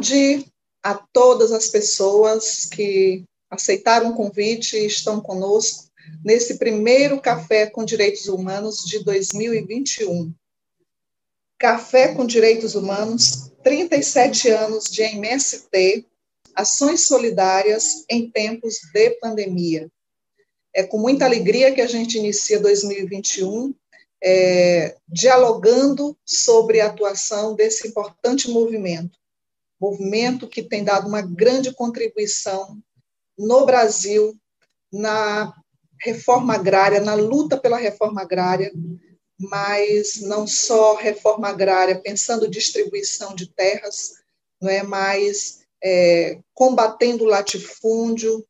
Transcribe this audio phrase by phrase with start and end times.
[0.00, 0.46] Tarde
[0.82, 5.90] a todas as pessoas que aceitaram o convite e estão conosco
[6.24, 10.32] nesse primeiro Café com Direitos Humanos de 2021.
[11.58, 16.06] Café com Direitos Humanos, 37 anos de MST,
[16.54, 19.86] ações solidárias em tempos de pandemia.
[20.74, 23.74] É com muita alegria que a gente inicia 2021
[24.24, 29.19] é, dialogando sobre a atuação desse importante movimento,
[29.80, 32.78] movimento que tem dado uma grande contribuição
[33.38, 34.36] no Brasil
[34.92, 35.54] na
[36.00, 38.72] reforma agrária, na luta pela reforma agrária,
[39.38, 44.12] mas não só reforma agrária, pensando distribuição de terras,
[44.60, 48.44] não é, mas é, combatendo o latifúndio,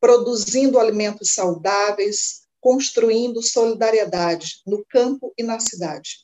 [0.00, 6.18] produzindo alimentos saudáveis, construindo solidariedade no campo e na cidade.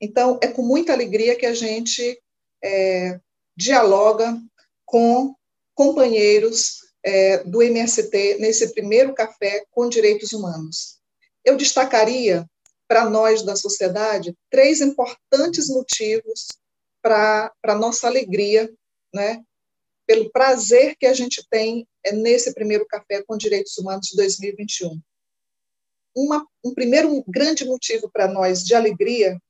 [0.00, 2.20] Então, é com muita alegria que a gente
[2.62, 3.18] é,
[3.58, 4.40] dialoga
[4.84, 5.34] com
[5.74, 10.98] companheiros é, do MST nesse primeiro café com direitos humanos.
[11.44, 12.46] Eu destacaria
[12.86, 16.46] para nós da sociedade três importantes motivos
[17.02, 18.72] para a nossa alegria,
[19.12, 19.42] né,
[20.06, 25.00] pelo prazer que a gente tem é, nesse primeiro café com direitos humanos de 2021
[26.18, 29.40] uma, um primeiro grande motivo para nós de alegria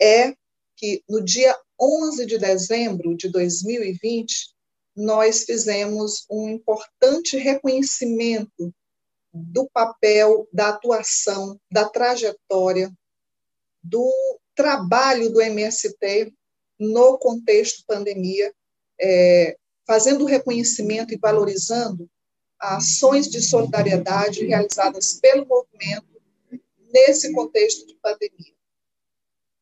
[0.00, 0.34] é
[0.76, 4.54] que no dia 11 de dezembro de 2020,
[4.94, 8.74] nós fizemos um importante reconhecimento
[9.32, 12.92] do papel, da atuação, da trajetória,
[13.82, 14.12] do
[14.54, 16.32] trabalho do MST
[16.78, 18.52] no contexto pandemia,
[19.00, 19.56] é,
[19.86, 22.08] fazendo reconhecimento e valorizando
[22.58, 26.20] ações de solidariedade realizadas pelo movimento
[26.92, 28.52] nesse contexto de pandemia.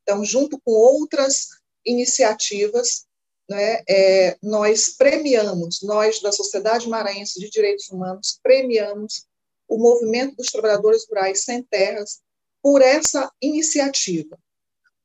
[0.02, 1.57] Então, junto com outras
[1.88, 3.06] iniciativas,
[3.48, 9.26] né, é, nós premiamos, nós da Sociedade Maranhense de Direitos Humanos, premiamos
[9.66, 12.20] o movimento dos trabalhadores rurais sem terras
[12.62, 14.38] por essa iniciativa.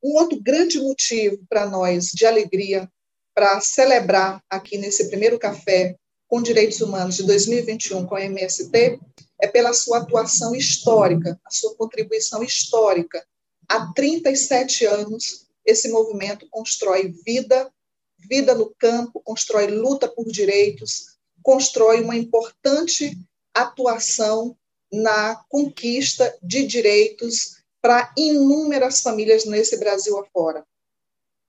[0.03, 2.89] Um outro grande motivo para nós de alegria,
[3.33, 5.95] para celebrar aqui nesse primeiro café
[6.27, 8.99] com Direitos Humanos de 2021 com a MST,
[9.41, 13.25] é pela sua atuação histórica, a sua contribuição histórica.
[13.67, 17.71] Há 37 anos, esse movimento constrói vida,
[18.17, 23.17] vida no campo, constrói luta por direitos, constrói uma importante
[23.53, 24.57] atuação
[24.91, 30.65] na conquista de direitos para inúmeras famílias nesse Brasil afora.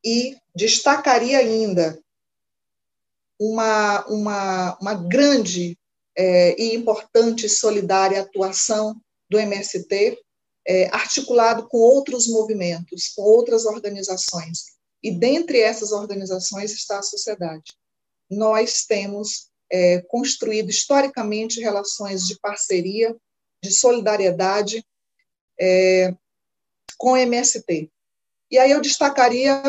[0.05, 1.99] E destacaria ainda
[3.39, 5.79] uma, uma, uma grande
[6.17, 10.19] é, e importante solidária atuação do MST,
[10.67, 14.75] é, articulado com outros movimentos, com outras organizações.
[15.03, 17.75] E dentre essas organizações está a sociedade.
[18.31, 23.15] Nós temos é, construído historicamente relações de parceria,
[23.63, 24.85] de solidariedade
[25.61, 26.15] é,
[26.97, 27.91] com o MST.
[28.51, 29.63] E aí eu destacaria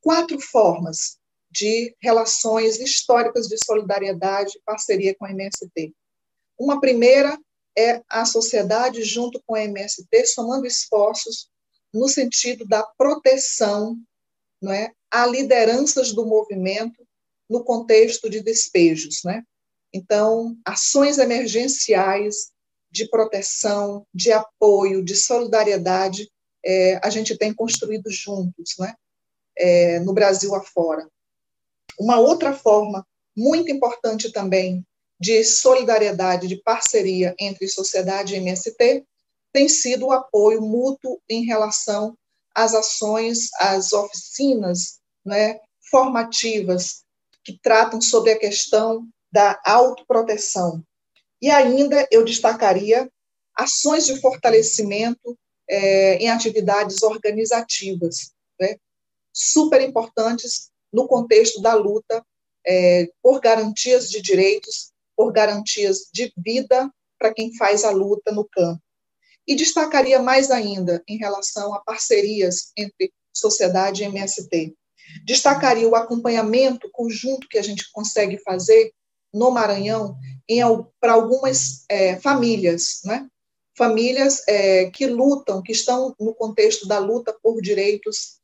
[0.00, 1.18] quatro formas
[1.50, 5.94] de relações históricas de solidariedade e parceria com a MST.
[6.58, 7.38] Uma primeira
[7.78, 11.48] é a sociedade, junto com a MST, somando esforços
[11.94, 13.96] no sentido da proteção
[14.60, 17.06] não é, a lideranças do movimento
[17.48, 19.20] no contexto de despejos.
[19.24, 19.42] Né?
[19.92, 22.50] Então, ações emergenciais
[22.90, 26.28] de proteção, de apoio, de solidariedade,
[26.64, 28.94] é, a gente tem construído juntos, né?
[29.56, 31.08] É, no Brasil afora.
[31.98, 33.06] Uma outra forma
[33.36, 34.86] muito importante também
[35.18, 39.04] de solidariedade, de parceria entre sociedade e MST,
[39.52, 42.16] tem sido o apoio mútuo em relação
[42.54, 45.58] às ações, às oficinas né,
[45.90, 47.02] formativas
[47.44, 50.82] que tratam sobre a questão da autoproteção.
[51.40, 53.10] E ainda eu destacaria
[53.54, 55.36] ações de fortalecimento
[55.68, 58.76] é, em atividades organizativas, né,
[59.32, 62.24] super importantes no contexto da luta
[62.66, 66.88] é, por garantias de direitos, por garantias de vida
[67.18, 68.80] para quem faz a luta no campo.
[69.44, 74.76] E destacaria mais ainda em relação a parcerias entre sociedade e MST.
[75.24, 78.92] Destacaria o acompanhamento conjunto que a gente consegue fazer
[79.34, 80.16] no Maranhão
[81.00, 83.26] para algumas é, famílias, né?
[83.76, 88.38] famílias é, que lutam, que estão no contexto da luta por direitos,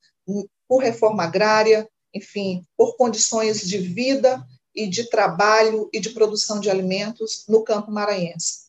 [0.68, 4.44] por reforma agrária, enfim, por condições de vida
[4.74, 8.64] e de trabalho e de produção de alimentos no campo maranhense.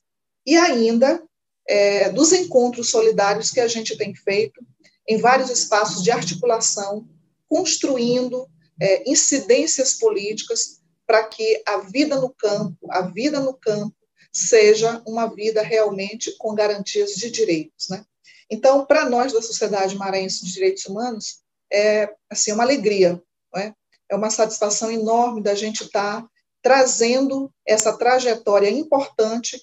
[0.46, 1.24] E ainda
[1.68, 4.64] é, dos encontros solidários que a gente tem feito
[5.08, 7.08] em vários espaços de articulação,
[7.48, 8.48] construindo
[8.80, 13.96] é, incidências políticas para que a vida no campo, a vida no campo,
[14.32, 18.06] seja uma vida realmente com garantias de direitos, né?
[18.50, 21.40] Então, para nós da Sociedade Maranhense de Direitos Humanos,
[21.72, 23.22] é assim uma alegria,
[23.56, 23.74] é?
[24.10, 26.30] É uma satisfação enorme da gente estar tá
[26.62, 29.62] trazendo essa trajetória importante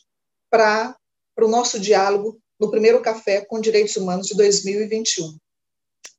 [0.50, 0.96] para
[1.40, 5.36] o nosso diálogo no primeiro café com direitos humanos de 2021.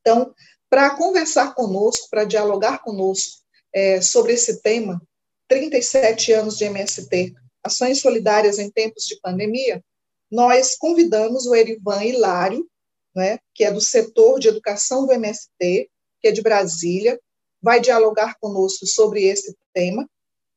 [0.00, 0.34] Então,
[0.68, 3.42] para conversar conosco, para dialogar conosco
[3.72, 5.00] é, sobre esse tema,
[5.48, 9.82] 37 anos de MST, ações solidárias em tempos de pandemia,
[10.30, 12.68] nós convidamos o Erivan Hilário,
[13.14, 15.88] né, que é do setor de educação do MST,
[16.20, 17.18] que é de Brasília,
[17.64, 20.06] vai dialogar conosco sobre esse tema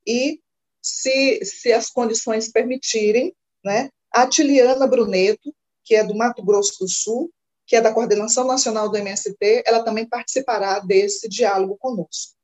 [0.06, 0.42] e,
[0.82, 3.34] se, se as condições permitirem,
[3.64, 7.32] né, a Tiliana Bruneto, que é do Mato Grosso do Sul,
[7.66, 12.36] que é da Coordenação Nacional do MST, ela também participará desse diálogo conosco.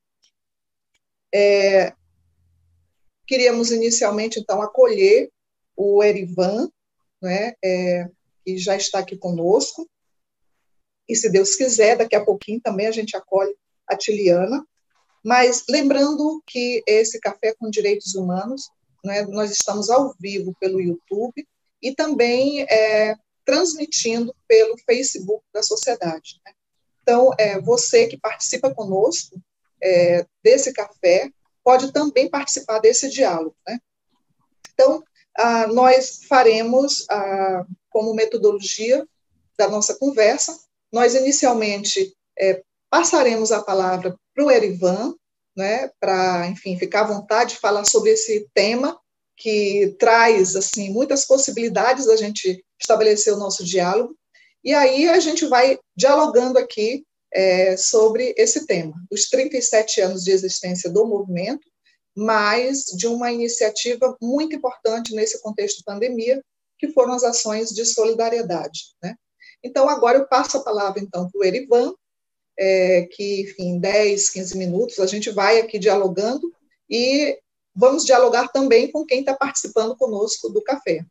[1.32, 1.92] É,
[3.26, 5.30] queríamos inicialmente, então, acolher
[5.76, 6.70] o Erivan,
[7.22, 8.08] né, é,
[8.42, 9.86] que já está aqui conosco,
[11.06, 13.54] e se Deus quiser, daqui a pouquinho também a gente acolhe
[13.88, 14.64] a Tiliana,
[15.24, 18.68] mas lembrando que esse Café com Direitos Humanos,
[19.04, 21.46] né, nós estamos ao vivo pelo YouTube
[21.82, 23.14] e também é,
[23.44, 26.40] transmitindo pelo Facebook da sociedade.
[26.44, 26.52] Né?
[27.02, 29.40] Então, é, você que participa conosco
[29.82, 31.30] é, desse café,
[31.62, 33.56] pode também participar desse diálogo.
[33.66, 33.78] Né?
[34.72, 35.02] Então,
[35.36, 39.06] ah, nós faremos, ah, como metodologia
[39.58, 40.58] da nossa conversa,
[40.92, 42.62] nós inicialmente é,
[42.94, 45.16] passaremos a palavra para o Erivan,
[45.56, 48.96] né, para, enfim, ficar à vontade de falar sobre esse tema
[49.36, 54.14] que traz, assim, muitas possibilidades da gente estabelecer o nosso diálogo,
[54.62, 60.30] e aí a gente vai dialogando aqui é, sobre esse tema, os 37 anos de
[60.30, 61.66] existência do movimento,
[62.16, 66.40] mas de uma iniciativa muito importante nesse contexto de pandemia,
[66.78, 68.94] que foram as ações de solidariedade.
[69.02, 69.16] Né?
[69.64, 71.92] Então, agora eu passo a palavra, então, para o Erivan,
[72.58, 76.52] é, que, enfim, 10, 15 minutos, a gente vai aqui dialogando
[76.88, 77.38] e
[77.74, 81.04] vamos dialogar também com quem está participando conosco do café.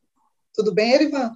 [0.54, 1.32] Tudo bem, Erivan?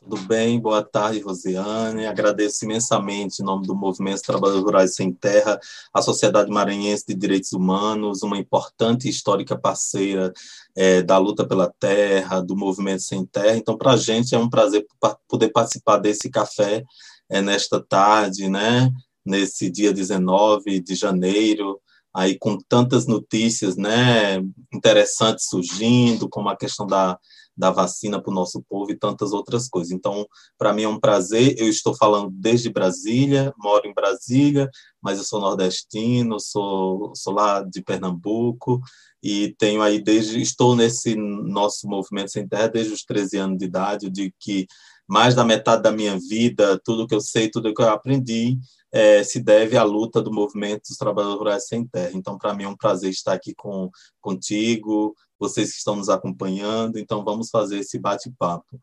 [0.00, 2.06] Tudo bem, boa tarde, Rosiane.
[2.06, 5.58] Agradeço imensamente, em nome do Movimento Trabalhadores Rurais Sem Terra,
[5.92, 10.32] a Sociedade Maranhense de Direitos Humanos, uma importante e histórica parceira
[10.76, 13.56] é, da luta pela terra, do Movimento Sem Terra.
[13.56, 14.86] Então, para a gente é um prazer
[15.28, 16.84] poder participar desse café
[17.28, 18.90] é, nesta tarde, né?
[19.28, 21.80] Nesse dia 19 de janeiro,
[22.14, 24.38] aí com tantas notícias né,
[24.72, 27.18] interessantes surgindo, como a questão da
[27.58, 29.90] da vacina para o nosso povo e tantas outras coisas.
[29.90, 30.24] Então,
[30.56, 31.56] para mim é um prazer.
[31.58, 34.70] Eu estou falando desde Brasília, moro em Brasília,
[35.02, 38.80] mas eu sou nordestino, sou, sou lá de Pernambuco
[39.20, 43.64] e tenho aí desde estou nesse nosso movimento sem terra desde os 13 anos de
[43.64, 44.08] idade.
[44.08, 44.68] Digo que
[45.08, 48.58] mais da metade da minha vida, tudo que eu sei, tudo que eu aprendi,
[48.92, 52.12] é, se deve à luta do movimento dos trabalhadores rurais sem terra.
[52.14, 56.98] Então, para mim é um prazer estar aqui com contigo, vocês que estão nos acompanhando,
[56.98, 58.80] então vamos fazer esse bate-papo.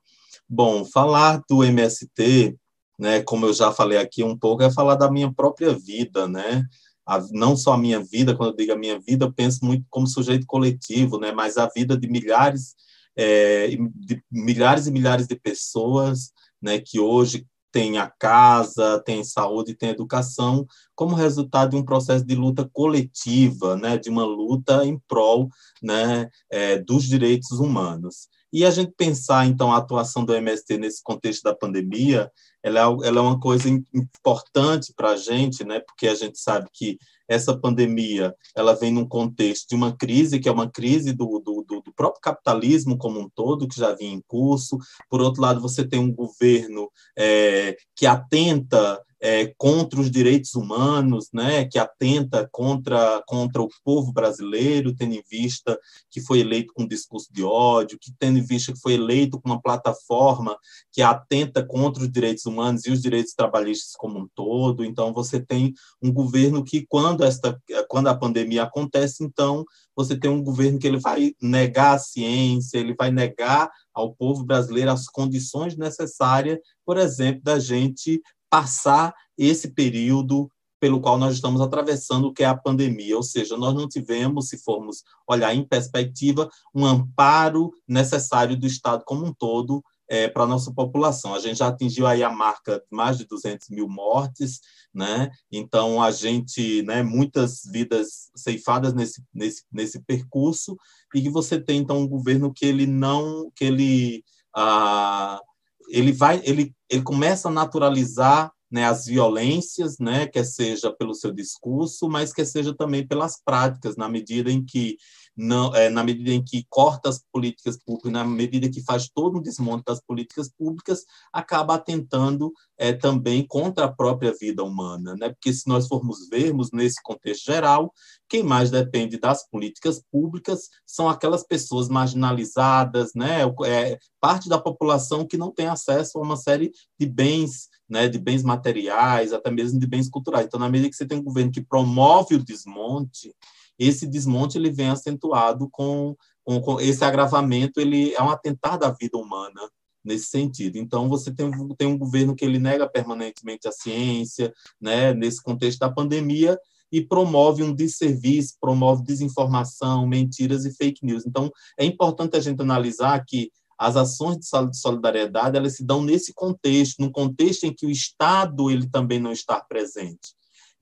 [0.49, 2.57] Bom, falar do MST,
[2.97, 6.63] né, como eu já falei aqui um pouco, é falar da minha própria vida, né?
[7.05, 9.85] A, não só a minha vida, quando eu digo a minha vida, eu penso muito
[9.89, 11.31] como sujeito coletivo, né?
[11.31, 12.73] Mas a vida de milhares,
[13.15, 16.31] é, de milhares e milhares de pessoas,
[16.61, 16.79] né?
[16.79, 17.45] Que hoje
[17.75, 23.75] tem a casa, tem saúde, tem educação, como resultado de um processo de luta coletiva,
[23.75, 25.49] né, de uma luta em prol
[25.83, 28.29] né, é, dos direitos humanos.
[28.53, 32.31] E a gente pensar, então, a atuação do MST nesse contexto da pandemia,
[32.63, 36.69] ela é, ela é uma coisa importante para a gente, né, porque a gente sabe
[36.71, 41.39] que essa pandemia ela vem num contexto de uma crise que é uma crise do,
[41.39, 44.77] do, do, próprio capitalismo como um todo que já vinha em curso.
[45.09, 51.29] Por outro lado você tem um governo é, que atenta é, contra os direitos humanos,
[51.33, 55.79] né, que atenta contra, contra o povo brasileiro, tendo em vista
[56.11, 59.49] que foi eleito com discurso de ódio, que tendo em vista que foi eleito com
[59.49, 60.55] uma plataforma
[60.91, 64.85] que atenta contra os direitos humanos e os direitos trabalhistas como um todo.
[64.85, 69.65] Então, você tem um governo que, quando, esta, quando a pandemia acontece, então,
[69.95, 74.43] você tem um governo que ele vai negar a ciência, ele vai negar ao povo
[74.43, 78.21] brasileiro as condições necessárias, por exemplo, da gente
[78.55, 83.73] passar esse período pelo qual nós estamos atravessando, que é a pandemia, ou seja, nós
[83.73, 89.83] não tivemos, se formos olhar em perspectiva, um amparo necessário do Estado como um todo
[90.07, 91.35] é, para a nossa população.
[91.35, 94.61] A gente já atingiu aí a marca de mais de 200 mil mortes,
[94.93, 95.29] né?
[95.51, 100.77] Então, a gente, né, muitas vidas ceifadas nesse, nesse, nesse percurso,
[101.13, 104.23] e que você tem, então, um governo que ele não, que ele,
[104.55, 105.41] ah,
[105.89, 111.31] ele vai, ele, ele começa a naturalizar né, as violências, né, quer seja pelo seu
[111.31, 114.97] discurso, mas quer seja também pelas práticas, na medida em que
[115.35, 119.37] não, é, na medida em que corta as políticas públicas, na medida que faz todo
[119.37, 125.29] um desmonte das políticas públicas, acaba atentando é, também contra a própria vida humana, né?
[125.29, 127.91] Porque se nós formos vermos nesse contexto geral,
[128.29, 133.41] quem mais depende das políticas públicas são aquelas pessoas marginalizadas, né?
[133.65, 138.17] É, parte da população que não tem acesso a uma série de bens né, de
[138.17, 140.47] bens materiais, até mesmo de bens culturais.
[140.47, 143.31] Então, na medida que você tem um governo que promove o desmonte,
[143.77, 148.89] esse desmonte ele vem acentuado com, com, com esse agravamento, ele é um atentar da
[148.89, 149.61] vida humana
[150.03, 150.77] nesse sentido.
[150.77, 155.79] Então, você tem, tem um governo que ele nega permanentemente a ciência, né, nesse contexto
[155.79, 156.57] da pandemia,
[156.91, 161.25] e promove um desserviço, promove desinformação, mentiras e fake news.
[161.25, 166.33] Então, é importante a gente analisar que as ações de solidariedade elas se dão nesse
[166.33, 170.33] contexto, num contexto em que o Estado ele também não está presente.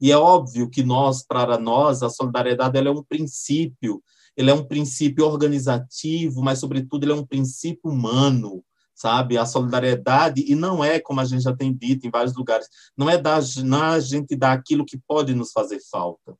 [0.04, 4.04] E é óbvio que nós, para nós, a solidariedade ela é um princípio,
[4.36, 8.62] ele é um princípio organizativo, mas sobretudo ele é um princípio humano,
[8.94, 9.38] sabe?
[9.38, 12.68] A solidariedade e não é como a gente já tem dito em vários lugares,
[12.98, 16.38] não é dar, não é a gente dar aquilo que pode nos fazer falta.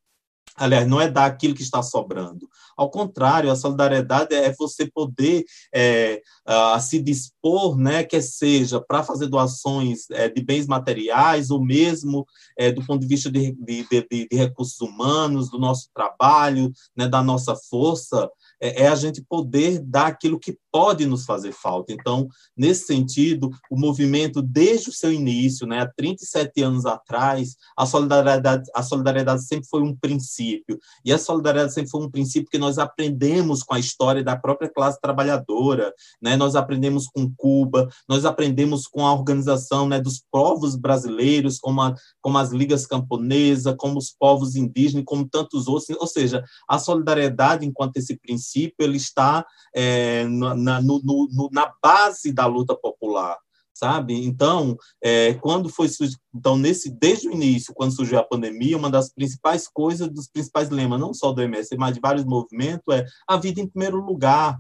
[0.56, 2.48] Aliás, não é dar aquilo que está sobrando.
[2.78, 9.04] Ao contrário, a solidariedade é você poder é, a, se dispor, né, que seja para
[9.04, 12.26] fazer doações é, de bens materiais ou mesmo
[12.58, 17.08] é, do ponto de vista de, de, de, de recursos humanos, do nosso trabalho, né,
[17.08, 18.30] da nossa força,
[18.64, 21.92] é, é, a gente poder dar aquilo que pode nos fazer falta.
[21.92, 27.86] Então, nesse sentido, o movimento, desde o seu início, né, há 37 anos atrás, a
[27.86, 30.80] solidariedade, a solidariedade sempre foi um princípio.
[31.04, 34.70] E a solidariedade sempre foi um princípio que nós aprendemos com a história da própria
[34.70, 36.38] classe trabalhadora, né?
[36.38, 41.94] nós aprendemos com Cuba, nós aprendemos com a organização né, dos povos brasileiros, como, a,
[42.22, 45.90] como as ligas camponesas, como os povos indígenas, como tantos outros.
[46.00, 49.46] Ou seja, a solidariedade, enquanto esse princípio, princípio, ele está
[49.76, 53.38] é, na, no, no, na base da luta popular
[53.76, 54.14] sabe?
[54.14, 55.90] Então, é, quando foi
[56.34, 60.70] então nesse desde o início, quando surgiu a pandemia, uma das principais coisas, dos principais
[60.70, 64.60] lemas, não só do MS, mas de vários movimentos, é a vida em primeiro lugar,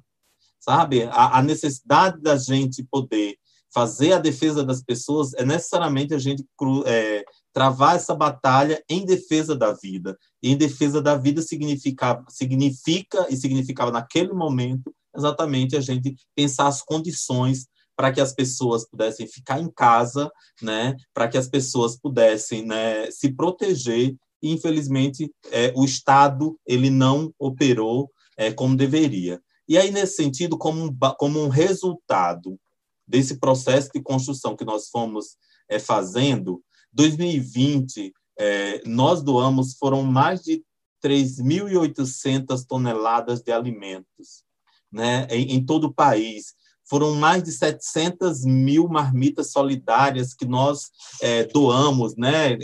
[0.59, 1.03] sabe?
[1.03, 3.37] A, a necessidade da gente poder
[3.73, 6.45] fazer a defesa das pessoas é necessariamente a gente
[6.85, 10.17] é, travar essa batalha em defesa da vida.
[10.41, 16.67] E em defesa da vida significa, significa e significava naquele momento exatamente a gente pensar
[16.67, 21.95] as condições para que as pessoas pudessem ficar em casa, né, para que as pessoas
[21.95, 24.15] pudessem né, se proteger.
[24.41, 29.39] E, infelizmente, é, o Estado ele não operou é, como deveria.
[29.67, 32.59] E aí, nesse sentido, como um, como um resultado
[33.07, 35.37] desse processo de construção que nós fomos
[35.69, 40.63] é, fazendo, 2020, é, nós doamos, foram mais de
[41.03, 44.43] 3.800 toneladas de alimentos
[44.91, 46.53] né, em, em, todo o país.
[46.85, 50.91] Foram mais de 700 mil marmitas solidárias que nós
[51.21, 52.57] é, doamos, né,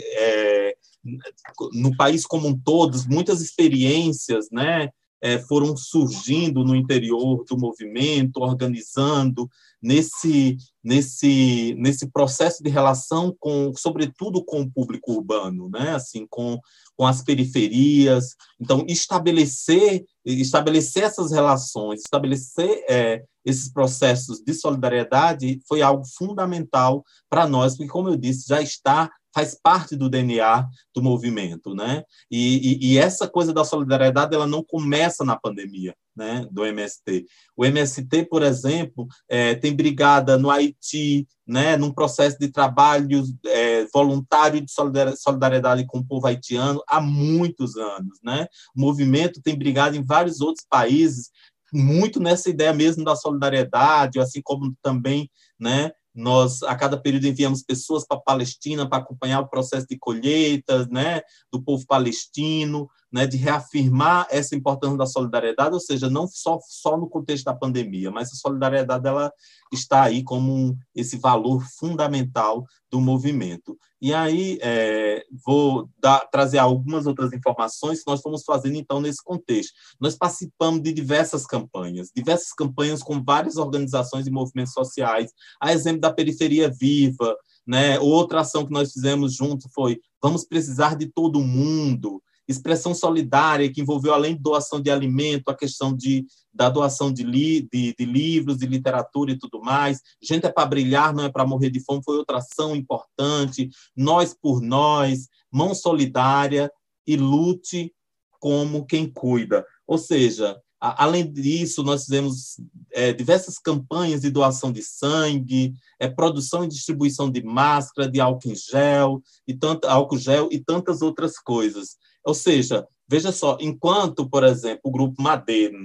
[1.72, 4.90] no país como um todo, muitas experiências, né,
[5.22, 9.48] é, foram surgindo no interior do movimento, organizando
[9.82, 15.94] nesse, nesse, nesse processo de relação com, sobretudo com o público urbano, né?
[15.94, 16.58] assim, com,
[16.96, 18.34] com as periferias.
[18.60, 27.48] Então, estabelecer, estabelecer essas relações, estabelecer é, esses processos de solidariedade foi algo fundamental para
[27.48, 32.02] nós, porque, como eu disse, já está faz parte do DNA do movimento, né?
[32.30, 36.46] E, e, e, essa coisa da solidariedade ela não começa na pandemia, né?
[36.50, 37.26] Do MST.
[37.56, 41.76] O MST, por exemplo, é, tem brigada no Haiti, né?
[41.76, 44.70] Num processo de trabalho é, voluntário de
[45.16, 48.46] solidariedade com o povo haitiano há muitos anos, né?
[48.76, 51.30] O movimento tem brigado em vários outros países
[51.72, 55.92] muito nessa ideia mesmo da solidariedade, assim como também, né?
[56.14, 60.88] Nós, a cada período, enviamos pessoas para a Palestina para acompanhar o processo de colheitas
[60.88, 66.58] né, do povo palestino, né, de reafirmar essa importância da solidariedade, ou seja, não só,
[66.62, 69.32] só no contexto da pandemia, mas a solidariedade ela
[69.72, 73.76] está aí como um, esse valor fundamental do movimento.
[74.00, 79.22] E aí é, vou dar, trazer algumas outras informações que nós estamos fazendo então nesse
[79.22, 79.72] contexto.
[80.00, 86.00] Nós participamos de diversas campanhas, diversas campanhas com várias organizações e movimentos sociais, a exemplo
[86.00, 87.36] da Periferia Viva,
[87.66, 88.00] né?
[88.00, 93.80] Outra ação que nós fizemos junto foi vamos precisar de todo mundo, expressão solidária que
[93.80, 98.04] envolveu além de doação de alimento, a questão de da doação de, li, de, de
[98.04, 100.00] livros, de literatura e tudo mais.
[100.20, 103.70] Gente é para brilhar, não é para morrer de fome, foi outra ação importante.
[103.96, 106.70] Nós por nós, mão solidária
[107.06, 107.92] e lute
[108.40, 109.64] como quem cuida.
[109.86, 112.56] Ou seja, Além disso, nós fizemos
[112.90, 118.48] é, diversas campanhas de doação de sangue, é, produção e distribuição de máscara, de álcool
[118.48, 121.98] em gel, e tanto, álcool gel e tantas outras coisas.
[122.24, 125.76] Ou seja, veja só, enquanto, por exemplo, o grupo Madeira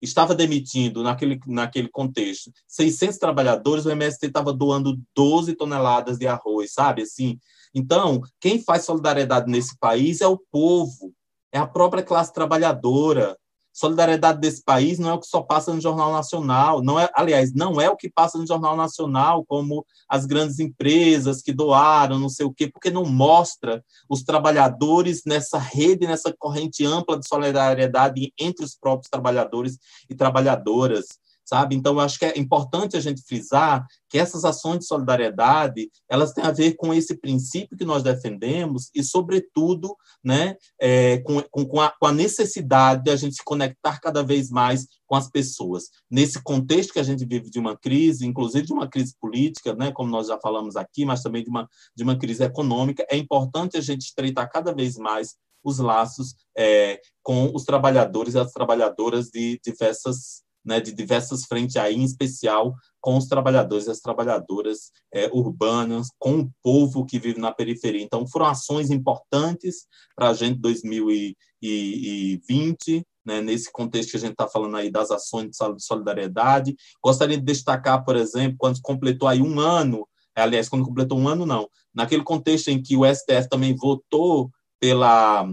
[0.00, 6.72] estava demitindo, naquele, naquele contexto, 600 trabalhadores, o MST estava doando 12 toneladas de arroz,
[6.72, 7.02] sabe?
[7.02, 7.38] Assim,
[7.74, 11.14] então, quem faz solidariedade nesse país é o povo,
[11.52, 13.38] é a própria classe trabalhadora,
[13.72, 17.54] solidariedade desse país não é o que só passa no Jornal Nacional, não é, aliás,
[17.54, 22.28] não é o que passa no Jornal Nacional, como as grandes empresas que doaram, não
[22.28, 28.32] sei o quê, porque não mostra os trabalhadores nessa rede, nessa corrente ampla de solidariedade
[28.38, 31.06] entre os próprios trabalhadores e trabalhadoras
[31.44, 31.74] sabe?
[31.74, 36.32] Então, eu acho que é importante a gente frisar que essas ações de solidariedade, elas
[36.32, 41.80] têm a ver com esse princípio que nós defendemos e, sobretudo, né, é, com, com,
[41.80, 45.84] a, com a necessidade de a gente se conectar cada vez mais com as pessoas.
[46.10, 49.92] Nesse contexto que a gente vive de uma crise, inclusive de uma crise política, né,
[49.92, 53.76] como nós já falamos aqui, mas também de uma, de uma crise econômica, é importante
[53.76, 59.28] a gente estreitar cada vez mais os laços é, com os trabalhadores e as trabalhadoras
[59.28, 64.92] de diversas né, de diversas frentes, aí, em especial com os trabalhadores e as trabalhadoras
[65.12, 68.02] é, urbanas, com o povo que vive na periferia.
[68.02, 74.48] Então, foram ações importantes para a gente 2020, né, nesse contexto que a gente está
[74.48, 76.76] falando aí das ações de solidariedade.
[77.02, 81.44] Gostaria de destacar, por exemplo, quando completou aí um ano, aliás, quando completou um ano,
[81.44, 85.46] não, naquele contexto em que o STF também votou pela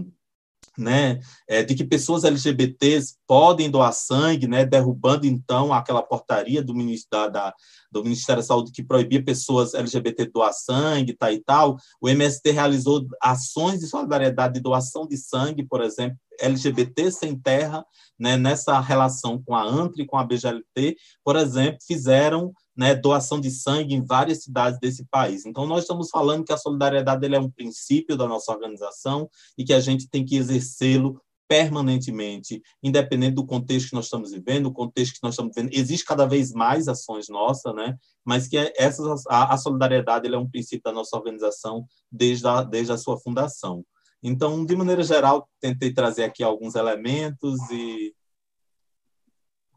[0.80, 6.74] né, é, de que pessoas LGBTs podem doar sangue, né, derrubando então aquela portaria do
[6.74, 7.54] Ministério da,
[7.92, 11.76] do Ministério da Saúde que proibia pessoas LGBT doar sangue, tá e tal.
[12.00, 17.84] O MST realizou ações de solidariedade de doação de sangue, por exemplo, LGBT sem terra,
[18.18, 23.38] né, nessa relação com a ANTRE e com a BGLT, por exemplo, fizeram né, doação
[23.38, 25.44] de sangue em várias cidades desse país.
[25.44, 29.74] Então, nós estamos falando que a solidariedade é um princípio da nossa organização e que
[29.74, 35.16] a gente tem que exercê-lo permanentemente, independente do contexto que nós estamos vivendo, o contexto
[35.16, 37.98] que nós estamos vivendo, existe cada vez mais ações nossas, né?
[38.24, 42.92] Mas que essas, a, a solidariedade é um princípio da nossa organização desde a, desde
[42.92, 43.84] a sua fundação.
[44.22, 48.14] Então, de maneira geral, tentei trazer aqui alguns elementos e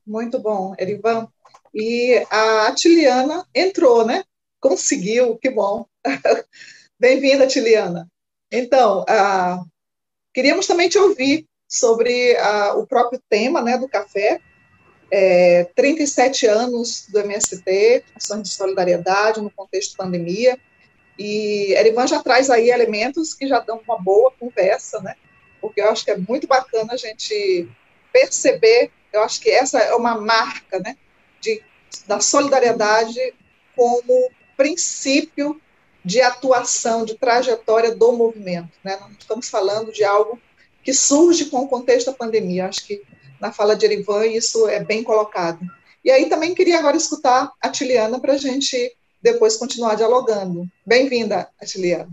[0.06, 1.28] muito bom, Erivan.
[1.74, 4.24] E a Tiliana entrou, né?
[4.60, 5.88] Conseguiu, que bom.
[7.00, 8.08] Bem-vinda, Tiliana.
[8.52, 9.66] Então, uh,
[10.32, 14.40] queríamos também te ouvir sobre uh, o próprio tema né, do café.
[15.10, 20.60] É, 37 anos do MST, ações de solidariedade no contexto de pandemia.
[21.18, 25.16] E Erivan já traz aí elementos que já dão uma boa conversa, né?
[25.60, 27.68] Porque eu acho que é muito bacana a gente
[28.12, 30.96] perceber, eu acho que essa é uma marca, né?
[31.44, 31.62] De,
[32.08, 33.20] da solidariedade
[33.76, 35.62] como princípio
[36.04, 38.72] de atuação, de trajetória do movimento.
[38.84, 38.98] Né?
[39.00, 40.40] Não estamos falando de algo
[40.84, 42.68] que surge com o contexto da pandemia.
[42.68, 43.02] Acho que
[43.40, 45.60] na fala de Erivan isso é bem colocado.
[46.04, 50.68] E aí também queria agora escutar a Tiliana para a gente depois continuar dialogando.
[50.86, 52.10] Bem-vinda, Atiliana.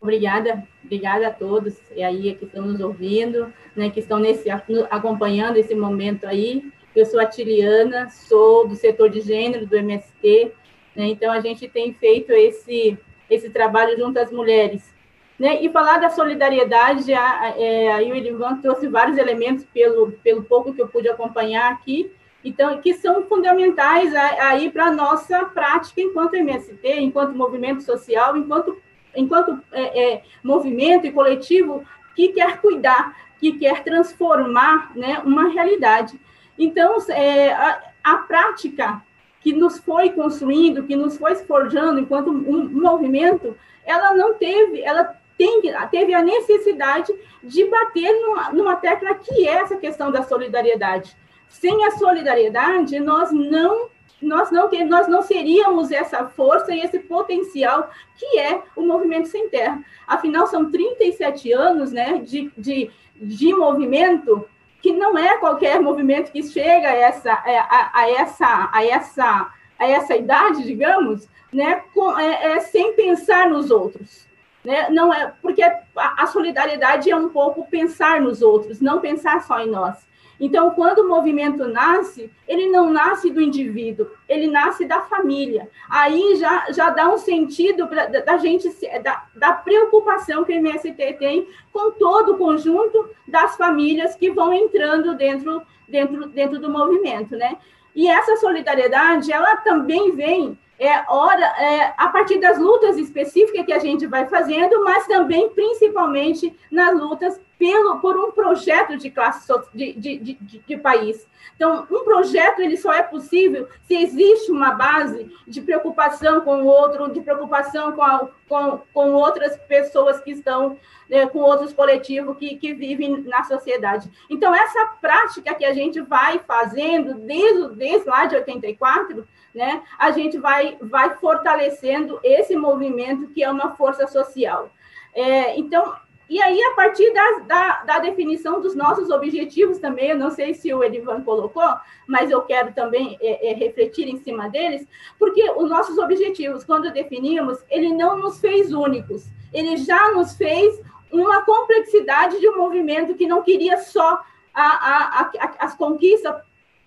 [0.00, 5.56] Obrigada, obrigada a todos e aí que estão nos ouvindo, né, que estão nesse acompanhando
[5.56, 6.70] esse momento aí.
[6.96, 10.52] Eu sou atiliana, sou do setor de gênero do MST,
[10.94, 11.06] né?
[11.06, 14.94] então a gente tem feito esse, esse trabalho junto às mulheres.
[15.38, 15.62] Né?
[15.62, 20.72] E falar da solidariedade, a, é, aí o Elivan trouxe vários elementos pelo, pelo pouco
[20.72, 22.10] que eu pude acompanhar aqui,
[22.42, 28.80] então que são fundamentais aí para a nossa prática enquanto MST, enquanto movimento social, enquanto,
[29.14, 36.18] enquanto é, é, movimento e coletivo que quer cuidar, que quer transformar né, uma realidade.
[36.58, 39.02] Então, é, a, a, prática
[39.40, 45.16] que nos foi construindo, que nos foi forjando enquanto um, movimento, ela não teve, ela
[45.36, 51.16] tem, teve a necessidade de bater numa, numa tecla que é essa questão da solidariedade.
[51.48, 53.88] Sem a solidariedade, nós não
[54.20, 59.48] nós não, nós não seríamos essa força e esse potencial que é o Movimento Sem
[59.50, 59.84] Terra.
[60.06, 64.48] Afinal, são 37 anos né, de, de, de movimento
[64.82, 69.52] que não é qualquer movimento que chega a essa, é, a, a essa, a, essa,
[69.78, 74.26] a essa idade, digamos, né, com, é, é, sem pensar nos outros.
[74.64, 74.88] Né?
[74.90, 79.60] Não é, porque a, a solidariedade é um pouco pensar nos outros, não pensar só
[79.60, 79.96] em nós.
[80.38, 85.68] Então, quando o movimento nasce, ele não nasce do indivíduo, ele nasce da família.
[85.88, 88.68] Aí já, já dá um sentido pra, da gente,
[89.02, 94.52] da, da preocupação que o MST tem com todo o conjunto das famílias que vão
[94.52, 97.56] entrando dentro, dentro, dentro do movimento, né?
[97.94, 103.72] E essa solidariedade, ela também vem é, ora, é, a partir das lutas específicas que
[103.72, 109.50] a gente vai fazendo, mas também, principalmente, nas lutas pelo, por um projeto de classe
[109.74, 110.34] de, de, de,
[110.66, 111.26] de, país.
[111.54, 116.66] Então, um projeto ele só é possível se existe uma base de preocupação com o
[116.66, 122.36] outro, de preocupação com, a, com, com outras pessoas que estão, né, com outros coletivos
[122.36, 124.10] que, que vivem na sociedade.
[124.28, 130.10] Então, essa prática que a gente vai fazendo desde, desde lá de 84, né, a
[130.10, 134.70] gente vai, vai fortalecendo esse movimento que é uma força social.
[135.14, 135.96] É, então,
[136.28, 140.54] e aí, a partir da, da, da, definição dos nossos objetivos também, eu não sei
[140.54, 141.68] se o Edivan colocou,
[142.06, 144.86] mas eu quero também é, é, refletir em cima deles,
[145.20, 150.80] porque os nossos objetivos, quando definimos, ele não nos fez únicos, ele já nos fez
[151.12, 154.20] uma complexidade de um movimento que não queria só
[154.52, 156.34] a, a, a, as conquistas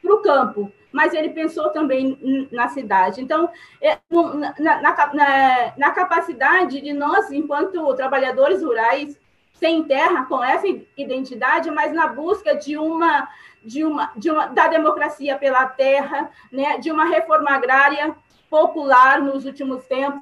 [0.02, 3.22] para o campo, mas ele pensou também na cidade.
[3.22, 3.50] Então,
[3.82, 9.18] é, na, na, na, na capacidade de nós, enquanto trabalhadores rurais,
[9.60, 10.66] sem terra, com essa
[10.98, 13.28] identidade, mas na busca de uma,
[13.64, 18.16] de uma, de uma da democracia pela terra, né, de uma reforma agrária
[18.50, 20.22] popular nos últimos tempos,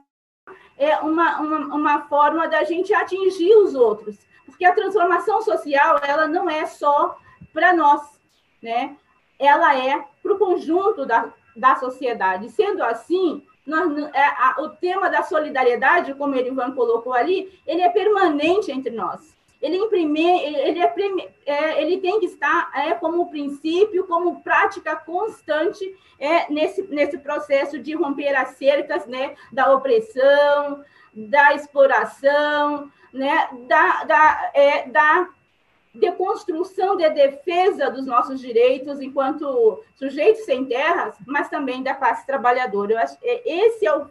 [0.78, 6.28] é uma, uma, uma forma da gente atingir os outros, porque a transformação social ela
[6.28, 7.18] não é só
[7.54, 8.02] para nós,
[8.62, 8.98] né?
[9.40, 12.50] Ela é para o conjunto da, da sociedade.
[12.50, 17.82] Sendo assim, nós, é, a, o tema da solidariedade, como ele Ivan colocou ali, ele
[17.82, 19.36] é permanente entre nós.
[19.62, 20.94] Ele imprimir, ele, é,
[21.46, 25.84] é, ele tem que estar é, como princípio, como prática constante
[26.18, 34.04] é, nesse, nesse processo de romper as cercas né, da opressão, da exploração, né, da,
[34.06, 35.28] da, é, da
[36.00, 42.26] de construção de defesa dos nossos direitos enquanto sujeitos sem terras, mas também da classe
[42.26, 42.94] trabalhadora.
[42.94, 44.08] Eu acho, esse é o,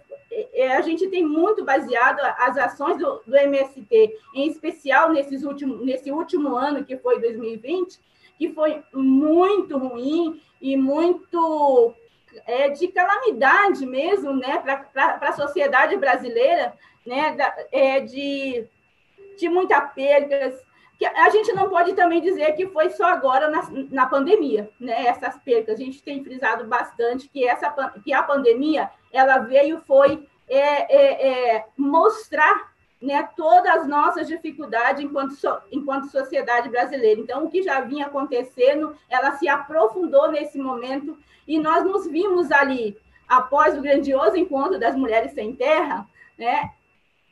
[0.52, 5.84] é, a gente tem muito baseado as ações do, do MST, em especial nesses últimos,
[5.84, 7.98] nesse último ano que foi 2020,
[8.38, 11.94] que foi muito ruim e muito
[12.44, 16.74] é, de calamidade mesmo, né, para a sociedade brasileira,
[17.06, 18.66] né, da, é, de,
[19.38, 20.65] de muitas perdas,
[20.98, 25.06] que a gente não pode também dizer que foi só agora na, na pandemia, né?
[25.06, 25.78] Essas percas.
[25.78, 27.70] A gente tem frisado bastante que, essa,
[28.02, 35.04] que a pandemia ela veio foi é, é, é, mostrar né, todas as nossas dificuldades
[35.04, 37.20] enquanto, so, enquanto sociedade brasileira.
[37.20, 42.50] Então, o que já vinha acontecendo, ela se aprofundou nesse momento e nós nos vimos
[42.50, 42.96] ali,
[43.28, 46.70] após o grandioso encontro das mulheres sem terra, né,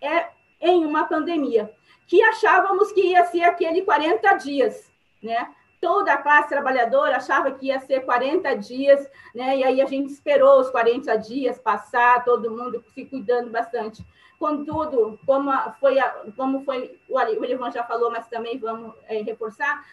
[0.02, 0.28] é,
[0.60, 1.70] em uma pandemia
[2.06, 4.90] que achávamos que ia ser aquele 40 dias,
[5.22, 5.52] né?
[5.80, 9.58] Toda a classe trabalhadora achava que ia ser 40 dias, né?
[9.58, 14.04] E aí a gente esperou os 40 dias passar, todo mundo se cuidando bastante.
[14.38, 15.96] Contudo, como foi,
[16.36, 19.84] como foi o Ivan já falou, mas também vamos é, reforçar,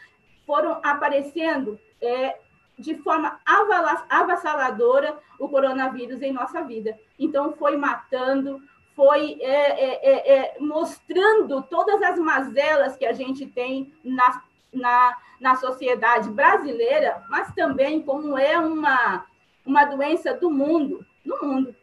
[0.46, 2.38] foram aparecendo é,
[2.78, 3.40] de forma
[4.10, 6.98] avassaladora o coronavírus em nossa vida.
[7.18, 8.62] Então, foi matando,
[9.02, 15.18] foi é, é, é, é, mostrando todas as mazelas que a gente tem na, na,
[15.40, 19.26] na sociedade brasileira, mas também como é uma,
[19.66, 21.76] uma doença do mundo, no mundo.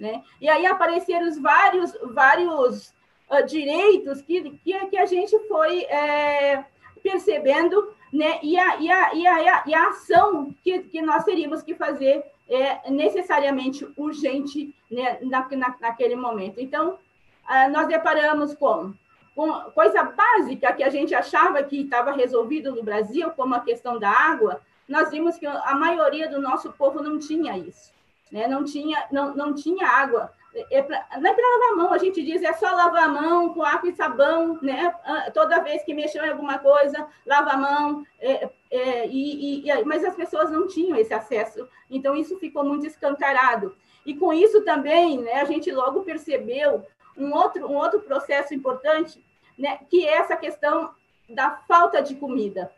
[0.00, 0.22] Né?
[0.40, 2.88] E aí apareceram os vários, vários
[3.28, 6.64] uh, direitos que, que, que, a gente foi é,
[7.02, 8.40] percebendo né?
[8.42, 12.24] e, a, e, a, e, a, e a ação que, que nós teríamos que fazer
[12.54, 16.60] é necessariamente urgente né, na, na, naquele momento.
[16.60, 16.98] Então,
[17.46, 18.92] ah, nós deparamos com,
[19.34, 23.98] com coisa básica que a gente achava que estava resolvido no Brasil, como a questão
[23.98, 27.92] da água, nós vimos que a maioria do nosso povo não tinha isso,
[28.30, 28.46] né?
[28.46, 30.30] não, tinha, não, não tinha água
[30.70, 33.08] é pra, não é para lavar a mão, a gente diz é só lavar a
[33.08, 34.94] mão com água e sabão, né?
[35.04, 38.06] Ah, toda vez que mexeu em alguma coisa, lava a mão.
[38.20, 42.86] É, é, e, e, mas as pessoas não tinham esse acesso, então isso ficou muito
[42.86, 43.76] escancarado.
[44.04, 46.84] E com isso também, né, a gente logo percebeu
[47.16, 49.24] um outro, um outro processo importante,
[49.56, 50.90] né, que é essa questão
[51.28, 52.72] da falta de comida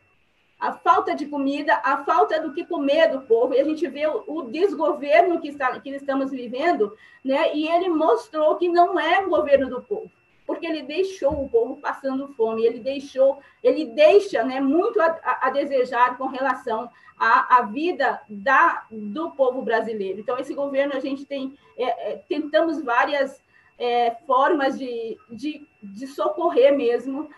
[0.65, 4.07] a falta de comida, a falta do que comer do povo, e a gente vê
[4.07, 7.55] o, o desgoverno que, está, que estamos vivendo, né?
[7.55, 10.11] e ele mostrou que não é o governo do povo,
[10.47, 15.51] porque ele deixou o povo passando fome, ele deixou, ele deixa né, muito a, a
[15.51, 20.21] desejar com relação à, à, vida da, do povo brasileiro.
[20.21, 23.43] Então, esse governo, a gente tem, é, é, tentamos várias
[23.79, 27.29] é, formas de, de, de, socorrer mesmo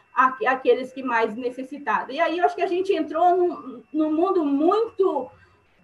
[0.47, 2.11] aqueles que mais necessitaram.
[2.11, 5.31] E aí eu acho que a gente entrou num, num mundo muito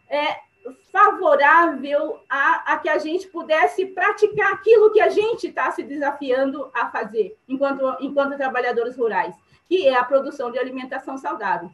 [0.09, 0.41] é,
[0.90, 6.70] favorável a, a, que a gente pudesse praticar aquilo que a gente está se desafiando
[6.75, 9.35] a fazer enquanto, enquanto trabalhadores rurais,
[9.68, 11.70] que é a produção de alimentação saudável.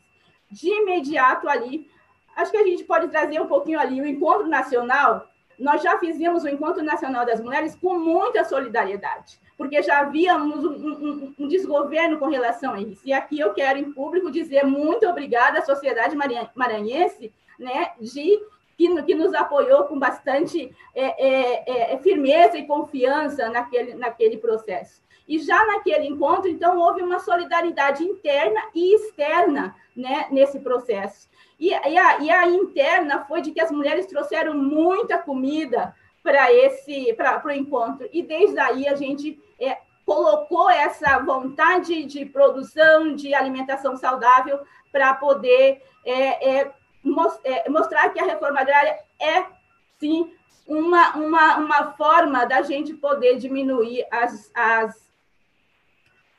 [0.50, 1.90] De imediato ali,
[2.36, 6.44] acho que a gente pode trazer um pouquinho ali o encontro nacional nós já fizemos
[6.44, 12.18] o Encontro Nacional das Mulheres com muita solidariedade, porque já havíamos um, um, um, desgoverno
[12.18, 13.02] com relação a isso.
[13.04, 16.16] E aqui eu quero, em público, dizer muito obrigada à sociedade
[16.54, 18.38] maranhense, né, de
[18.78, 24.36] que, que nos apoiou com bastante é, é, é, é, firmeza e confiança naquele, naquele
[24.36, 25.02] processo.
[25.26, 31.28] E já naquele encontro, então, houve uma solidariedade interna e externa né, nesse processo.
[31.58, 36.52] E, e, a, e a interna foi de que as mulheres trouxeram muita comida para
[36.52, 38.08] esse para o encontro.
[38.12, 44.60] E desde aí a gente é, colocou essa vontade de produção de alimentação saudável
[44.92, 49.46] para poder é, é, mostrar que a reforma agrária é
[49.98, 50.32] sim
[50.66, 55.08] uma, uma, uma forma da gente poder diminuir as, as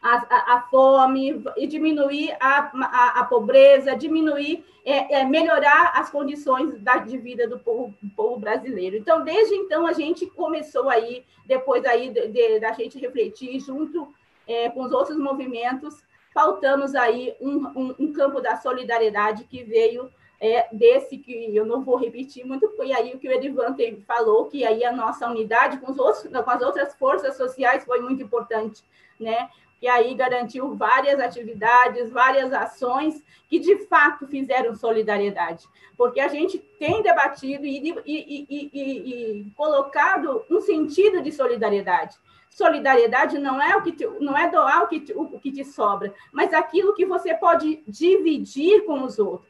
[0.02, 6.10] a, a, a fome, e diminuir a, a, a pobreza, diminuir, é, é, melhorar as
[6.10, 8.96] condições da, de vida do povo, do povo, brasileiro.
[8.96, 14.14] Então, desde então, a gente começou aí, depois aí de, de, da gente refletir junto
[14.48, 16.02] é, com os outros movimentos,
[16.34, 21.82] faltamos aí um, um, um campo da solidariedade que veio é, desse que eu não
[21.82, 23.76] vou repetir muito, foi aí o que o Edivan
[24.08, 28.00] falou, que aí a nossa unidade com, os outros, com as outras forças sociais foi
[28.00, 28.84] muito importante,
[29.20, 29.50] né?
[29.82, 35.66] e aí garantiu várias atividades, várias ações que de fato fizeram solidariedade,
[35.98, 42.18] porque a gente tem debatido e, e, e, e colocado um sentido de solidariedade.
[42.50, 45.64] Solidariedade não é o que te, não é doar o que, te, o que te
[45.64, 49.49] sobra, mas aquilo que você pode dividir com os outros.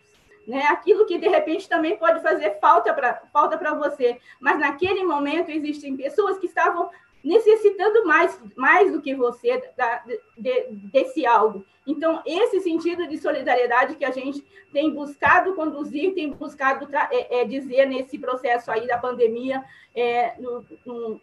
[0.49, 0.63] Né?
[0.63, 5.95] Aquilo que de repente também pode fazer falta para falta você, mas naquele momento existem
[5.95, 6.89] pessoas que estavam
[7.23, 10.03] necessitando mais, mais do que você da,
[10.35, 11.63] de, desse algo.
[11.85, 17.45] Então, esse sentido de solidariedade que a gente tem buscado conduzir, tem buscado é, é,
[17.45, 21.21] dizer nesse processo aí da pandemia, é, no, no,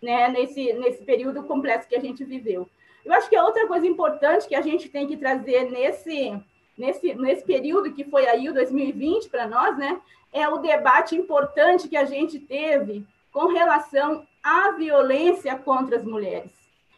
[0.00, 2.70] né, nesse, nesse período complexo que a gente viveu.
[3.04, 6.40] Eu acho que a outra coisa importante que a gente tem que trazer nesse,
[6.76, 10.00] nesse, nesse período que foi aí o 2020 para nós, né,
[10.32, 16.52] é o debate importante que a gente teve com relação à violência contra as mulheres.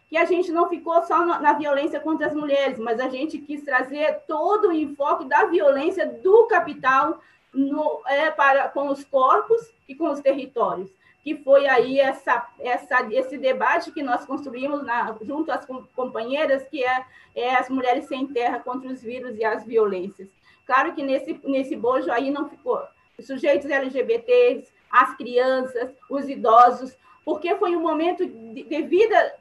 [0.09, 3.62] Que a gente não ficou só na violência contra as mulheres, mas a gente quis
[3.65, 7.21] trazer todo o enfoque da violência do capital
[7.53, 10.91] no, é, para, com os corpos e com os territórios
[11.27, 16.85] que foi aí essa, essa, esse debate que nós construímos na, junto às companheiras, que
[16.85, 20.29] é, é, as mulheres sem terra contra os vírus e as violências.
[20.65, 22.81] Claro que nesse, nesse bojo aí não ficou
[23.19, 29.35] sujeitos LGBTs, as crianças, os idosos, porque foi um momento de, de vida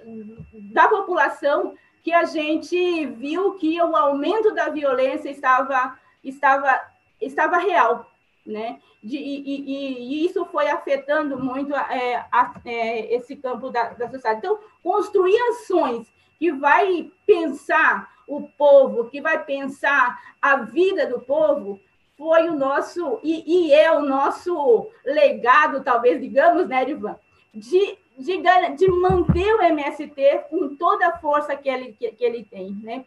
[0.73, 6.81] da população que a gente viu que o aumento da violência estava, estava,
[7.21, 8.09] estava real,
[8.45, 8.79] né?
[9.03, 14.09] De, e, e, e, isso foi afetando muito é, a, é, esse campo da, da
[14.09, 14.39] sociedade.
[14.39, 21.79] Então, construir ações que vai pensar o povo, que vai pensar a vida do povo,
[22.17, 27.17] foi o nosso, e, e é o nosso legado, talvez, digamos, né, Ivan,
[27.53, 28.41] de, de,
[28.77, 33.03] de manter o MST com toda a força que ele, que, que ele tem, né?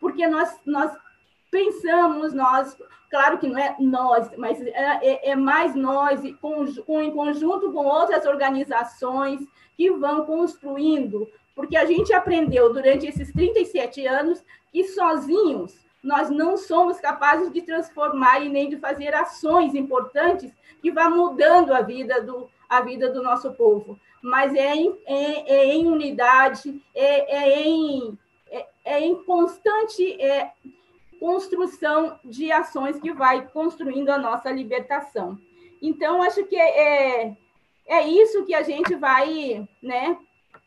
[0.00, 0.92] Porque nós, nós
[1.54, 2.76] pensamos, nós,
[3.08, 7.86] claro que não é nós, mas é, é, é mais nós, com, em conjunto com
[7.86, 9.40] outras organizações
[9.76, 16.56] que vão construindo, porque a gente aprendeu durante esses 37 anos que sozinhos nós não
[16.56, 22.20] somos capazes de transformar e nem de fazer ações importantes que vá mudando a vida
[22.20, 23.96] do, a vida do nosso povo.
[24.20, 28.18] mas é em, é, é em unidade, é, é em,
[28.50, 30.50] é, é, em constante é,
[31.24, 35.38] construção de ações que vai construindo a nossa libertação.
[35.80, 37.36] Então, acho que é, é,
[37.86, 40.18] é isso que a gente vai né,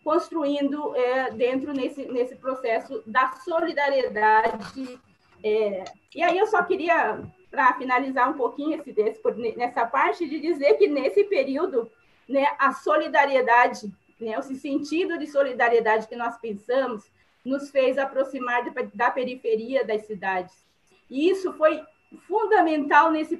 [0.03, 4.99] construindo é, dentro nesse, nesse processo da solidariedade.
[5.43, 5.83] É,
[6.15, 9.21] e aí eu só queria, para finalizar um pouquinho esse, desse,
[9.55, 11.87] nessa parte, de dizer que nesse período,
[12.27, 17.03] né, a solidariedade, né, esse sentido de solidariedade que nós pensamos,
[17.47, 20.65] nos fez aproximar da periferia das cidades.
[21.09, 21.81] E isso foi
[22.27, 23.39] fundamental nesse,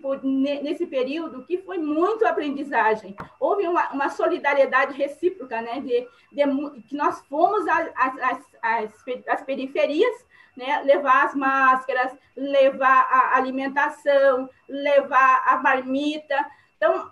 [0.62, 3.16] nesse período, que foi muito aprendizagem.
[3.40, 5.80] Houve uma, uma solidariedade recíproca, né?
[5.80, 7.66] De, de, que nós fomos
[9.28, 10.82] às periferias, né?
[10.84, 16.46] levar as máscaras, levar a alimentação, levar a marmita.
[16.76, 17.10] Então,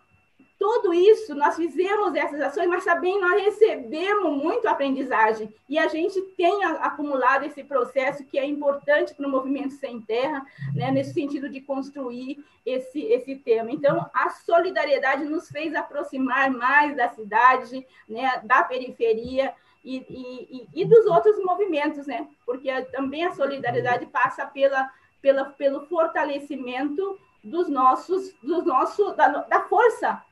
[0.65, 5.53] tudo isso, nós fizemos essas ações, mas também nós recebemos muito aprendizagem.
[5.69, 10.43] E a gente tem acumulado esse processo que é importante para o movimento sem terra,
[10.73, 13.71] né, nesse sentido de construir esse, esse tema.
[13.71, 20.85] Então, a solidariedade nos fez aproximar mais da cidade, né, da periferia, e, e, e,
[20.85, 22.27] dos outros movimentos, né?
[22.43, 29.61] Porque também a solidariedade passa pela, pela, pelo fortalecimento dos nossos, dos nossos da, da
[29.65, 30.24] força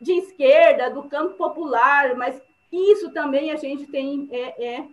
[0.00, 2.40] de esquerda, do campo popular, mas
[2.72, 4.88] isso também a gente tem é, é,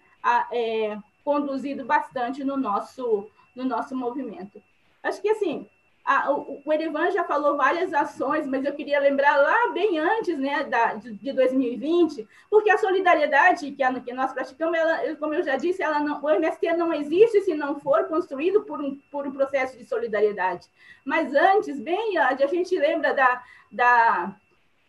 [0.52, 4.62] é, conduzido bastante no nosso, no nosso movimento.
[5.04, 5.67] Acho que assim,
[6.04, 10.39] a, o, o Erivan já falou várias ações, mas eu queria lembrar lá bem antes
[10.39, 15.34] né, da, de, de 2020, porque a solidariedade que, a, que nós praticamos, ela, como
[15.34, 18.96] eu já disse, ela não, o MST não existe se não for construído por um,
[19.12, 20.67] por um processo de solidariedade.
[21.06, 24.36] Mas antes, bem, a, a gente lembra da, da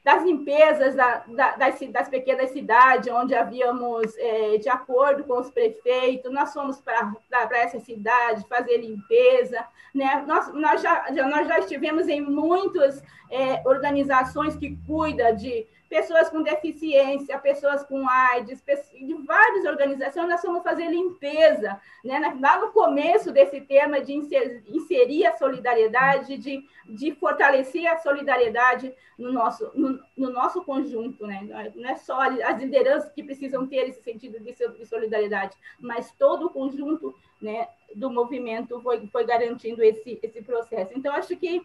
[0.04, 5.50] das limpezas da, da, das, das, pequenas cidades, onde havíamos, é, de acordo com os
[5.50, 9.64] prefeitos, nós fomos para essa cidade fazer limpeza.
[9.94, 10.24] Né?
[10.26, 16.42] Nós, nós, já, nós já estivemos em muitas é, organizações que cuidam de pessoas com
[16.42, 21.80] deficiência, pessoas com AIDS, de várias organizações, nós vamos fazer limpeza.
[22.04, 22.36] Né?
[22.40, 29.32] Lá no começo desse tema de inserir a solidariedade, de, de fortalecer a solidariedade no
[29.32, 31.26] nosso, no, no nosso conjunto.
[31.26, 31.72] Né?
[31.74, 36.50] Não é só as lideranças que precisam ter esse sentido de solidariedade, mas todo o
[36.50, 40.92] conjunto né, do movimento foi, foi garantindo esse, esse processo.
[40.94, 41.62] Então, acho que,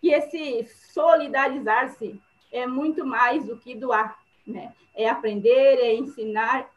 [0.00, 2.20] que esse solidarizar-se
[2.52, 4.72] é muito mais do que doar, né?
[4.94, 6.70] É aprender, é ensinar,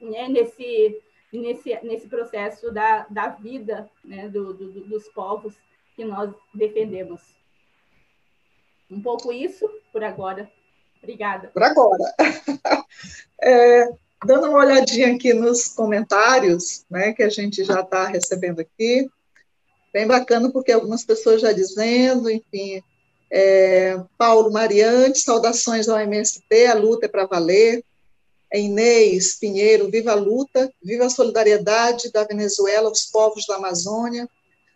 [0.00, 0.28] né?
[0.28, 4.28] Nesse nesse nesse processo da, da vida, né?
[4.28, 5.56] Do, do, dos povos
[5.96, 7.20] que nós defendemos.
[8.90, 10.50] Um pouco isso por agora.
[11.02, 11.48] Obrigada.
[11.48, 12.14] Por agora.
[13.40, 13.88] É,
[14.26, 19.08] dando uma olhadinha aqui nos comentários, né, que a gente já está recebendo aqui,
[19.92, 22.82] bem bacana, porque algumas pessoas já dizendo, enfim,
[23.30, 27.84] é, Paulo Mariante, saudações ao MST, a luta é para valer.
[28.50, 34.28] É Inês Pinheiro, viva a luta, viva a solidariedade da Venezuela aos povos da Amazônia.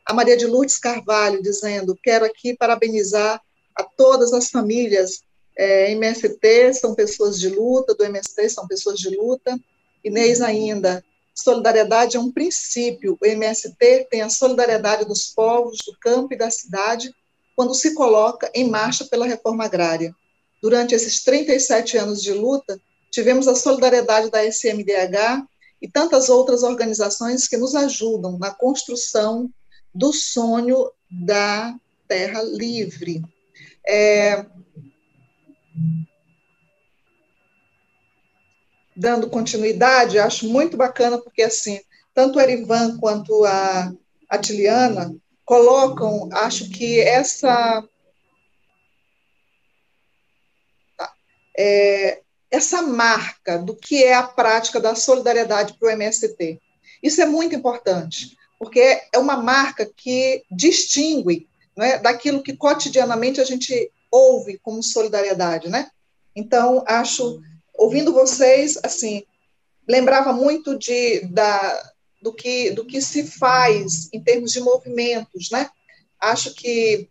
[0.05, 3.41] A Maria de Lourdes Carvalho dizendo: quero aqui parabenizar
[3.75, 5.23] a todas as famílias
[5.57, 9.59] é, MST, são pessoas de luta, do MST são pessoas de luta.
[10.05, 11.03] Inês ainda,
[11.35, 13.17] solidariedade é um princípio.
[13.21, 17.15] O MST tem a solidariedade dos povos, do campo e da cidade,
[17.55, 20.15] quando se coloca em marcha pela reforma agrária.
[20.63, 25.47] Durante esses 37 anos de luta, tivemos a solidariedade da SMDH
[25.81, 29.51] e tantas outras organizações que nos ajudam na construção
[29.95, 31.75] do sonho da
[32.07, 33.23] terra livre.
[33.87, 34.47] É,
[38.95, 41.81] dando continuidade, acho muito bacana, porque assim,
[42.15, 43.93] tanto o Erivan quanto a,
[44.29, 45.15] a Tiliana
[45.53, 47.85] colocam, acho que essa
[51.55, 56.59] é, essa marca do que é a prática da solidariedade para o MST.
[57.03, 61.47] Isso é muito importante, porque é uma marca que distingue
[61.77, 65.91] né, daquilo que cotidianamente a gente ouve como solidariedade, né?
[66.35, 67.43] Então, acho,
[67.75, 69.23] ouvindo vocês, assim,
[69.87, 71.92] lembrava muito de, da,
[72.23, 75.69] do que, do que se faz em termos de movimentos, né?
[76.21, 77.09] Acho que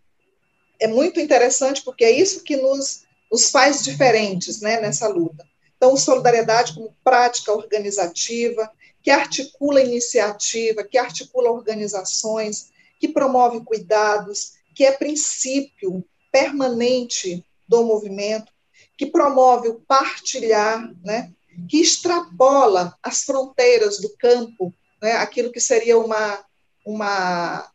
[0.80, 5.46] é muito interessante porque é isso que nos, nos faz diferentes, né, nessa luta.
[5.76, 8.70] Então, solidariedade como prática organizativa,
[9.02, 18.50] que articula iniciativa, que articula organizações, que promove cuidados, que é princípio permanente do movimento,
[18.96, 21.32] que promove o partilhar, né?
[21.68, 24.72] que extrapola as fronteiras do campo,
[25.02, 25.16] né?
[25.16, 26.44] aquilo que seria uma,
[26.86, 27.68] uma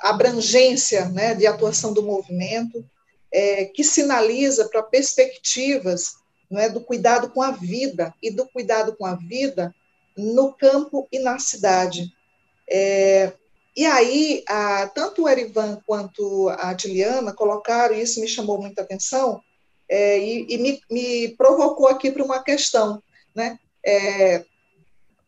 [0.00, 1.34] abrangência né?
[1.34, 2.84] de atuação do movimento,
[3.32, 6.16] é, que sinaliza para perspectivas
[6.50, 6.68] né?
[6.68, 9.72] do cuidado com a vida e do cuidado com a vida
[10.18, 12.12] no campo e na cidade.
[12.68, 13.32] É,
[13.74, 18.82] e aí, a, tanto o Erivan quanto a Tiliana colocaram, e isso me chamou muita
[18.82, 19.40] atenção,
[19.88, 23.02] é, e, e me, me, provocou aqui para uma questão.
[23.34, 23.58] Né?
[23.84, 24.44] É,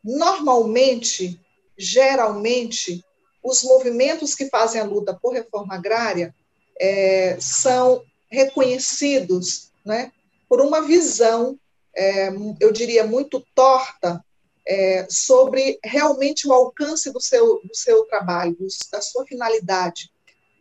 [0.05, 1.41] normalmente,
[1.79, 3.03] geralmente,
[3.43, 6.35] os movimentos que fazem a luta por reforma agrária
[6.79, 10.13] é, são reconhecidos né,
[10.49, 11.59] por uma visão,
[11.97, 12.29] é,
[12.61, 14.25] eu diria, muito torta
[14.67, 18.57] é, sobre realmente o alcance do seu, do seu trabalho,
[18.91, 20.11] da sua finalidade.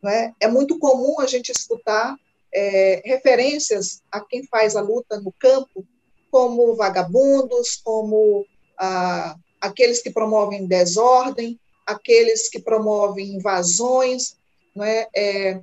[0.06, 0.34] É?
[0.42, 0.48] é?
[0.50, 2.18] muito comum a gente escutar
[2.54, 5.86] é, referências a quem faz a luta no campo
[6.30, 8.46] como vagabundos, como
[8.78, 14.38] ah, aqueles que promovem desordem, aqueles que promovem invasões,
[14.76, 15.08] não é?
[15.16, 15.62] é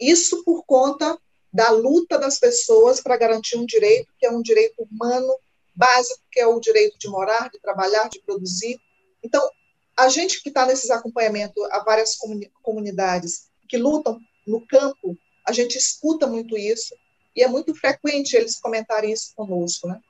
[0.00, 1.18] isso por conta
[1.52, 5.34] da luta das pessoas para garantir um direito que é um direito humano
[5.74, 8.80] básico, que é o direito de morar, de trabalhar, de produzir.
[9.22, 9.48] Então,
[9.96, 12.16] a gente que está nesses acompanhamentos a várias
[12.62, 16.94] comunidades que lutam no campo, a gente escuta muito isso
[17.34, 19.88] e é muito frequente eles comentarem isso conosco.
[19.88, 20.00] Né?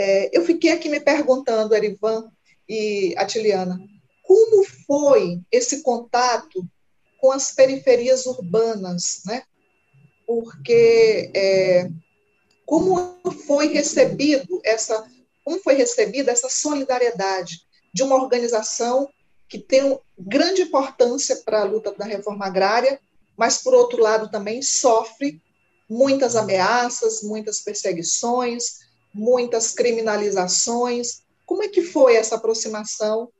[0.00, 2.30] É, eu fiquei aqui me perguntando, Erivan
[2.68, 3.76] e Atiliana,
[4.22, 6.64] como foi esse contato
[7.20, 9.42] com as periferias urbanas, né?
[10.24, 11.90] Porque é,
[12.64, 15.04] como foi recebido essa
[15.44, 19.08] como foi recebida essa solidariedade de uma organização
[19.48, 23.00] que tem grande importância para a luta da reforma agrária,
[23.36, 25.42] mas por outro lado também sofre
[25.90, 31.22] muitas ameaças, muitas perseguições, muitas criminalizações.
[31.46, 33.30] Como é que foi essa aproximação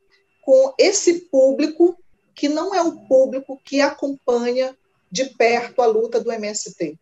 [0.43, 1.99] com esse público
[2.35, 4.77] que não é o público que acompanha
[5.11, 6.99] de perto a luta do MST?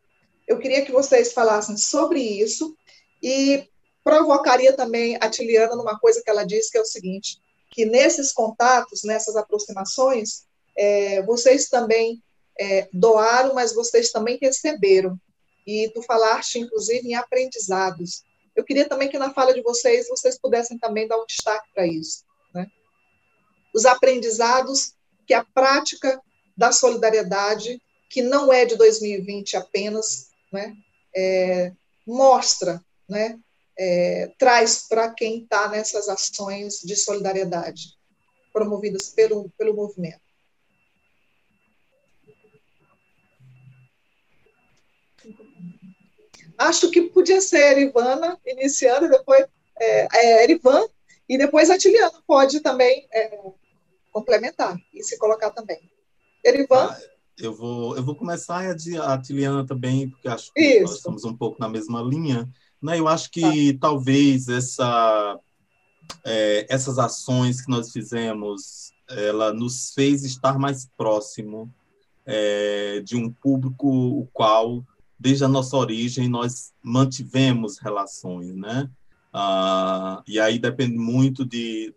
[0.47, 2.77] Eu queria que vocês falassem sobre isso
[3.23, 3.69] e
[4.05, 7.41] provocaria também a Tiliana numa coisa que ela disse, que é o seguinte,
[7.71, 10.47] que nesses contatos, nessas aproximações,
[10.77, 12.23] é, vocês também
[12.59, 15.19] é, doaram, mas vocês também receberam.
[15.67, 18.25] E tu falaste, inclusive, em aprendizados.
[18.57, 21.87] Eu queria também que na fala de vocês, vocês pudessem também dar um destaque para
[21.87, 22.25] isso.
[22.55, 22.67] Né?
[23.75, 24.95] Os aprendizados
[25.27, 26.21] que a prática
[26.57, 30.75] da solidariedade, que não é de 2020 apenas, né,
[31.15, 31.73] é,
[32.07, 33.39] mostra, né,
[33.79, 37.97] é, traz para quem está nessas ações de solidariedade
[38.53, 40.26] promovidas pelo, pelo movimento.
[46.59, 49.47] Acho que podia ser Ivana iniciando, depois
[49.79, 50.87] é, é, Erivan,
[51.29, 53.39] e depois a Tiliana pode também é,
[54.13, 55.79] complementar e se colocar também.
[56.45, 56.89] Erivan.
[56.91, 56.99] Ah,
[57.39, 60.83] eu vou, eu vou começar e a, a Tiliana também, porque acho que Isso.
[60.83, 62.49] nós estamos um pouco na mesma linha.
[62.81, 62.99] Né?
[62.99, 63.89] Eu acho que tá.
[63.89, 65.39] talvez essa,
[66.25, 71.71] é, essas ações que nós fizemos, ela nos fez estar mais próximo
[72.25, 74.83] é, de um público o qual,
[75.19, 78.91] desde a nossa origem, nós mantivemos relações, né?
[79.33, 81.95] Ah, e aí depende muito de,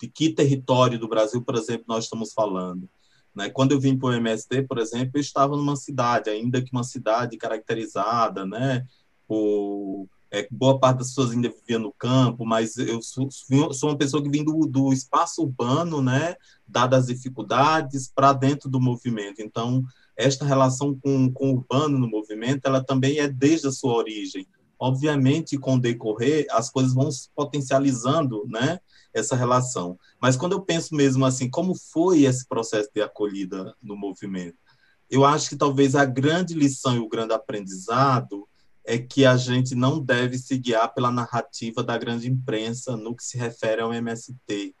[0.00, 2.88] de que território do Brasil, por exemplo, nós estamos falando.
[3.34, 3.48] Né?
[3.48, 6.82] Quando eu vim para o MST, por exemplo, eu estava numa cidade, ainda que uma
[6.84, 8.84] cidade caracterizada né,
[9.26, 13.28] por é, boa parte das pessoas ainda vivia no campo, mas eu sou,
[13.72, 18.68] sou uma pessoa que vem do, do espaço urbano, né, dadas as dificuldades, para dentro
[18.68, 19.40] do movimento.
[19.40, 19.84] Então,
[20.20, 24.46] esta relação com, com o urbano no movimento, ela também é desde a sua origem.
[24.78, 28.80] Obviamente, com o decorrer, as coisas vão se potencializando, né,
[29.12, 29.98] essa relação.
[30.20, 34.56] Mas quando eu penso mesmo assim, como foi esse processo de acolhida no movimento?
[35.10, 38.48] Eu acho que talvez a grande lição e o grande aprendizado
[38.84, 43.24] é que a gente não deve se guiar pela narrativa da grande imprensa no que
[43.24, 44.74] se refere ao MST.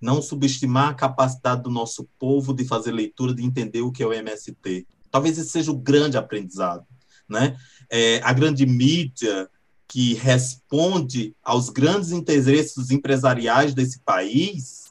[0.00, 4.06] Não subestimar a capacidade do nosso povo de fazer leitura, de entender o que é
[4.06, 4.86] o MST.
[5.10, 6.84] Talvez esse seja o grande aprendizado.
[7.28, 7.56] Né?
[7.90, 9.48] É, a grande mídia
[9.88, 14.86] que responde aos grandes interesses empresariais desse país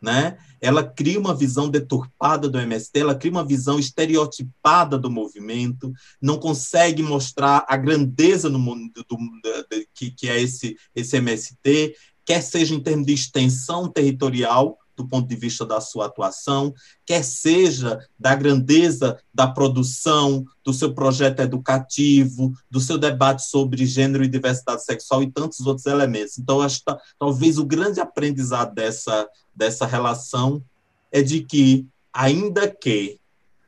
[0.00, 0.38] né?
[0.60, 6.38] Ela cria uma visão deturpada do MST, ela cria uma visão estereotipada do movimento, não
[6.38, 11.94] consegue mostrar a grandeza no mundo do, do, que, que é esse, esse MST,
[12.28, 16.74] quer seja em termos de extensão territorial do ponto de vista da sua atuação,
[17.06, 24.22] quer seja da grandeza da produção, do seu projeto educativo, do seu debate sobre gênero
[24.22, 26.36] e diversidade sexual e tantos outros elementos.
[26.36, 30.62] Então, acho que talvez o grande aprendizado dessa, dessa relação
[31.10, 33.18] é de que, ainda que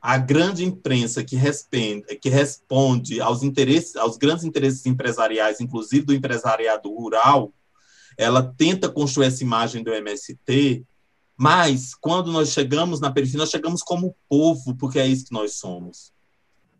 [0.03, 6.15] a grande imprensa que responde, que responde aos interesses, aos grandes interesses empresariais, inclusive do
[6.15, 7.55] empresariado rural,
[8.21, 10.85] ela tenta construir essa imagem do MST,
[11.37, 15.55] mas quando nós chegamos na periferia, nós chegamos como povo, porque é isso que nós
[15.55, 16.13] somos.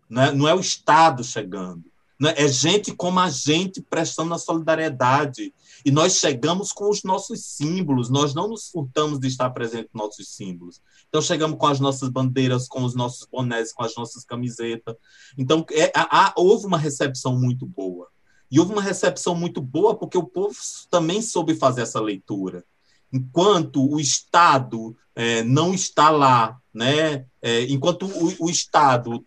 [0.09, 1.85] Não é, não é o Estado chegando,
[2.29, 2.45] é?
[2.45, 5.55] é gente como a gente prestando a solidariedade.
[5.83, 10.05] E nós chegamos com os nossos símbolos, nós não nos furtamos de estar presente nos
[10.05, 10.83] nossos símbolos.
[11.09, 14.95] Então, chegamos com as nossas bandeiras, com os nossos bonés, com as nossas camisetas.
[15.39, 15.91] Então, é,
[16.37, 18.09] houve uma recepção muito boa.
[18.51, 20.57] E houve uma recepção muito boa porque o povo
[20.91, 22.65] também soube fazer essa leitura.
[23.13, 27.27] Enquanto o Estado é, não está lá, né?
[27.43, 29.25] É, enquanto o, o Estado,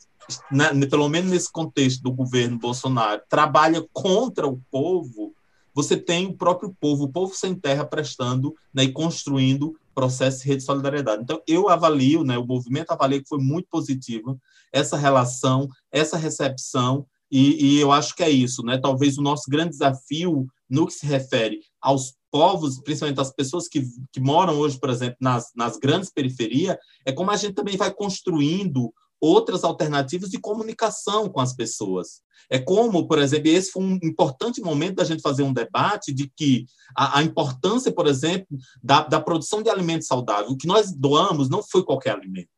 [0.51, 5.34] né, pelo menos nesse contexto do governo Bolsonaro, trabalha contra o povo,
[5.74, 10.49] você tem o próprio povo, o povo sem terra prestando né, e construindo processo de
[10.49, 11.24] rede de solidariedade.
[11.24, 14.39] Então, eu avalio, né, o movimento avalia que foi muito positivo
[14.71, 18.78] essa relação, essa recepção e, e, eu acho que é isso, né?
[18.78, 23.84] Talvez o nosso grande desafio no que se refere aos povos, principalmente as pessoas que,
[24.11, 27.93] que moram hoje, por exemplo, nas, nas grandes periferias, é como a gente também vai
[27.93, 28.93] construindo
[29.24, 32.21] outras alternativas de comunicação com as pessoas.
[32.49, 36.30] É como, por exemplo, esse foi um importante momento da gente fazer um debate de
[36.36, 40.51] que a, a importância, por exemplo, da, da produção de alimentos saudáveis.
[40.51, 42.49] O que nós doamos não foi qualquer alimento.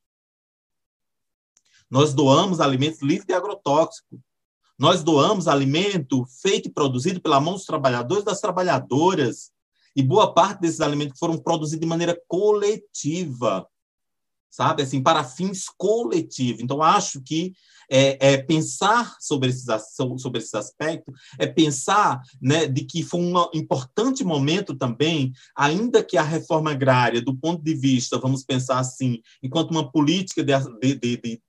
[1.88, 4.20] Nós doamos alimentos livres de agrotóxico.
[4.78, 9.52] Nós doamos alimento feito e produzido pela mão dos trabalhadores e das trabalhadoras.
[9.96, 13.66] E boa parte desses alimentos foram produzidos de maneira coletiva,
[14.50, 14.84] sabe?
[14.84, 16.62] Assim, para fins coletivos.
[16.62, 17.54] Então, acho que
[17.90, 19.66] é, é, pensar sobre esses,
[20.18, 26.18] sobre esse aspecto é pensar né, de que foi um importante momento também, ainda que
[26.18, 31.18] a reforma agrária, do ponto de vista, vamos pensar assim, enquanto uma política de, de,
[31.18, 31.42] de,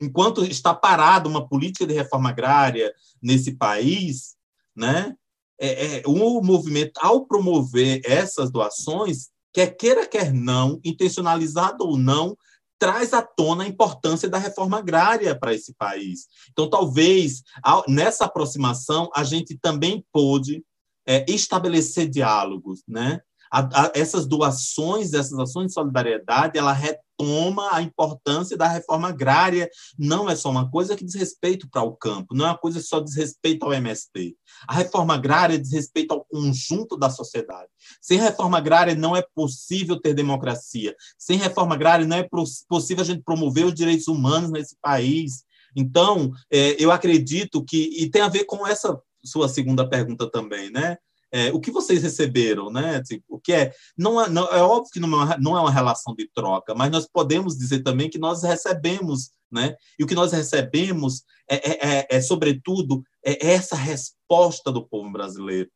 [0.00, 2.92] enquanto está parada uma política de reforma agrária
[3.22, 4.36] nesse país,
[4.74, 5.14] né,
[5.60, 12.36] é, é, o movimento, ao promover essas doações, quer queira, quer não, intencionalizado ou não,
[12.78, 16.26] traz à tona a importância da reforma agrária para esse país.
[16.50, 17.42] Então, talvez,
[17.86, 20.64] nessa aproximação, a gente também pôde
[21.06, 23.20] é, estabelecer diálogos, né?
[23.50, 29.68] A, a, essas doações, essas ações de solidariedade, ela retoma a importância da reforma agrária.
[29.98, 32.78] Não é só uma coisa que diz respeito para o campo, não é uma coisa
[32.78, 34.36] que só diz respeito ao MST.
[34.66, 37.68] A reforma agrária diz respeito ao conjunto da sociedade.
[38.00, 40.94] Sem reforma agrária não é possível ter democracia.
[41.18, 42.28] Sem reforma agrária não é
[42.68, 45.44] possível a gente promover os direitos humanos nesse país.
[45.76, 50.70] Então, é, eu acredito que, e tem a ver com essa sua segunda pergunta também,
[50.70, 50.96] né?
[51.32, 53.02] É, o que vocês receberam, né?
[53.02, 53.72] Tipo, o que é?
[53.96, 56.74] Não é, não, é óbvio que não é, uma, não é uma relação de troca,
[56.74, 59.76] mas nós podemos dizer também que nós recebemos, né?
[59.98, 65.10] E o que nós recebemos é, é, é, é sobretudo, é essa resposta do povo
[65.10, 65.70] brasileiro,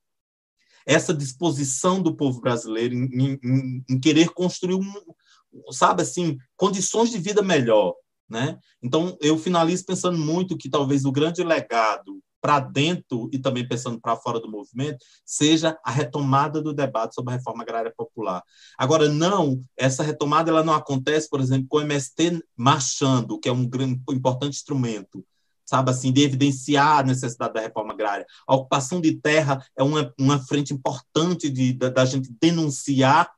[0.86, 4.92] essa disposição do povo brasileiro em, em, em querer construir, um,
[5.70, 7.94] sabe assim, condições de vida melhor,
[8.28, 8.58] né?
[8.82, 13.98] Então, eu finalizo pensando muito que talvez o grande legado para dentro e também pensando
[13.98, 18.42] para fora do movimento, seja a retomada do debate sobre a reforma agrária popular.
[18.76, 23.52] Agora, não, essa retomada ela não acontece, por exemplo, com o MST marchando, que é
[23.52, 25.24] um grande, importante instrumento,
[25.64, 28.26] sabe assim, de evidenciar a necessidade da reforma agrária.
[28.46, 33.32] A ocupação de terra é uma, uma frente importante de, da, da gente denunciar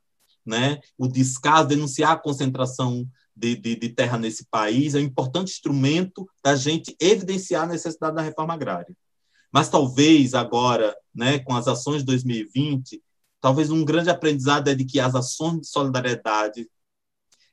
[0.45, 3.07] né, o descaso, denunciar a concentração
[3.37, 8.15] de, de, de, terra nesse país, é um importante instrumento da gente evidenciar a necessidade
[8.15, 8.95] da reforma agrária.
[9.51, 13.01] Mas talvez agora, né, com as ações de 2020,
[13.39, 16.67] talvez um grande aprendizado é de que as ações de solidariedade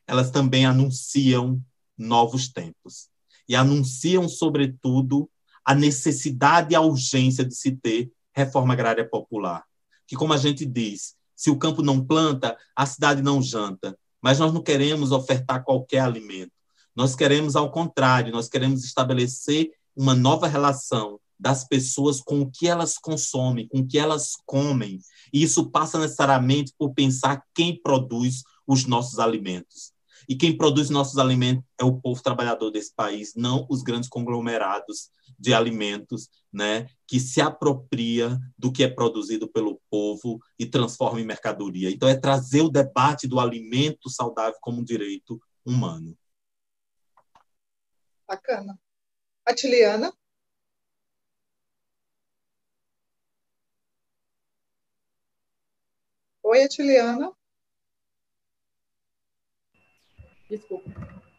[0.06, 1.62] elas também anunciam
[1.96, 3.08] novos tempos
[3.48, 5.28] e anunciam, sobretudo,
[5.64, 9.64] a necessidade e a urgência de se ter reforma agrária popular.
[10.06, 14.38] Que, como a gente diz, se o campo não planta, a cidade não janta mas
[14.38, 16.50] nós não queremos ofertar qualquer alimento.
[16.96, 22.66] Nós queremos, ao contrário, nós queremos estabelecer uma nova relação das pessoas com o que
[22.66, 24.98] elas consomem, com o que elas comem.
[25.30, 29.92] E isso passa necessariamente por pensar quem produz os nossos alimentos.
[30.28, 35.10] E quem produz nossos alimentos é o povo trabalhador desse país, não os grandes conglomerados
[35.38, 41.26] de alimentos, né, que se apropria do que é produzido pelo povo e transforma em
[41.26, 41.90] mercadoria.
[41.90, 46.16] Então é trazer o debate do alimento saudável como um direito humano.
[48.26, 48.78] Bacana.
[49.44, 50.12] Atiliana?
[56.42, 57.32] Oi, Atiliana.
[60.48, 60.90] Desculpa.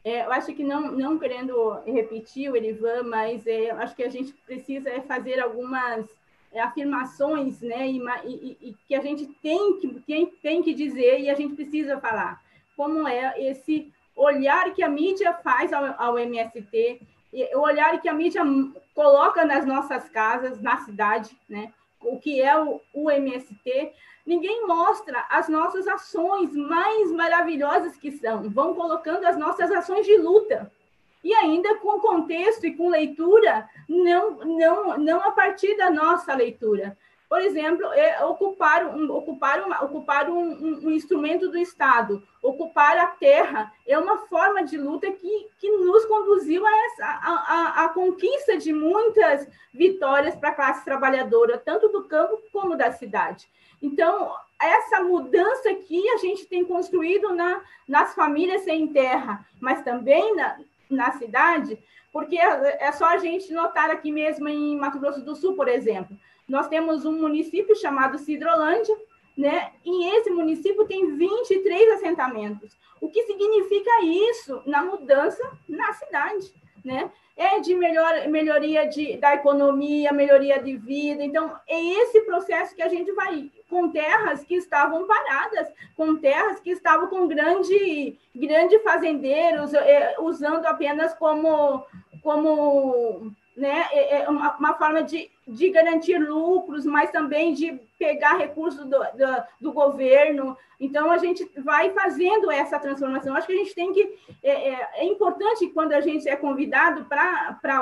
[0.04, 4.10] É, eu acho que não, não querendo repetir o Erivan, mas é, acho que a
[4.10, 6.06] gente precisa é fazer algumas
[6.52, 11.20] é, afirmações, né, e, e, e, que a gente tem que, tem, tem que dizer
[11.20, 12.40] e a gente precisa falar.
[12.78, 17.02] Como é esse olhar que a mídia faz ao, ao MST,
[17.56, 18.44] o olhar que a mídia
[18.94, 21.74] coloca nas nossas casas, na cidade, né,
[22.06, 23.94] o que é o, o MST,
[24.26, 30.18] ninguém mostra as nossas ações mais maravilhosas que são, vão colocando as nossas ações de
[30.18, 30.72] luta.
[31.24, 36.96] E ainda com contexto e com leitura, não, não, não a partir da nossa leitura.
[37.30, 42.98] Por exemplo, é ocupar, um, ocupar, uma, ocupar um, um, um, instrumento do Estado, ocupar
[42.98, 47.86] a terra, é uma forma de luta que, que nos conduziu a, essa, a, a,
[47.86, 53.48] a conquista de muitas vitórias para a classe trabalhadora, tanto do campo como da cidade.
[53.82, 60.36] Então, essa mudança que a gente tem construído na, nas famílias sem terra, mas também
[60.36, 60.60] na,
[60.90, 61.78] na cidade,
[62.12, 65.68] porque é, é só a gente notar aqui mesmo em Mato Grosso do Sul, por
[65.68, 66.16] exemplo,
[66.48, 68.96] nós temos um município chamado Cidrolândia,
[69.38, 69.72] né?
[69.84, 72.78] E esse município tem 23 assentamentos.
[73.02, 77.12] O que significa isso na mudança na cidade, né?
[77.36, 81.22] É de melhor, melhoria de, da economia, melhoria de vida.
[81.22, 85.68] Então, é esse processo que a gente vai com terras que estavam paradas,
[85.98, 91.84] com terras que estavam com grande, grande fazendeiros, é, usando apenas como,
[92.22, 98.38] como né, é, é uma, uma forma de, de garantir lucros, mas também de pegar
[98.38, 100.58] recursos do, do, do, governo.
[100.78, 103.36] Então, a gente vai fazendo essa transformação.
[103.36, 104.20] Acho que a gente tem que.
[104.44, 107.78] É, é, é importante quando a gente é convidado para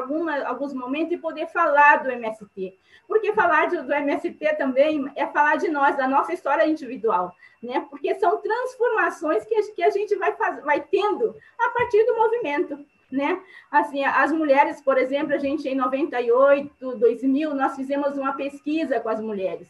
[0.45, 2.77] alguns momentos e poder falar do MST.
[3.07, 7.35] Porque falar de, do MST também é falar de nós, da nossa história individual.
[7.61, 7.85] Né?
[7.89, 12.85] Porque são transformações que, que a gente vai, faz, vai tendo a partir do movimento
[13.13, 13.41] né?
[13.71, 19.09] Assim, as mulheres, por exemplo, a gente em 98, 2000, nós fizemos uma pesquisa com
[19.09, 19.67] as mulheres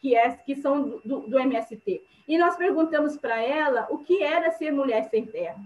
[0.00, 2.02] que é que são do, do MST.
[2.28, 5.60] E nós perguntamos para ela o que era ser mulher sem terra.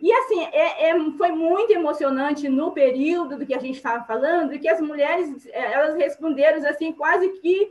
[0.00, 4.58] E assim, é, é, foi muito emocionante no período do que a gente estava falando,
[4.58, 7.70] que as mulheres é, elas responderam assim, quase que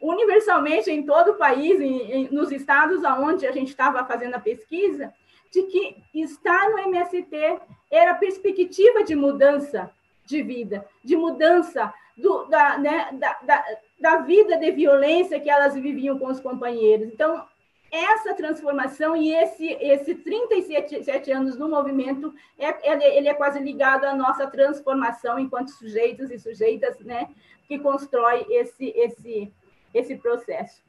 [0.00, 4.40] universalmente em todo o país, em, em, nos estados onde a gente estava fazendo a
[4.40, 5.14] pesquisa,
[5.50, 9.90] de que estar no MST era perspectiva de mudança
[10.24, 13.64] de vida, de mudança do, da, né, da, da,
[14.00, 17.08] da vida de violência que elas viviam com os companheiros.
[17.12, 17.44] Então,
[17.90, 24.14] essa transformação e esse, esse 37 anos no movimento, é, ele é quase ligado à
[24.14, 27.28] nossa transformação enquanto sujeitos e sujeitas, né,
[27.66, 29.52] que constrói esse, esse,
[29.92, 30.80] esse processo.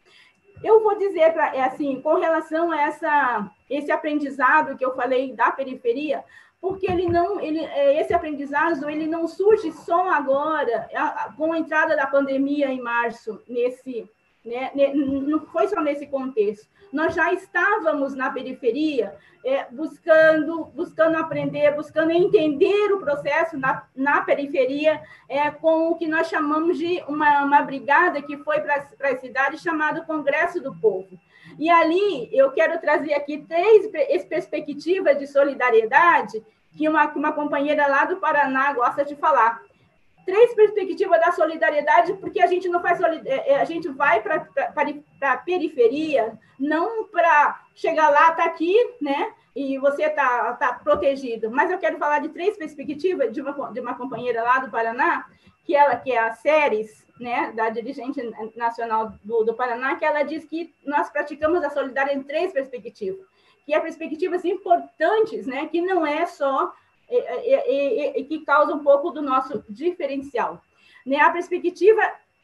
[0.64, 5.34] Eu vou dizer, pra, é assim, com relação a essa, esse aprendizado que eu falei
[5.34, 6.24] da periferia,
[6.59, 10.88] porque ele não, ele, é, esse aprendizado ele não surge só agora,
[11.36, 14.07] com a entrada da pandemia em março, nesse,
[14.45, 16.70] né, não foi só nesse contexto.
[16.92, 24.22] Nós já estávamos na periferia é, buscando, buscando aprender, buscando entender o processo na, na
[24.22, 29.18] periferia, é, com o que nós chamamos de uma, uma brigada que foi para a
[29.18, 31.20] cidade chamada Congresso do Povo.
[31.58, 33.88] E ali eu quero trazer aqui três
[34.26, 36.44] perspectivas de solidariedade
[36.78, 39.62] que uma, uma companheira lá do Paraná gosta de falar
[40.26, 44.48] três perspectivas da solidariedade, porque a gente não faz é, é, a gente vai para
[45.22, 49.34] a periferia não para chegar lá, tá aqui, né?
[49.56, 51.50] E você tá, tá protegido.
[51.52, 55.26] Mas eu quero falar de três perspectivas de uma, de uma companheira lá do Paraná,
[55.66, 58.20] que ela que é a Séries, né, da dirigente
[58.56, 63.26] nacional do, do Paraná, que ela diz que nós praticamos a solidariedade em três perspectivas,
[63.66, 66.74] que é perspectivas importantes, né, que não é só
[67.12, 70.62] e, e, que causa um pouco do nosso diferencial.
[71.05, 71.18] Né?
[71.20, 72.01] A perspectiva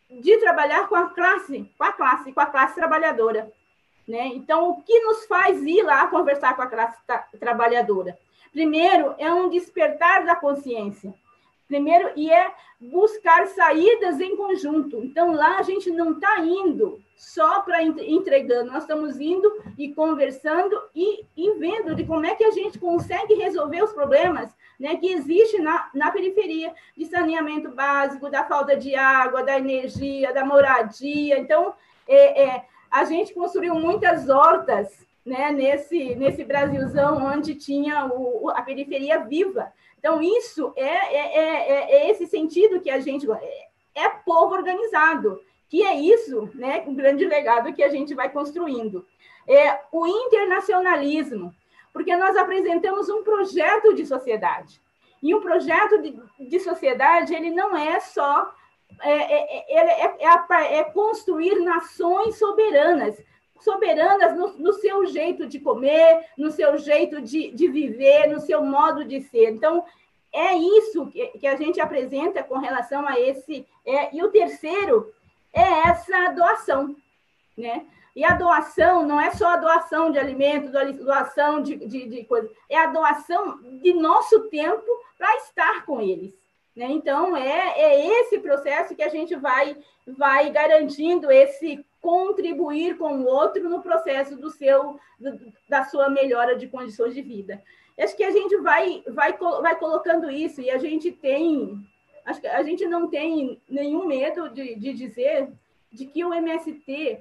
[0.09, 3.51] de trabalhar com a classe, com a classe, com a classe trabalhadora.
[4.07, 4.28] Né?
[4.28, 8.18] Então, o que nos faz ir lá conversar com a classe tra trabalhadora?
[8.51, 11.13] Primeiro, é um despertar da consciência.
[11.68, 15.03] Primeiro, e é buscar saídas em conjunto.
[15.03, 20.80] Então, lá a gente não está indo só para entregando, nós estamos indo e conversando
[20.95, 25.07] e, e, vendo de como é que a gente consegue resolver os problemas né, que
[25.11, 31.39] existem na, na periferia, de saneamento básico, da falta de água, da energia, da moradia.
[31.39, 31.74] Então,
[32.07, 38.61] é, é, a gente construiu muitas hortas né, nesse, nesse Brasilzão onde tinha o, a
[38.61, 39.74] periferia viva.
[40.08, 43.30] Então, isso é, é, é, é esse sentido que a gente.
[43.30, 48.30] É, é povo organizado, que é isso, né, um grande legado que a gente vai
[48.30, 49.05] construindo.
[49.45, 51.53] É o internacionalismo,
[51.91, 54.80] porque nós apresentamos um projeto de sociedade.
[55.22, 58.53] E um projeto de, de sociedade, ele não é só
[59.01, 63.22] é, é, é, é, é construir nações soberanas,
[63.60, 68.64] soberanas no, no, seu jeito de comer, no seu jeito de, de viver, no seu
[68.64, 69.51] modo de ser.
[69.51, 69.84] Então,
[70.34, 73.66] é isso que, que a gente apresenta com relação a esse.
[73.86, 75.14] É, e o terceiro
[75.53, 76.95] é essa doação,
[77.58, 77.86] né?
[78.16, 82.49] E a doação não é só a doação de alimentos, doação de, de, de coisas,
[82.68, 84.88] é a doação de nosso tempo
[85.18, 86.34] para estar com eles.
[86.76, 86.86] Né?
[86.89, 89.78] Então, é, é esse processo que a gente vai,
[90.08, 94.97] vai garantindo esse contribuir com o outro no processo do seu
[95.68, 97.62] da sua melhora de condições de vida.
[97.99, 101.86] Acho que a gente vai, vai, vai colocando isso e a gente tem,
[102.26, 105.51] acho que a gente não tem nenhum medo de, de dizer
[105.91, 107.20] de que o MST,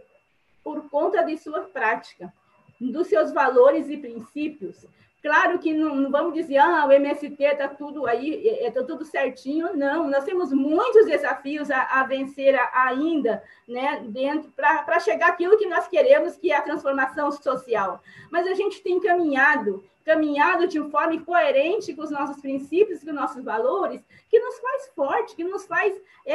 [0.62, 2.32] por conta de sua prática,
[2.80, 4.86] dos seus valores e princípios,
[5.26, 9.04] Claro que não, não, vamos dizer, ah, o MST está tudo aí, está é, tudo
[9.04, 9.76] certinho.
[9.76, 15.58] Não, nós temos muitos desafios a, a vencer a, ainda, né, dentro, para chegar aquilo
[15.58, 18.00] que nós queremos, que é a transformação social.
[18.30, 23.16] Mas a gente tem caminhado, caminhado de forma coerente com os nossos princípios, com os
[23.16, 24.00] nossos valores,
[24.30, 25.92] que nos faz forte, que nos faz
[26.24, 26.34] é,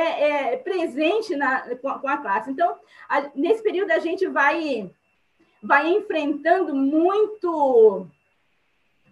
[0.52, 2.52] é, presente na, com, com, a classe.
[2.52, 2.76] Então,
[3.08, 4.92] a, nesse período, a gente vai,
[5.64, 8.12] vai enfrentando muito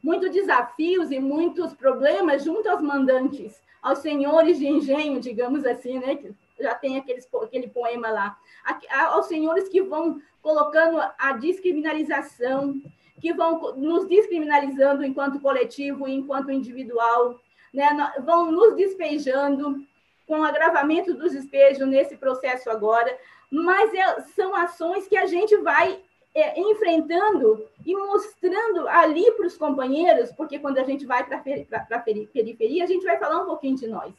[0.04, 6.16] muitos desafios e muitos problemas junto aos mandantes, aos senhores de engenho, digamos assim, né?
[6.16, 8.38] Que já tem aqueles, aquele poema lá,
[9.12, 12.82] aos senhores que vão colocando a descriminalização,
[13.22, 17.40] que vão nos descriminalizando enquanto coletivo e enquanto individual,
[17.74, 17.90] né?
[18.24, 19.84] vão nos despejando
[20.28, 23.18] com o agravamento dos despejos nesse processo agora,
[23.50, 26.00] mas é, são ações que a gente vai
[26.34, 31.38] é, enfrentando e mostrando ali para os companheiros, porque quando a gente vai para
[31.92, 34.14] a periferia, a gente vai falar um pouquinho de nós.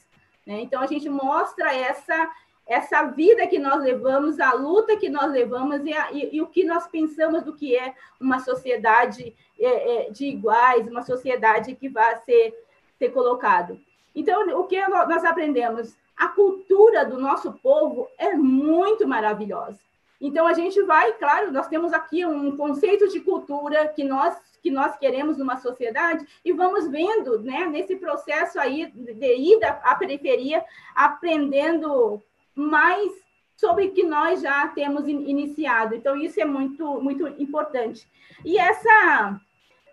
[0.47, 0.61] Né?
[0.63, 2.31] Então, a gente mostra essa,
[2.67, 6.47] essa vida que nós levamos, a luta que nós levamos e, a, e, e o
[6.47, 11.89] que nós pensamos do que é uma sociedade é, é, de iguais, uma sociedade que
[11.89, 12.55] vai ser,
[12.99, 13.79] ser colocado.
[14.15, 15.95] Então, o que nós aprendemos?
[16.17, 19.79] A cultura do nosso povo é muito maravilhosa.
[20.21, 24.71] Então, a gente vai, claro, nós temos aqui um conceito de cultura que nós que
[24.71, 30.63] nós queremos numa sociedade e vamos vendo, né, nesse processo aí de ida à periferia,
[30.95, 32.23] aprendendo
[32.55, 33.11] mais
[33.57, 35.95] sobre o que nós já temos iniciado.
[35.95, 38.07] Então isso é muito muito importante.
[38.45, 39.41] E essa,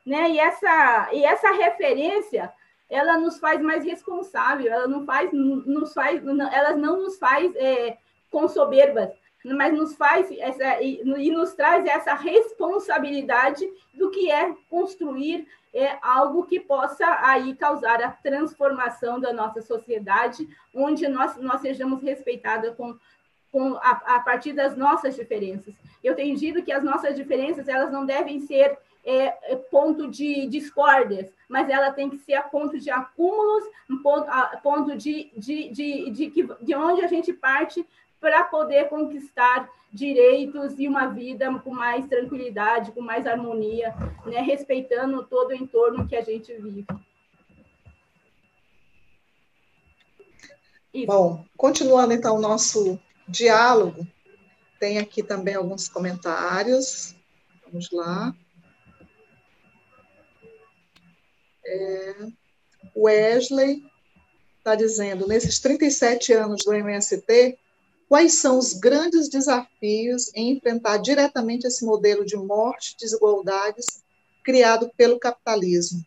[0.06, 2.52] né, e essa e essa referência
[2.90, 7.98] ela nos faz mais responsável, ela não faz, nos faz, ela não nos faz é,
[8.32, 9.10] com soberbas,
[9.56, 16.46] mas nos faz essa, e, nos traz essa responsabilidade do que é construir é, algo
[16.46, 22.98] que possa aí causar a transformação da nossa sociedade, onde nós, nós sejamos respeitados com,
[23.52, 25.74] com a, a partir das nossas diferenças.
[26.04, 30.48] Eu tenho dito que as nossas diferenças elas não devem ser é, é ponto de
[30.48, 33.64] discórdias, mas ela tem que ser a ponto de acúmulos,
[34.04, 37.86] ponto, a ponto de, de, de, de, de onde a gente parte
[38.20, 43.94] para poder conquistar direitos e uma vida com mais tranquilidade, com mais harmonia,
[44.26, 46.86] né, respeitando todo o entorno que a gente vive.
[50.94, 51.08] Isso.
[51.08, 54.08] Bom, continuando então o nosso diálogo,
[54.80, 57.16] tem aqui também alguns comentários.
[57.66, 58.34] Vamos lá.
[61.66, 62.16] É,
[62.96, 63.84] Wesley
[64.58, 67.58] está dizendo: nesses 37 anos do MST,
[68.08, 74.02] Quais são os grandes desafios em enfrentar diretamente esse modelo de morte e desigualdades
[74.44, 76.02] criado pelo capitalismo?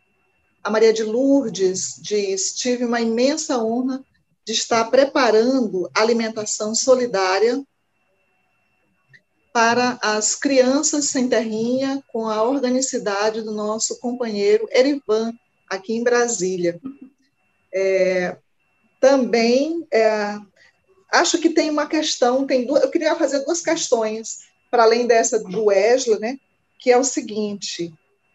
[0.63, 4.03] A Maria de Lourdes diz: tive uma imensa honra
[4.43, 7.63] de estar preparando alimentação solidária
[9.53, 15.33] para as crianças sem terrinha, com a organicidade do nosso companheiro Erivan,
[15.69, 16.79] aqui em Brasília.
[17.73, 18.37] É,
[18.99, 20.37] também é,
[21.11, 24.39] acho que tem uma questão, tem duas, eu queria fazer duas questões,
[24.69, 26.39] para além dessa do Wesley, né,
[26.79, 27.93] que é o seguinte,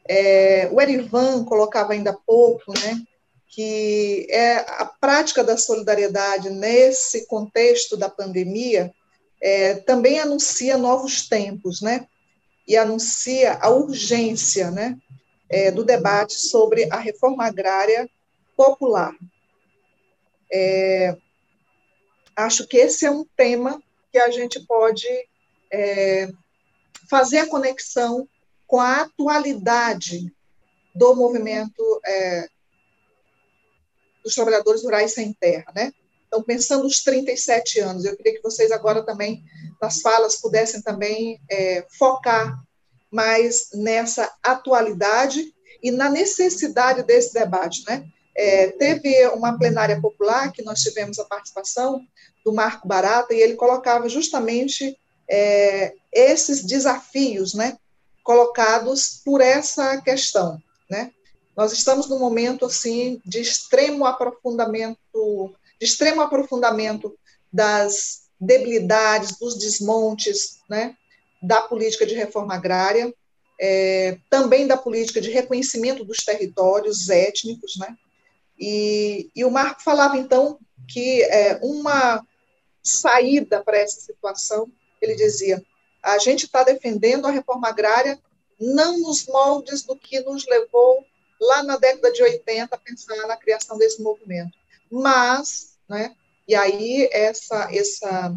[0.09, 3.03] é, o Erivan colocava ainda há pouco, né,
[3.49, 8.93] que é a prática da solidariedade nesse contexto da pandemia
[9.41, 12.07] é, também anuncia novos tempos, né,
[12.69, 14.97] e anuncia a urgência, né,
[15.49, 18.09] é, do debate sobre a reforma agrária
[18.57, 19.15] popular.
[20.53, 21.17] É,
[22.37, 23.83] acho que esse é um tema
[24.13, 25.09] que a gente pode
[25.73, 26.29] é,
[27.09, 28.29] fazer a conexão
[28.67, 30.33] com a atualidade
[30.95, 32.49] do movimento é,
[34.23, 35.93] dos trabalhadores rurais sem terra, né?
[36.27, 39.45] Então, pensando os 37 anos, eu queria que vocês agora também,
[39.81, 42.61] nas falas, pudessem também é, focar
[43.11, 48.05] mais nessa atualidade e na necessidade desse debate, né?
[48.37, 52.03] É, teve uma plenária popular que nós tivemos a participação
[52.45, 54.97] do Marco Barata e ele colocava justamente
[55.29, 57.79] é, esses desafios, né?
[58.23, 61.13] Colocados por essa questão, né?
[61.57, 67.17] Nós estamos num momento assim de extremo aprofundamento, de extremo aprofundamento
[67.51, 70.95] das debilidades, dos desmontes, né?
[71.43, 73.15] Da política de reforma agrária,
[73.59, 77.97] é, também da política de reconhecimento dos territórios étnicos, né?
[78.59, 82.25] E, e o Marco falava, então, que é, uma
[82.83, 85.63] saída para essa situação, ele dizia,
[86.03, 88.19] a gente está defendendo a reforma agrária
[88.61, 91.05] não nos moldes do que nos levou
[91.41, 94.53] lá na década de 80 a pensar na criação desse movimento,
[94.91, 96.15] mas, né,
[96.49, 98.35] e aí essa, essa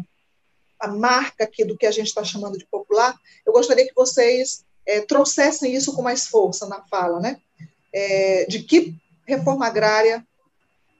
[0.80, 3.14] a marca aqui do que a gente está chamando de popular,
[3.46, 7.40] eu gostaria que vocês é, trouxessem isso com mais força na fala, né?
[7.92, 8.96] É, de que
[9.30, 10.26] reforma agrária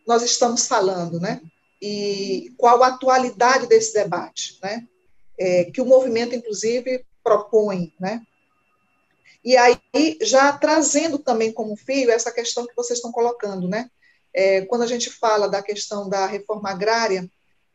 [0.06, 1.40] nós estamos falando, né?
[1.80, 4.86] E qual a atualidade desse debate, né?
[5.38, 8.22] É, que o movimento, inclusive, propõe, né?
[9.42, 9.78] E aí,
[10.20, 13.90] já trazendo também como fio essa questão que vocês estão colocando, né?
[14.34, 17.28] É, quando a gente fala da questão da reforma agrária,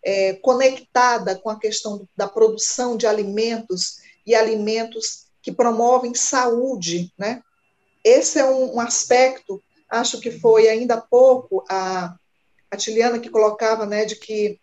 [0.04, 7.42] é, conectada com a questão da produção de alimentos e alimentos que promovem saúde, né?
[8.04, 9.62] Esse é um, um aspecto,
[9.96, 12.16] acho que foi ainda há pouco a,
[12.70, 14.60] a Tiliana que colocava, né, de que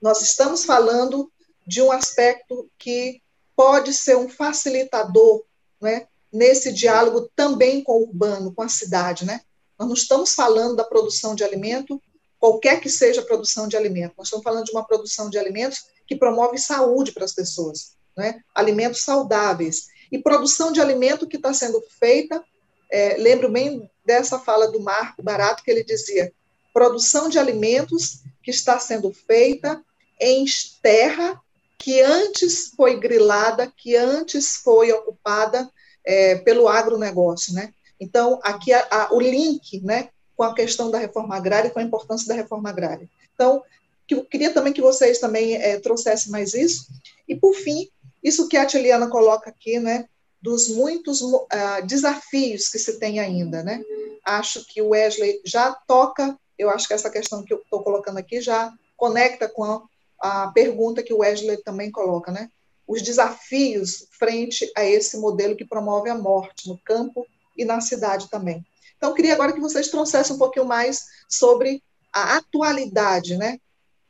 [0.00, 1.30] nós estamos falando
[1.66, 3.20] de um aspecto que
[3.56, 5.44] pode ser um facilitador,
[5.80, 9.40] né, nesse diálogo também com o urbano, com a cidade, né?
[9.78, 12.00] Nós não estamos falando da produção de alimento,
[12.38, 15.86] qualquer que seja a produção de alimento, nós estamos falando de uma produção de alimentos
[16.06, 18.40] que promove saúde para as pessoas, né?
[18.54, 19.86] alimentos saudáveis.
[20.12, 22.44] E produção de alimento que está sendo feita,
[22.90, 26.32] é, lembro bem dessa fala do Marco Barato, que ele dizia:
[26.72, 29.82] produção de alimentos que está sendo feita
[30.20, 30.44] em
[30.82, 31.40] terra
[31.78, 35.70] que antes foi grilada, que antes foi ocupada
[36.04, 37.52] é, pelo agronegócio.
[37.52, 37.74] Né?
[38.00, 41.80] Então, aqui a, a, o link né, com a questão da reforma agrária e com
[41.80, 43.08] a importância da reforma agrária.
[43.34, 43.62] Então,
[44.06, 46.86] que eu queria também que vocês também é, trouxessem mais isso.
[47.28, 47.88] E, por fim,
[48.22, 50.06] isso que a Tiliana coloca aqui, né,
[50.44, 51.46] dos muitos uh,
[51.86, 53.82] desafios que se tem ainda, né?
[54.22, 58.18] Acho que o Wesley já toca, eu acho que essa questão que eu estou colocando
[58.18, 59.82] aqui já conecta com a,
[60.20, 62.50] a, pergunta que o Wesley também coloca, né?
[62.86, 67.26] Os desafios frente a esse modelo que promove a morte no campo
[67.56, 68.62] e na cidade também.
[68.98, 71.82] Então, queria agora que vocês trouxessem um pouquinho mais sobre
[72.12, 73.58] a atualidade, né?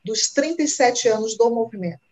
[0.05, 2.03] Dos 37 anos do movimento.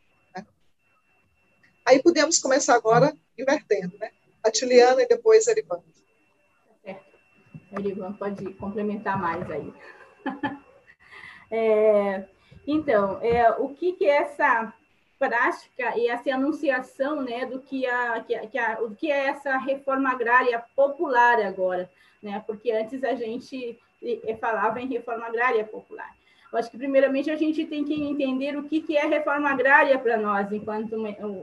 [1.84, 4.10] Aí podemos começar agora invertendo, né?
[4.42, 5.80] A Tiliana e depois Erivan.
[6.84, 7.18] Certo.
[7.78, 9.72] Erivan pode complementar mais aí.
[11.50, 12.24] é,
[12.66, 14.72] então, é, o que, que é essa
[15.18, 19.26] prática e essa anunciação né, do que, a, que, a, que a, o que é
[19.26, 21.88] essa reforma agrária popular agora,
[22.20, 22.42] né?
[22.44, 23.78] Porque antes a gente
[24.40, 26.12] falava em reforma agrária popular.
[26.52, 29.98] Eu acho que, primeiramente, a gente tem que entender o que, que é reforma agrária
[29.98, 30.96] para nós, enquanto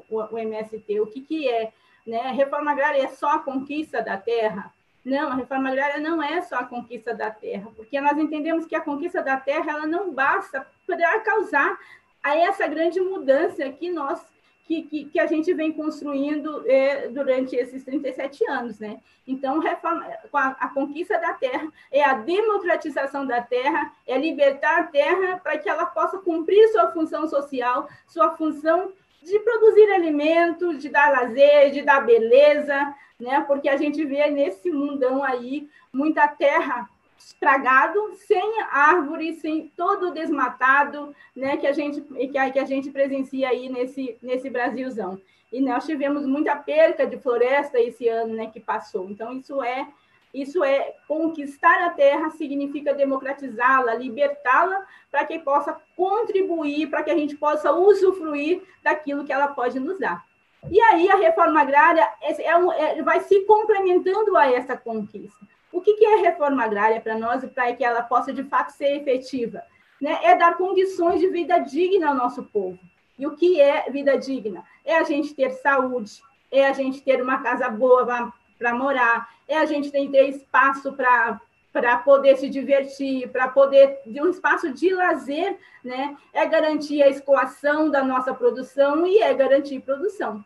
[0.09, 1.73] o, MST, o que, que é.
[2.05, 2.19] Né?
[2.19, 4.71] A reforma agrária é só a conquista da terra?
[5.03, 8.75] Não, a reforma agrária não é só a conquista da terra, porque nós entendemos que
[8.75, 11.79] a conquista da terra ela não basta para causar
[12.21, 14.21] a essa grande mudança que nós
[14.69, 18.99] que, que, que, a gente vem construindo é, durante esses 37 anos, né?
[19.25, 24.83] Então, reforma, a, a, conquista da terra é a democratização da terra, é libertar a
[24.83, 28.93] terra para que ela possa cumprir sua função social, sua função
[29.23, 33.43] de produzir alimentos, de dar lazer, de dar beleza, né?
[33.47, 36.87] Porque a gente vê nesse mundão aí muita terra
[37.19, 42.89] estragado, sem árvores, sem todo desmatado, né, que a gente que a, que a gente
[42.89, 45.19] presencia aí nesse nesse Brasilzão.
[45.51, 49.09] E nós tivemos muita perca de floresta esse ano, né, que passou.
[49.09, 49.87] Então isso é
[50.33, 57.17] isso é conquistar a terra significa democratizá-la, libertá-la para que possa contribuir, para que a
[57.17, 60.23] gente possa usufruir daquilo que ela pode nos dar.
[60.69, 65.47] E aí a reforma agrária é, é vai se complementando a essa conquista.
[65.71, 68.71] O que, que é reforma agrária para nós e para que ela possa de fato
[68.71, 69.63] ser efetiva?
[70.01, 70.17] Né?
[70.23, 72.79] É dar condições de vida digna ao nosso povo.
[73.17, 74.63] E o que é vida digna?
[74.85, 79.57] É a gente ter saúde, é a gente ter uma casa boa para morar, é
[79.57, 81.39] a gente ter espaço para
[81.71, 86.17] para poder se divertir, para poder de um espaço de lazer, né?
[86.33, 90.43] É garantir a escoação da nossa produção e é garantir produção,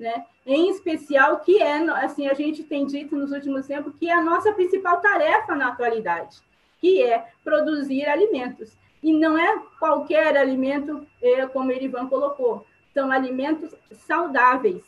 [0.00, 0.24] né?
[0.46, 4.22] Em especial que é, assim, a gente tem dito nos últimos tempos que é a
[4.22, 6.38] nossa principal tarefa na atualidade,
[6.80, 8.76] que é produzir alimentos.
[9.02, 14.82] E não é qualquer alimento, é, como Erivan colocou, são alimentos saudáveis.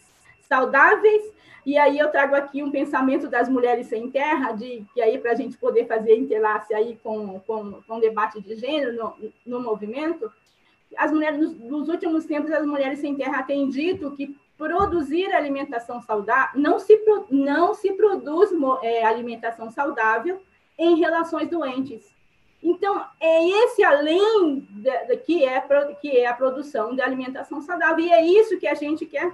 [0.49, 1.33] Saudáveis
[1.65, 5.31] e aí eu trago aqui um pensamento das mulheres sem terra, de que aí para
[5.33, 10.31] a gente poder fazer interlace aí com, com, com debate de gênero no, no movimento,
[10.97, 16.01] as mulheres nos, nos, últimos tempos as mulheres sem terra têm dito que produzir alimentação
[16.01, 16.97] saudável não se
[17.29, 18.51] não se produz
[18.81, 20.41] é, alimentação saudável
[20.79, 22.15] em relações doentes.
[22.63, 25.61] Então é esse além de, de, que é
[26.01, 29.33] que é a produção de alimentação saudável e é isso que a gente quer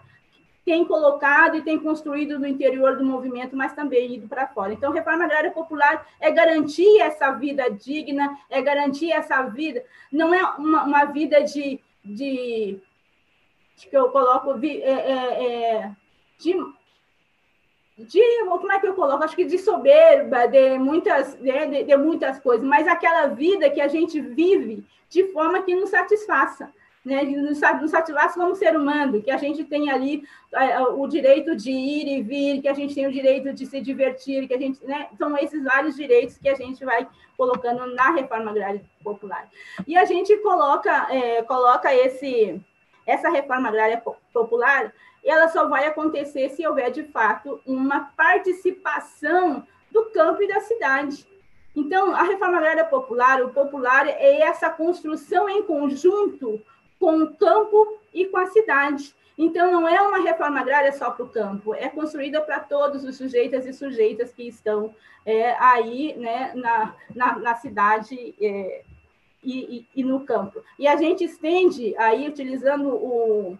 [0.65, 4.71] tem colocado e tem construído no interior do movimento, mas também ido para fora.
[4.71, 10.45] Então, reforma agrária popular é garantir essa vida digna, é garantir essa vida, não é
[10.59, 12.79] uma, uma vida de, de
[13.87, 15.91] que eu coloco é, é, é,
[16.39, 16.55] de,
[17.99, 19.23] de como é que eu coloco?
[19.23, 23.81] Acho que de soberba, de muitas, né, de, de muitas coisas, mas aquela vida que
[23.81, 26.73] a gente vive de forma que nos satisfaça
[27.09, 30.23] né, nos, nos satisfaz como ser humano, que a gente tem ali
[30.53, 33.81] uh, o direito de ir e vir, que a gente tem o direito de se
[33.81, 38.11] divertir, que a gente, né, são esses vários direitos que a gente vai colocando na
[38.11, 39.49] reforma agrária popular.
[39.87, 42.61] E a gente coloca, é, coloca esse,
[43.09, 44.03] essa reforma agrária
[44.33, 44.93] popular,
[45.25, 51.27] ela só vai acontecer se houver de fato uma participação do campo e da cidade.
[51.75, 56.61] Então, a reforma agrária popular, o popular é essa construção em conjunto
[57.01, 59.15] com o campo e com a cidade.
[59.39, 63.17] Então, não é uma reforma agrária só para o campo, é construída para todos os
[63.17, 64.95] sujeitos e sujeitas que estão
[65.25, 68.83] é, aí né, na, na, na cidade é,
[69.53, 70.63] e, e, no campo.
[70.79, 73.59] E a gente estende aí, utilizando o,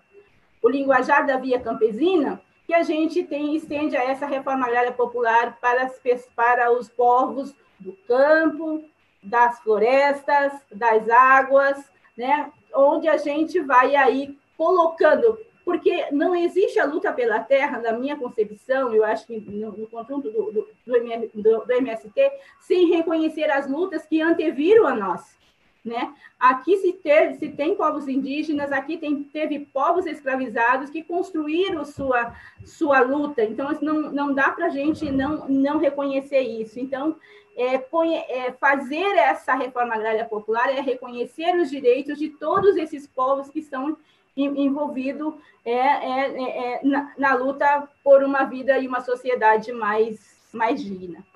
[0.63, 5.59] o linguajar da via campesina, que a gente tem estende a essa reforma agrária popular
[5.61, 5.91] para,
[6.37, 8.85] para os povos do campo,
[9.23, 12.53] das florestas, das águas, né?
[12.75, 18.17] onde a gente vai aí colocando, porque não existe a luta pela terra, na minha
[18.17, 23.69] concepção, eu acho que no, no conjunto do, do, do, do, MST, sem reconhecer as
[23.69, 25.39] lutas que anteviram a nós.
[25.85, 26.13] Né?
[26.39, 27.01] Aqui se,
[27.39, 33.71] se tem povos indígenas, aqui tem, teve povos escravizados que construíram sua, sua luta, então
[33.81, 36.79] não, não dá para a gente não, não reconhecer isso.
[36.79, 37.17] Então,
[37.57, 43.49] é, é, fazer essa reforma agrária popular é reconhecer os direitos de todos esses povos
[43.51, 43.97] que estão
[44.37, 50.81] envolvidos é, é, é, na, na, luta por uma vida e uma sociedade mais, mais
[50.81, 51.27] digna.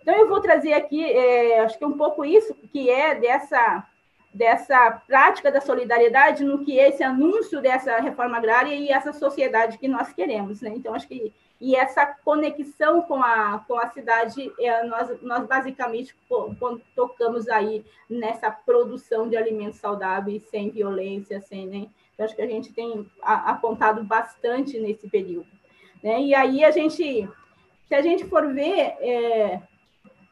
[0.00, 1.04] Então, eu vou trazer aqui,
[1.64, 3.86] acho que um pouco isso, que é dessa,
[4.32, 9.78] dessa prática da solidariedade, no que é esse anúncio dessa reforma agrária e essa sociedade
[9.78, 10.62] que nós queremos.
[10.62, 10.70] Né?
[10.74, 16.14] Então, acho que e essa conexão com a, com a cidade, é, nós, nós basicamente
[16.28, 21.66] quando tocamos aí nessa produção de alimentos saudáveis, sem violência, sem.
[21.66, 21.88] Né?
[22.16, 25.48] Eu acho que a gente tem apontado bastante nesse período.
[26.02, 26.22] Né?
[26.22, 27.28] E aí a gente,
[27.86, 29.60] se a gente for ver é,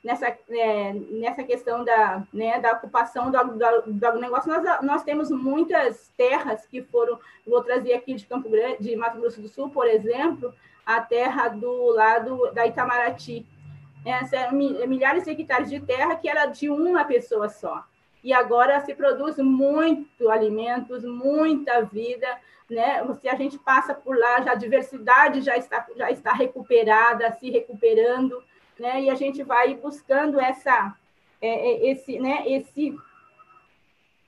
[0.07, 5.33] nessa, é, nessa questão da, né, da ocupação do, do, do agronegócio, nós, nós temos
[5.33, 9.69] muitas terras que foram, vou trazer aqui de Campo Grande, de Mato Grosso do Sul,
[9.69, 10.55] por exemplo,
[10.87, 13.45] a terra do lado da Itamaraty.
[14.05, 17.85] Essa, milhares de hectares de terra que era de uma pessoa só.
[18.23, 22.29] E agora se produz muito alimentos, muita vida,
[22.71, 23.05] né?
[23.21, 27.51] Se a gente passa por lá, já a diversidade já está, já está recuperada, se
[27.51, 28.41] recuperando,
[28.79, 29.03] né?
[29.03, 30.95] E a gente vai buscando essa,
[31.41, 32.45] é, é esse, né?
[32.47, 32.95] Esse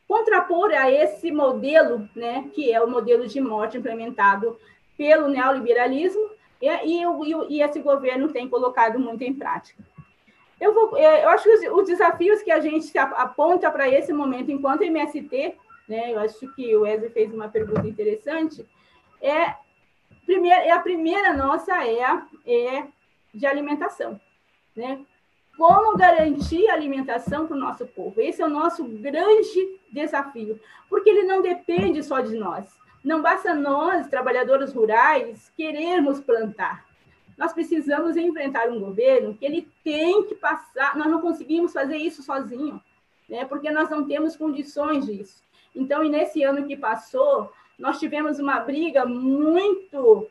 [0.06, 2.50] contrapor a esse modelo, né?
[2.54, 4.58] Que é o modelo de morte implementado
[4.96, 6.30] pelo neoliberalismo
[6.60, 7.02] e, e,
[7.50, 9.82] e, esse governo tem colocado muito em prática.
[10.60, 14.12] Eu, vou, é, eu acho que os, os desafios que a gente aponta para esse
[14.12, 15.54] momento, enquanto MST,
[15.88, 18.66] né, eu acho que o Wesley fez uma pergunta interessante,
[19.22, 19.54] é,
[20.26, 22.02] primeiro, é a primeira nossa é,
[22.44, 22.86] é
[23.32, 24.20] de alimentação.
[24.78, 25.04] Né?
[25.56, 28.20] Como garantir alimentação para o nosso povo?
[28.20, 32.78] Esse é o nosso grande desafio, porque ele não depende só de nós.
[33.02, 36.86] Não basta nós, trabalhadores rurais, querermos plantar.
[37.36, 40.96] Nós precisamos enfrentar um governo que ele tem que passar.
[40.96, 42.80] Nós não conseguimos fazer isso sozinho,
[43.28, 43.44] né?
[43.46, 45.42] Porque nós não temos condições disso.
[45.74, 50.28] Então, e nesse ano que passou, nós tivemos uma briga muito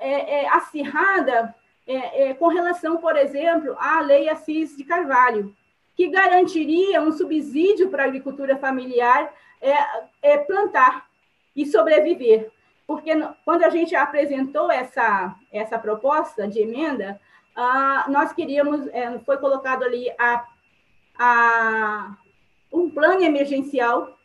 [0.00, 1.54] é, é, acirrada
[1.86, 5.54] é, é, com relação, por exemplo, à Lei Assis de Carvalho,
[5.94, 9.74] que garantiria um subsídio para a agricultura familiar é,
[10.22, 11.06] é, plantar
[11.54, 12.50] e sobreviver.
[12.86, 13.12] Porque
[13.44, 17.20] quando a gente apresentou essa, essa proposta de emenda,
[17.54, 20.46] ah, nós queríamos, é, foi colocado ali a,
[21.18, 22.16] a,
[22.72, 24.16] um plano emergencial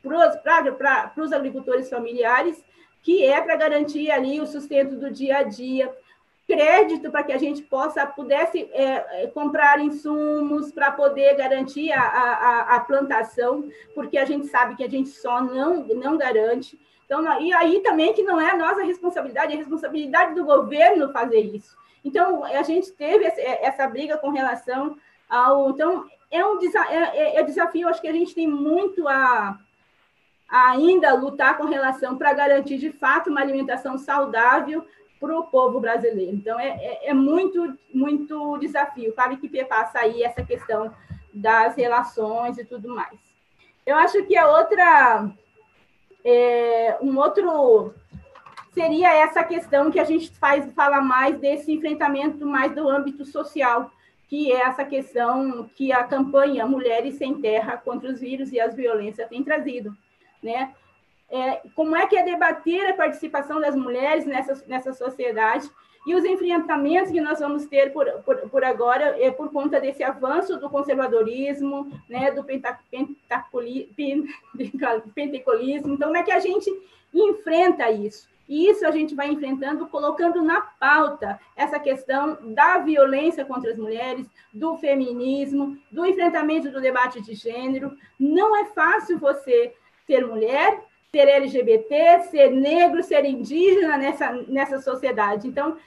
[0.00, 2.64] para os agricultores familiares,
[3.02, 5.92] que é para garantir ali o sustento do dia a dia,
[6.48, 12.00] crédito para que a gente possa pudesse é, é comprar insumos para poder garantir a,
[12.00, 16.80] a, a, plantação, porque a gente sabe que a gente só não, não garante.
[17.04, 21.12] Então, e aí também que não é a nossa responsabilidade, é a responsabilidade do governo
[21.12, 21.76] fazer isso.
[22.02, 24.96] Então, a gente teve essa briga com relação
[25.28, 25.68] ao.
[25.70, 26.58] Então, é um
[26.90, 29.58] é, é, é desafio, acho que a gente tem muito a,
[30.48, 34.86] a ainda lutar com relação para garantir de fato uma alimentação saudável
[35.18, 36.34] para o povo brasileiro.
[36.34, 39.12] Então, é, é, é, muito, muito desafio.
[39.12, 40.92] Claro que perpassa aí essa questão
[41.32, 43.18] das relações e tudo mais.
[43.84, 45.30] Eu acho que a outra,
[46.24, 47.94] é, um outro
[48.72, 53.90] seria essa questão que a gente faz fala mais desse enfrentamento mais do âmbito social,
[54.28, 58.74] que é essa questão que a campanha Mulheres Sem Terra contra os Vírus e as
[58.74, 59.96] Violências tem trazido,
[60.42, 60.74] né?
[61.30, 65.70] É, como é que é debater a participação das mulheres nessa, nessa sociedade
[66.06, 70.02] e os enfrentamentos que nós vamos ter por, por, por agora é por conta desse
[70.02, 72.42] avanço do conservadorismo, né, do
[75.14, 75.92] pentecolismo.
[75.92, 76.70] Então, como é que a gente
[77.12, 78.26] enfrenta isso?
[78.48, 83.76] E isso a gente vai enfrentando, colocando na pauta essa questão da violência contra as
[83.76, 87.94] mulheres, do feminismo, do enfrentamento do debate de gênero.
[88.18, 89.74] Não é fácil você
[90.06, 90.82] ser mulher
[91.14, 95.48] ser LGBT, ser negro, ser indígena nessa, nessa sociedade.
[95.48, 95.78] Então,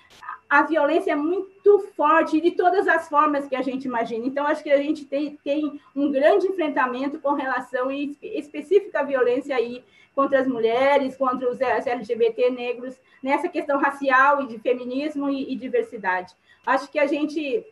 [0.49, 4.26] a violência é muito forte de todas as formas que a gente imagina.
[4.26, 9.03] Então, acho que a gente tem, tem um grande enfrentamento com relação e específica à
[9.03, 9.84] violência aí
[10.15, 15.55] contra as mulheres, contra os LGBT negros, nessa questão racial e de feminismo e, e
[15.55, 16.34] diversidade.
[16.65, 17.63] Acho que a gente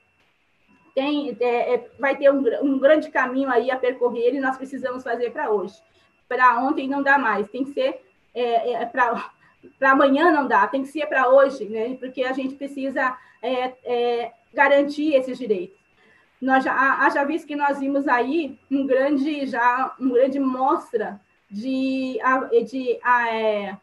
[0.93, 5.03] tem, é, é, vai ter um, um grande caminho aí a percorrer e nós precisamos
[5.03, 5.81] fazer para hoje
[6.29, 7.99] para ontem não dá mais, tem que ser
[8.33, 9.31] é, é, para
[9.81, 11.97] amanhã não dá, tem que ser para hoje, né?
[11.99, 15.77] porque a gente precisa é, é garantir esses direitos.
[16.41, 21.19] Nós já, já visto que nós vimos aí um grande, já, um grande mostra
[21.49, 22.17] de,
[22.65, 23.75] de, é,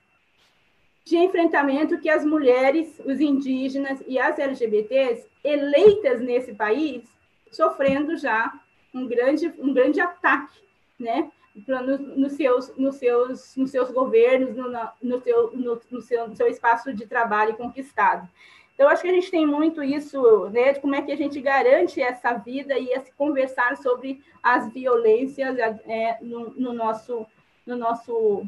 [1.05, 7.05] de enfrentamento que as mulheres, os indígenas e as LGBTs eleitas nesse país
[7.53, 8.53] sofrendo já
[8.95, 10.59] um grande, um grande ataque,
[10.99, 11.31] né?
[11.67, 14.71] No, nos, seus, nos, seus, nos seus governos, no,
[15.03, 18.29] no, seu, no, no, seu, no seu espaço de trabalho conquistado.
[18.75, 21.41] Então, acho que a gente tem muito isso, né, de como é que a gente
[21.41, 27.27] garante essa vida e esse conversar sobre as violências é, no, no, nosso,
[27.67, 28.47] no, nosso,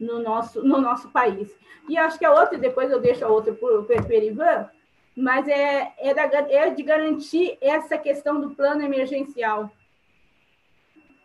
[0.00, 1.48] no, nosso, no nosso país.
[1.88, 4.68] E acho que a outra, depois eu deixo a outra para o Perivan,
[5.16, 9.70] mas é, é, da, é de garantir essa questão do plano emergencial,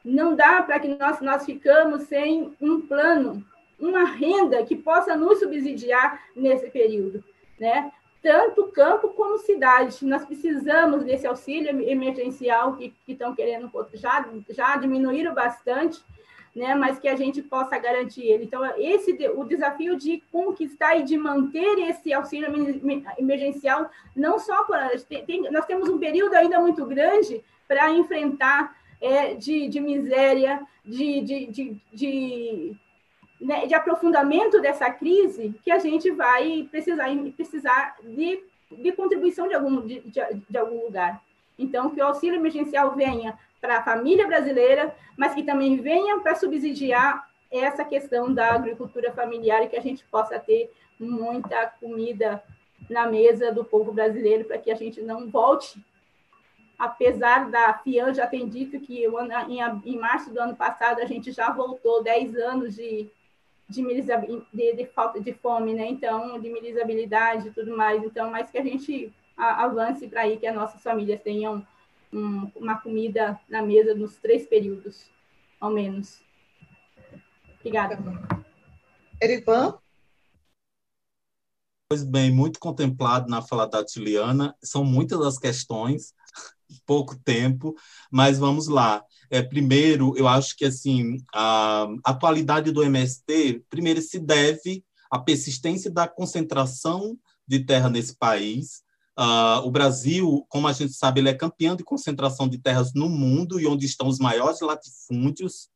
[0.10, 3.44] não dá para que nós, nós ficamos sem um plano,
[3.80, 7.24] uma renda que possa nos subsidiar nesse período,
[7.60, 7.92] né?
[8.22, 10.06] Tanto campo como cidade.
[10.06, 16.04] Nós precisamos desse auxílio emergencial que, que estão querendo, já, já diminuíram bastante,
[16.54, 16.76] né?
[16.76, 18.44] mas que a gente possa garantir ele.
[18.44, 22.50] Então, esse o desafio de conquistar e de manter esse auxílio
[23.18, 24.78] emergencial, não só por.
[25.08, 30.66] Tem, tem, nós temos um período ainda muito grande para enfrentar é, de, de miséria,
[30.84, 32.76] de, de, de, de,
[33.40, 39.54] né, de aprofundamento dessa crise, que a gente vai precisar, precisar de, de contribuição de
[39.54, 41.22] algum, de, de, algum lugar.
[41.58, 46.36] Então, que o auxílio emergencial venha para a família brasileira, mas que também venha para
[46.36, 52.44] subsidiar essa questão da agricultura familiar e que a gente possa ter muita comida
[52.90, 55.80] na mesa do povo brasileiro para que a gente não volte
[56.80, 61.30] apesar da FIAN já ter dito que em, em março do ano passado a gente
[61.34, 63.12] já voltou 10 anos de,
[63.68, 63.84] de,
[64.54, 65.86] de, de falta de fome, né?
[65.88, 68.02] Então, de milisabilidade e tudo mais.
[68.02, 71.68] Então, mais que a gente avance para aí, que as nossas famílias tenham
[72.14, 75.10] um, uma comida na mesa nos três períodos,
[75.60, 76.22] ao menos.
[77.60, 78.00] Obrigada.
[79.22, 79.78] Erivan?
[81.92, 84.56] Pois bem, muito contemplado na fala da Tiliana.
[84.64, 86.14] São muitas as questões,
[86.86, 87.76] pouco tempo,
[88.12, 89.04] mas vamos lá.
[89.30, 95.92] É, primeiro, eu acho que assim a atualidade do MST, primeiro, se deve à persistência
[95.92, 97.18] da concentração
[97.48, 98.82] de terra nesse país.
[99.18, 103.10] Uh, o Brasil, como a gente sabe, ele é campeão de concentração de terras no
[103.10, 105.68] mundo e onde estão os maiores latifúndios.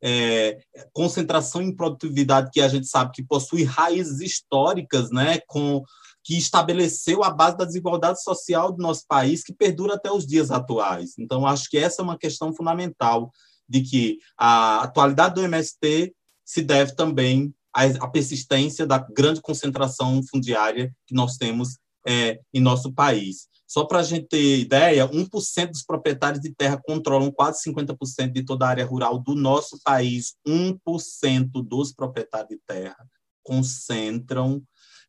[0.00, 0.60] É,
[0.92, 5.82] concentração em produtividade que a gente sabe que possui raízes históricas, né, com
[6.28, 10.50] que estabeleceu a base da desigualdade social do nosso país, que perdura até os dias
[10.50, 11.14] atuais.
[11.16, 13.32] Então, acho que essa é uma questão fundamental
[13.66, 16.14] de que a atualidade do MST
[16.44, 22.92] se deve também à, persistência da grande concentração fundiária que nós temos é, em nosso
[22.92, 23.48] país.
[23.66, 28.44] Só para a gente ter ideia, 1% dos proprietários de terra controlam quase 50% de
[28.44, 30.34] toda a área rural do nosso país.
[30.46, 32.98] 1% dos proprietários de terra
[33.42, 34.62] concentram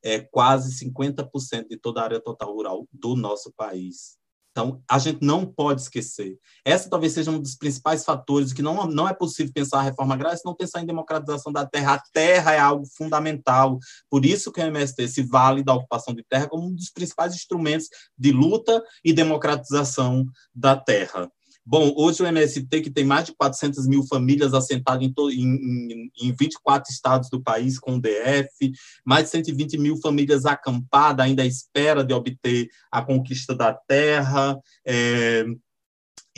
[0.03, 4.19] é, quase 50% de toda a área total rural do nosso país.
[4.51, 6.37] Então, a gente não pode esquecer.
[6.65, 10.15] Essa talvez seja um dos principais fatores que não, não é possível pensar a reforma
[10.15, 11.93] agrária se não pensar em democratização da terra.
[11.93, 13.77] A terra é algo fundamental.
[14.09, 17.33] Por isso que o MST se vale da ocupação de terra como um dos principais
[17.33, 21.31] instrumentos de luta e democratização da terra.
[21.71, 26.33] Bom, hoje o MST, que tem mais de 400 mil famílias assentadas em, em, em
[26.33, 28.71] 24 estados do país com o DF,
[29.05, 34.59] mais de 120 mil famílias acampadas ainda à espera de obter a conquista da terra,
[34.83, 35.45] é,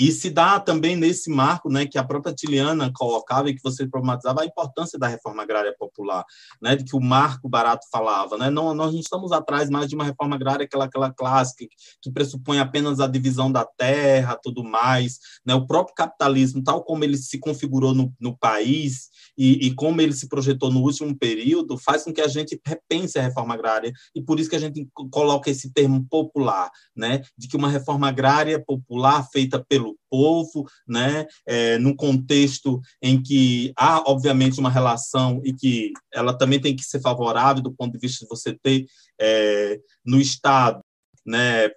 [0.01, 3.87] e se dá também nesse marco né, que a própria Tiliana colocava e que você
[3.87, 6.25] problematizava a importância da reforma agrária popular,
[6.59, 8.35] né, de que o Marco Barato falava.
[8.35, 11.67] Né, não, nós não estamos atrás mais de uma reforma agrária aquela, aquela clássica
[12.01, 15.19] que pressupõe apenas a divisão da terra, tudo mais.
[15.45, 20.01] Né, o próprio capitalismo, tal como ele se configurou no, no país e, e como
[20.01, 23.93] ele se projetou no último período, faz com que a gente repense a reforma agrária
[24.15, 28.07] e por isso que a gente coloca esse termo popular, né, de que uma reforma
[28.07, 34.69] agrária popular feita pelo pelo povo, né, é, num contexto em que há, obviamente, uma
[34.69, 38.57] relação e que ela também tem que ser favorável do ponto de vista de você
[38.61, 38.85] ter
[39.19, 40.81] é, no Estado
[41.25, 41.69] né,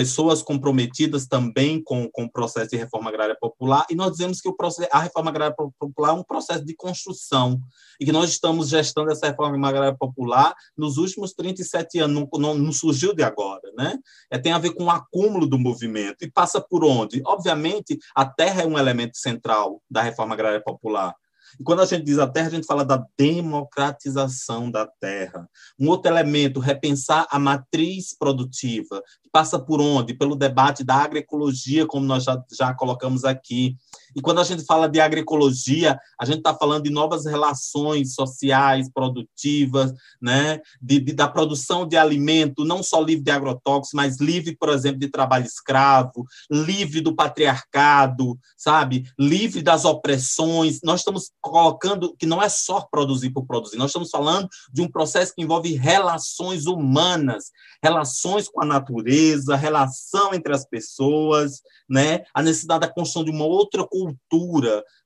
[0.00, 4.48] pessoas comprometidas também com, com o processo de reforma agrária popular, e nós dizemos que
[4.48, 7.60] o processo, a reforma agrária popular é um processo de construção,
[8.00, 12.54] e que nós estamos gestando essa reforma agrária popular nos últimos 37 anos, não, não,
[12.54, 13.98] não surgiu de agora, né?
[14.30, 17.20] É, tem a ver com o acúmulo do movimento, e passa por onde?
[17.26, 21.14] Obviamente, a terra é um elemento central da reforma agrária popular,
[21.58, 25.48] e quando a gente diz a terra, a gente fala da democratização da terra.
[25.78, 30.14] Um outro elemento, repensar a matriz produtiva, que passa por onde?
[30.14, 33.76] Pelo debate da agroecologia, como nós já, já colocamos aqui.
[34.14, 38.90] E quando a gente fala de agroecologia, a gente está falando de novas relações sociais,
[38.92, 40.60] produtivas, né?
[40.80, 44.98] De, de, da produção de alimento, não só livre de agrotóxicos, mas livre, por exemplo,
[44.98, 49.04] de trabalho escravo, livre do patriarcado, sabe?
[49.18, 50.80] Livre das opressões.
[50.82, 54.90] Nós estamos colocando que não é só produzir por produzir, nós estamos falando de um
[54.90, 57.50] processo que envolve relações humanas,
[57.82, 62.22] relações com a natureza, relação entre as pessoas, né?
[62.34, 63.99] A necessidade da construção de uma outra cultura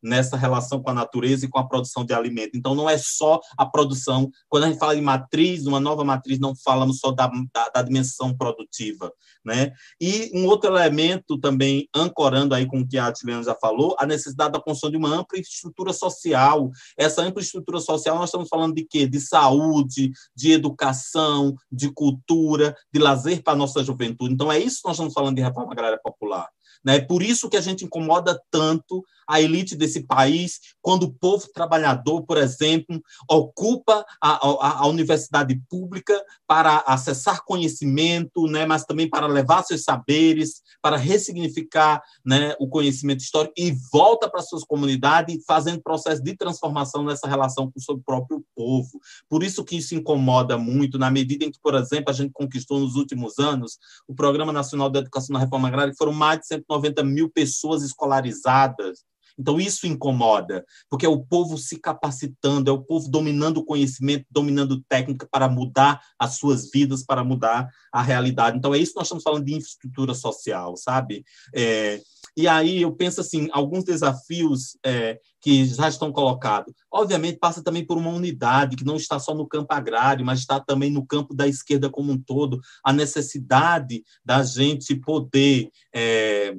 [0.02, 2.50] nessa relação com a natureza e com a produção de alimento.
[2.54, 4.30] Então, não é só a produção.
[4.48, 7.82] Quando a gente fala de matriz, uma nova matriz, não falamos só da, da, da
[7.82, 9.12] dimensão produtiva.
[9.44, 9.72] Né?
[10.00, 14.06] E um outro elemento também, ancorando aí com o que a Tiliana já falou, a
[14.06, 16.70] necessidade da construção de uma ampla estrutura social.
[16.98, 19.06] Essa ampla estrutura social, nós estamos falando de quê?
[19.06, 24.34] De saúde, de educação, de cultura, de lazer para a nossa juventude.
[24.34, 26.48] Então, é isso que nós estamos falando de reforma agrária popular.
[26.84, 27.00] Né?
[27.00, 32.22] Por isso que a gente incomoda tanto a elite desse país quando o povo trabalhador,
[32.22, 38.66] por exemplo, ocupa a, a, a universidade pública para acessar conhecimento, né?
[38.66, 44.42] mas também para levar seus saberes, para ressignificar né, o conhecimento histórico e volta para
[44.42, 49.00] suas comunidades fazendo processo de transformação nessa relação com o seu próprio povo.
[49.28, 52.80] Por isso que isso incomoda muito, na medida em que, por exemplo, a gente conquistou
[52.80, 56.46] nos últimos anos o Programa Nacional de Educação na Reforma Agrária, que foram mais de
[56.46, 59.04] 190 mil pessoas escolarizadas.
[59.38, 64.26] Então, isso incomoda, porque é o povo se capacitando, é o povo dominando o conhecimento,
[64.30, 68.56] dominando técnica para mudar as suas vidas, para mudar a realidade.
[68.56, 71.24] Então, é isso que nós estamos falando de infraestrutura social, sabe?
[71.54, 72.00] É,
[72.36, 76.72] e aí eu penso assim, alguns desafios é, que já estão colocados.
[76.90, 80.58] Obviamente, passa também por uma unidade que não está só no campo agrário, mas está
[80.58, 82.60] também no campo da esquerda como um todo.
[82.82, 86.56] A necessidade da gente poder é,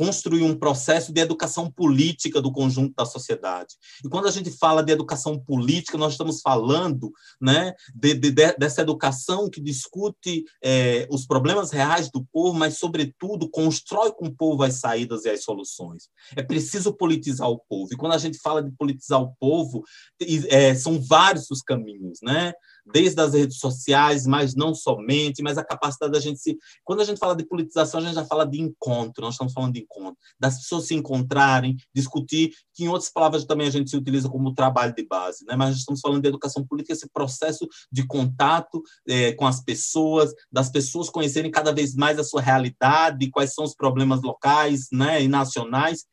[0.00, 3.74] construir um processo de educação política do conjunto da sociedade.
[4.02, 8.80] E quando a gente fala de educação política, nós estamos falando né, de, de, dessa
[8.80, 14.62] educação que discute é, os problemas reais do povo, mas, sobretudo, constrói com o povo
[14.62, 16.08] as saídas e as soluções.
[16.34, 17.92] É preciso politizar o povo.
[17.92, 19.84] E quando a gente fala de politizar o povo,
[20.48, 22.54] é, são vários os caminhos, né?
[22.92, 26.56] Desde as redes sociais, mas não somente, mas a capacidade da gente se.
[26.84, 29.74] Quando a gente fala de politização, a gente já fala de encontro, nós estamos falando
[29.74, 33.96] de encontro, das pessoas se encontrarem, discutir, que em outras palavras também a gente se
[33.96, 35.56] utiliza como trabalho de base, né?
[35.56, 40.70] mas estamos falando de educação política, esse processo de contato é, com as pessoas, das
[40.70, 45.28] pessoas conhecerem cada vez mais a sua realidade, quais são os problemas locais né, e
[45.28, 46.04] nacionais,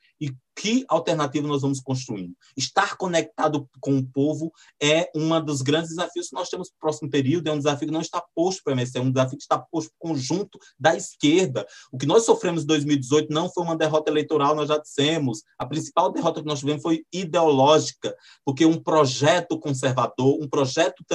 [0.58, 2.36] que alternativa nós vamos construindo.
[2.58, 4.52] Estar conectado com o povo
[4.82, 7.94] é um dos grandes desafios que nós temos no próximo período, é um desafio que
[7.94, 10.58] não está posto para o MST, é um desafio que está posto para o conjunto
[10.80, 11.66] da esquerda.
[11.92, 15.44] O que nós sofremos em 2018 não foi uma derrota eleitoral, nós já dissemos.
[15.60, 21.06] A principal derrota que nós tivemos foi ideológica, porque um projeto conservador, um projeto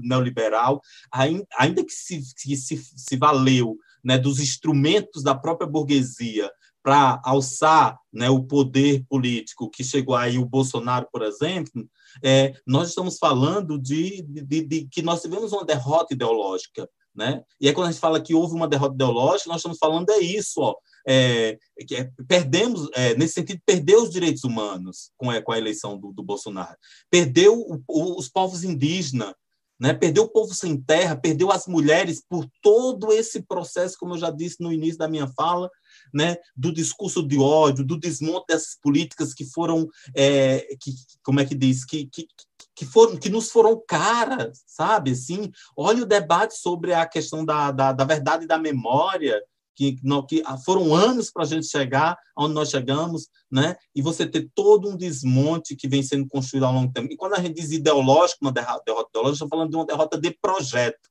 [0.00, 0.80] neoliberal,
[1.12, 6.48] ainda que se, que se, se valeu né, dos instrumentos da própria burguesia
[6.86, 11.84] para alçar né, o poder político que chegou aí o Bolsonaro, por exemplo,
[12.22, 16.88] é, nós estamos falando de, de, de, que nós tivemos uma derrota ideológica.
[17.12, 17.42] Né?
[17.60, 20.18] E aí, quando a gente fala que houve uma derrota ideológica, nós estamos falando é
[20.18, 20.76] isso, ó,
[21.08, 21.58] é,
[21.90, 26.22] é, perdemos, é, nesse sentido, perdeu os direitos humanos com com a eleição do, do
[26.22, 26.76] Bolsonaro,
[27.10, 29.34] perdeu o, o, os povos indígenas,
[29.80, 29.92] né?
[29.92, 34.30] perdeu o povo sem terra, perdeu as mulheres por todo esse processo, como eu já
[34.30, 35.68] disse no início da minha fala,
[36.12, 36.36] né?
[36.56, 40.92] do discurso de ódio, do desmonte dessas políticas que foram, é, que,
[41.22, 42.26] como é que diz, que, que,
[42.74, 45.12] que, foram, que nos foram caras, sabe?
[45.12, 49.40] Assim, olha o debate sobre a questão da, da, da verdade e da memória,
[49.76, 53.76] que, que foram anos para a gente chegar onde nós chegamos, né?
[53.94, 57.12] E você ter todo um desmonte que vem sendo construído ao longo do tempo.
[57.12, 60.30] E quando a gente diz ideológico, uma derrota ideológica, estamos falando de uma derrota de
[60.40, 61.10] projeto.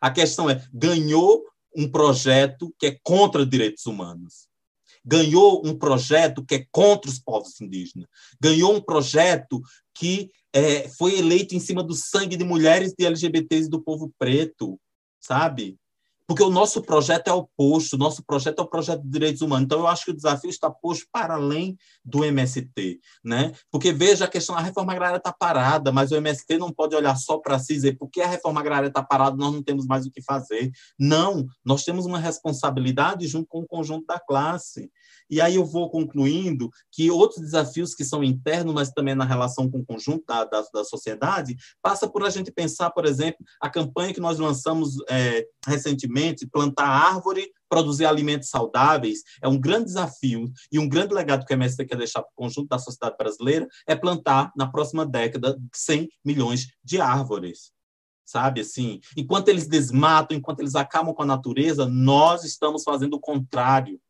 [0.00, 1.44] A questão é, ganhou
[1.76, 4.48] um projeto que é contra direitos humanos.
[5.04, 8.08] Ganhou um projeto que é contra os povos indígenas.
[8.40, 9.60] Ganhou um projeto
[9.94, 14.12] que é, foi eleito em cima do sangue de mulheres de LGBTs e do povo
[14.18, 14.80] preto,
[15.20, 15.76] sabe?
[16.26, 19.64] Porque o nosso projeto é oposto, o nosso projeto é o projeto de direitos humanos.
[19.64, 23.00] Então, eu acho que o desafio está posto para além do MST.
[23.24, 23.52] Né?
[23.70, 27.16] Porque, veja, a questão da reforma agrária está parada, mas o MST não pode olhar
[27.16, 30.04] só para si e dizer porque a reforma agrária está parada, nós não temos mais
[30.04, 30.70] o que fazer.
[30.98, 34.90] Não, nós temos uma responsabilidade junto com o conjunto da classe.
[35.28, 39.70] E aí eu vou concluindo que outros desafios que são internos, mas também na relação
[39.70, 43.68] com o conjunto da, da, da sociedade, passa por a gente pensar, por exemplo, a
[43.68, 50.50] campanha que nós lançamos é, recentemente, plantar árvore, produzir alimentos saudáveis, é um grande desafio
[50.70, 53.66] e um grande legado que a MST quer deixar para o conjunto da sociedade brasileira
[53.86, 57.74] é plantar, na próxima década, 100 milhões de árvores
[58.26, 58.98] sabe assim?
[59.16, 64.00] Enquanto eles desmatam enquanto eles acabam com a natureza nós estamos fazendo o contrário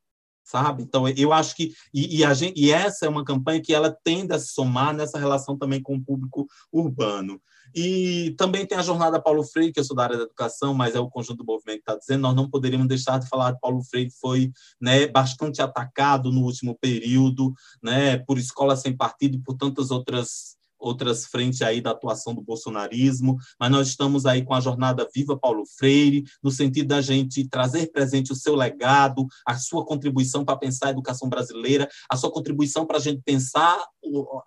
[0.46, 0.84] sabe?
[0.84, 4.32] Então, eu acho que e, e, gente, e essa é uma campanha que ela tende
[4.32, 7.40] a se somar nessa relação também com o público urbano.
[7.74, 10.94] E também tem a jornada Paulo Freire, que eu sou da área da educação, mas
[10.94, 13.60] é o conjunto do movimento que está dizendo, nós não poderíamos deixar de falar de
[13.60, 17.52] Paulo Freire, que foi né, bastante atacado no último período,
[17.82, 22.42] né, por escola sem partido e por tantas outras outras frentes aí da atuação do
[22.42, 27.48] bolsonarismo, mas nós estamos aí com a jornada Viva Paulo Freire, no sentido da gente
[27.48, 32.30] trazer presente o seu legado, a sua contribuição para pensar a educação brasileira, a sua
[32.30, 33.82] contribuição para a gente pensar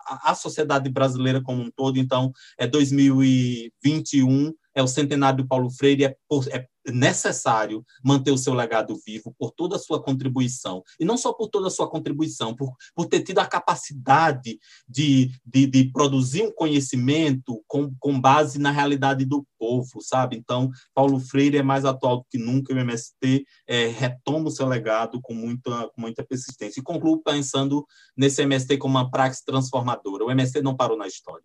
[0.06, 1.98] a sociedade brasileira como um todo.
[1.98, 8.38] Então, é 2021 é o centenário do Paulo Freire, é, por, é, necessário manter o
[8.38, 10.82] seu legado vivo por toda a sua contribuição.
[10.98, 14.58] E não só por toda a sua contribuição, por, por ter tido a capacidade
[14.88, 20.36] de, de, de produzir um conhecimento com, com base na realidade do povo, sabe?
[20.36, 24.66] Então, Paulo Freire é mais atual do que nunca, o MST é, retoma o seu
[24.66, 26.80] legado com muita, com muita persistência.
[26.80, 27.86] E concluo pensando
[28.16, 30.24] nesse MST como uma praxe transformadora.
[30.24, 31.44] O MST não parou na história.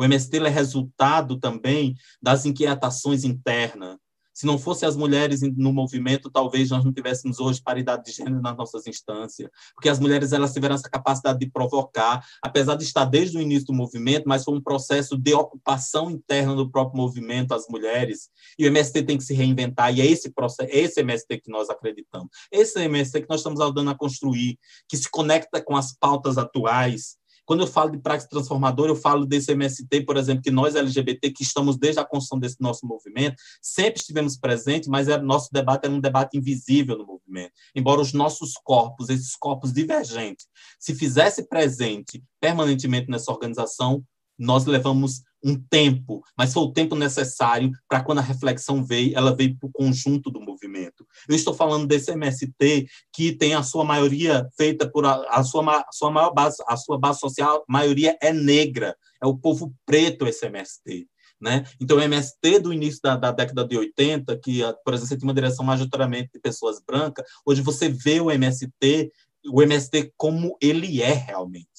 [0.00, 3.98] O MST é resultado também das inquietações internas,
[4.32, 8.40] Se não fossem as mulheres no movimento, talvez nós não tivéssemos hoje paridade de gênero
[8.40, 13.04] nas nossas instâncias, porque as mulheres elas tiveram essa capacidade de provocar, apesar de estar
[13.04, 17.52] desde o início do movimento, mas foi um processo de ocupação interna do próprio movimento,
[17.52, 21.00] as mulheres, e o MST tem que se reinventar, e é esse processo, é esse
[21.00, 24.58] MST que nós acreditamos, esse MST que nós estamos ajudando a construir,
[24.88, 29.26] que se conecta com as pautas atuais, quando eu falo de prática transformadora, eu falo
[29.26, 33.36] desse MST, por exemplo, que nós LGBT, que estamos desde a construção desse nosso movimento,
[33.60, 37.52] sempre estivemos presentes, mas era, nosso debate era um debate invisível no movimento.
[37.74, 40.46] Embora os nossos corpos, esses corpos divergentes,
[40.78, 44.04] se fizesse presente permanentemente nessa organização,
[44.40, 49.34] nós levamos um tempo, mas foi o tempo necessário para quando a reflexão veio, ela
[49.34, 51.06] veio para o conjunto do movimento.
[51.28, 55.80] Eu estou falando desse MST que tem a sua maioria feita por a, a sua,
[55.80, 60.26] a sua maior base, a sua base social, maioria é negra, é o povo preto
[60.26, 61.06] esse MST.
[61.40, 61.64] Né?
[61.80, 65.34] Então, o MST do início da, da, década de 80, que, por exemplo, tinha uma
[65.34, 69.10] direção majoritariamente de pessoas brancas, hoje você vê o MST,
[69.50, 71.69] o MST como ele é realmente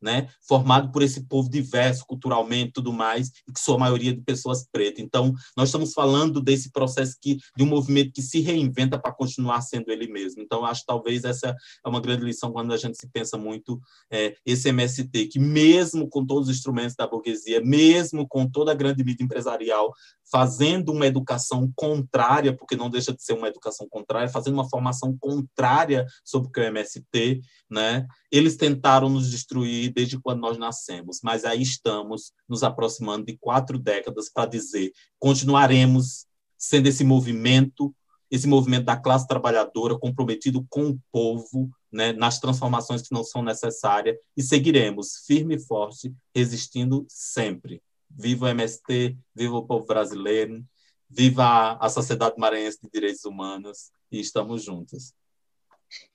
[0.00, 4.66] né, formado por esse povo diverso culturalmente tudo mais, e que sua maioria de pessoas
[4.70, 5.02] pretas.
[5.02, 9.60] Então, nós estamos falando desse processo que de um movimento que se reinventa para continuar
[9.62, 10.42] sendo ele mesmo.
[10.42, 11.54] Então, acho que talvez essa
[11.84, 16.08] é uma grande lição quando a gente se pensa muito é, esse MST, que mesmo
[16.08, 19.92] com todos os instrumentos da burguesia, mesmo com toda a grande mídia empresarial
[20.30, 25.16] fazendo uma educação contrária, porque não deixa de ser uma educação contrária, fazendo uma formação
[25.18, 28.06] contrária sobre o que é o MST, né?
[28.30, 33.78] Eles tentaram nos destruir desde quando nós nascemos, mas aí estamos nos aproximando de quatro
[33.78, 36.26] décadas para dizer continuaremos
[36.56, 37.94] sendo esse movimento,
[38.30, 43.42] esse movimento da classe trabalhadora comprometido com o povo, né, nas transformações que não são
[43.42, 47.82] necessárias e seguiremos firme e forte, resistindo sempre.
[48.10, 50.64] Viva o MST, viva o povo brasileiro,
[51.08, 55.14] viva a Sociedade Maranhense de Direitos Humanos e estamos juntos.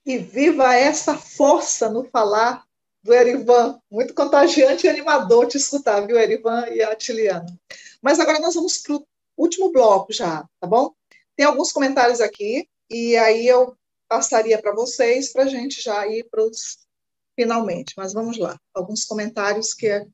[0.04, 2.64] E viva essa força no falar
[3.02, 7.46] do Erivan, muito contagiante e animador te escutar, viu, Erivan e a Tiliana.
[8.02, 9.06] Mas agora nós vamos para o
[9.36, 10.92] último bloco já, tá bom?
[11.36, 13.76] Tem alguns comentários aqui, e aí eu
[14.08, 16.78] passaria para vocês para a gente já ir para os
[17.34, 17.94] finalmente.
[17.96, 20.06] Mas vamos lá, alguns comentários que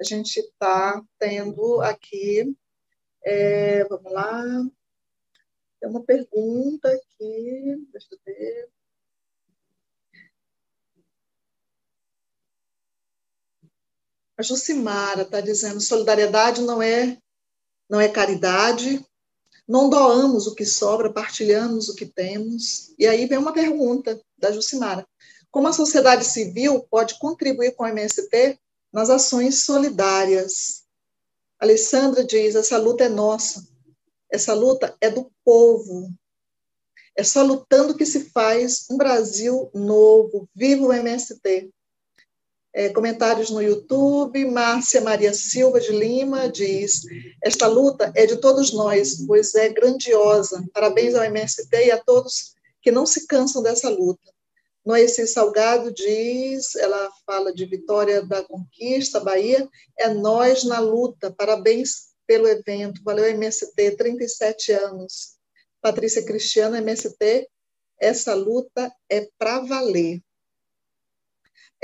[0.00, 2.56] a gente está tendo aqui.
[3.24, 4.42] É, vamos lá.
[5.80, 8.68] Tem uma pergunta aqui, deixa eu ver.
[14.36, 17.18] A Jucimara está dizendo: solidariedade não é,
[17.90, 19.04] não é caridade,
[19.66, 22.94] não doamos o que sobra, partilhamos o que temos.
[22.98, 25.06] E aí vem uma pergunta da Jucimara:
[25.50, 28.60] como a sociedade civil pode contribuir com o MST
[28.92, 30.84] nas ações solidárias.
[31.58, 33.66] Alessandra diz: essa luta é nossa,
[34.30, 36.12] essa luta é do povo.
[37.16, 40.48] É só lutando que se faz um Brasil novo.
[40.54, 41.70] Viva o MST!
[42.72, 44.44] É, comentários no YouTube.
[44.44, 47.02] Márcia Maria Silva de Lima diz:
[47.42, 50.64] Esta luta é de todos nós, pois é grandiosa.
[50.72, 54.32] Parabéns ao MST e a todos que não se cansam dessa luta.
[54.88, 62.14] Noeci Salgado diz, ela fala de Vitória da Conquista, Bahia, é nós na luta, parabéns
[62.26, 65.36] pelo evento, valeu MST, 37 anos.
[65.82, 67.46] Patrícia Cristiana, MST,
[68.00, 70.22] essa luta é para valer.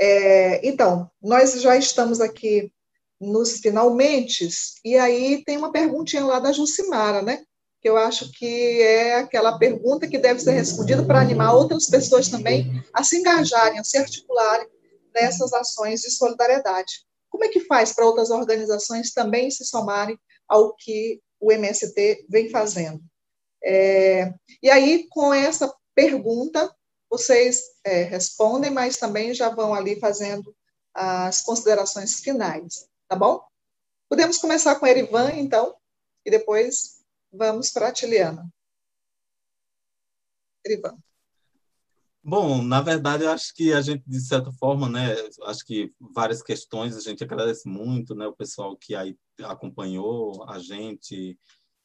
[0.01, 2.73] É, então, nós já estamos aqui
[3.21, 4.49] nos finalmente,
[4.83, 7.45] e aí tem uma perguntinha lá da Jucimara, né?
[7.85, 12.27] Que eu acho que é aquela pergunta que deve ser respondida para animar outras pessoas
[12.27, 14.67] também a se engajarem, a se articularem
[15.13, 17.05] nessas ações de solidariedade.
[17.29, 20.17] Como é que faz para outras organizações também se somarem
[20.47, 22.99] ao que o MST vem fazendo?
[23.63, 24.33] É,
[24.63, 26.75] e aí, com essa pergunta,
[27.07, 30.55] vocês é, respondem, mas também já vão ali fazendo
[30.91, 33.43] as considerações finais, tá bom?
[34.09, 35.75] Podemos começar com a Erivan, então,
[36.25, 36.94] e depois
[37.37, 38.49] Vamos para a Tiliana.
[40.65, 40.97] Erivan.
[42.23, 46.41] Bom, na verdade, eu acho que a gente, de certa forma, né, acho que várias
[46.41, 51.37] questões, a gente agradece muito, né, o pessoal que aí acompanhou a gente,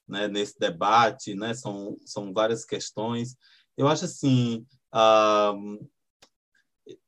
[0.08, 3.36] né, nesse debate, né, são, são várias questões.
[3.76, 4.64] Eu acho assim,
[4.94, 5.88] uh,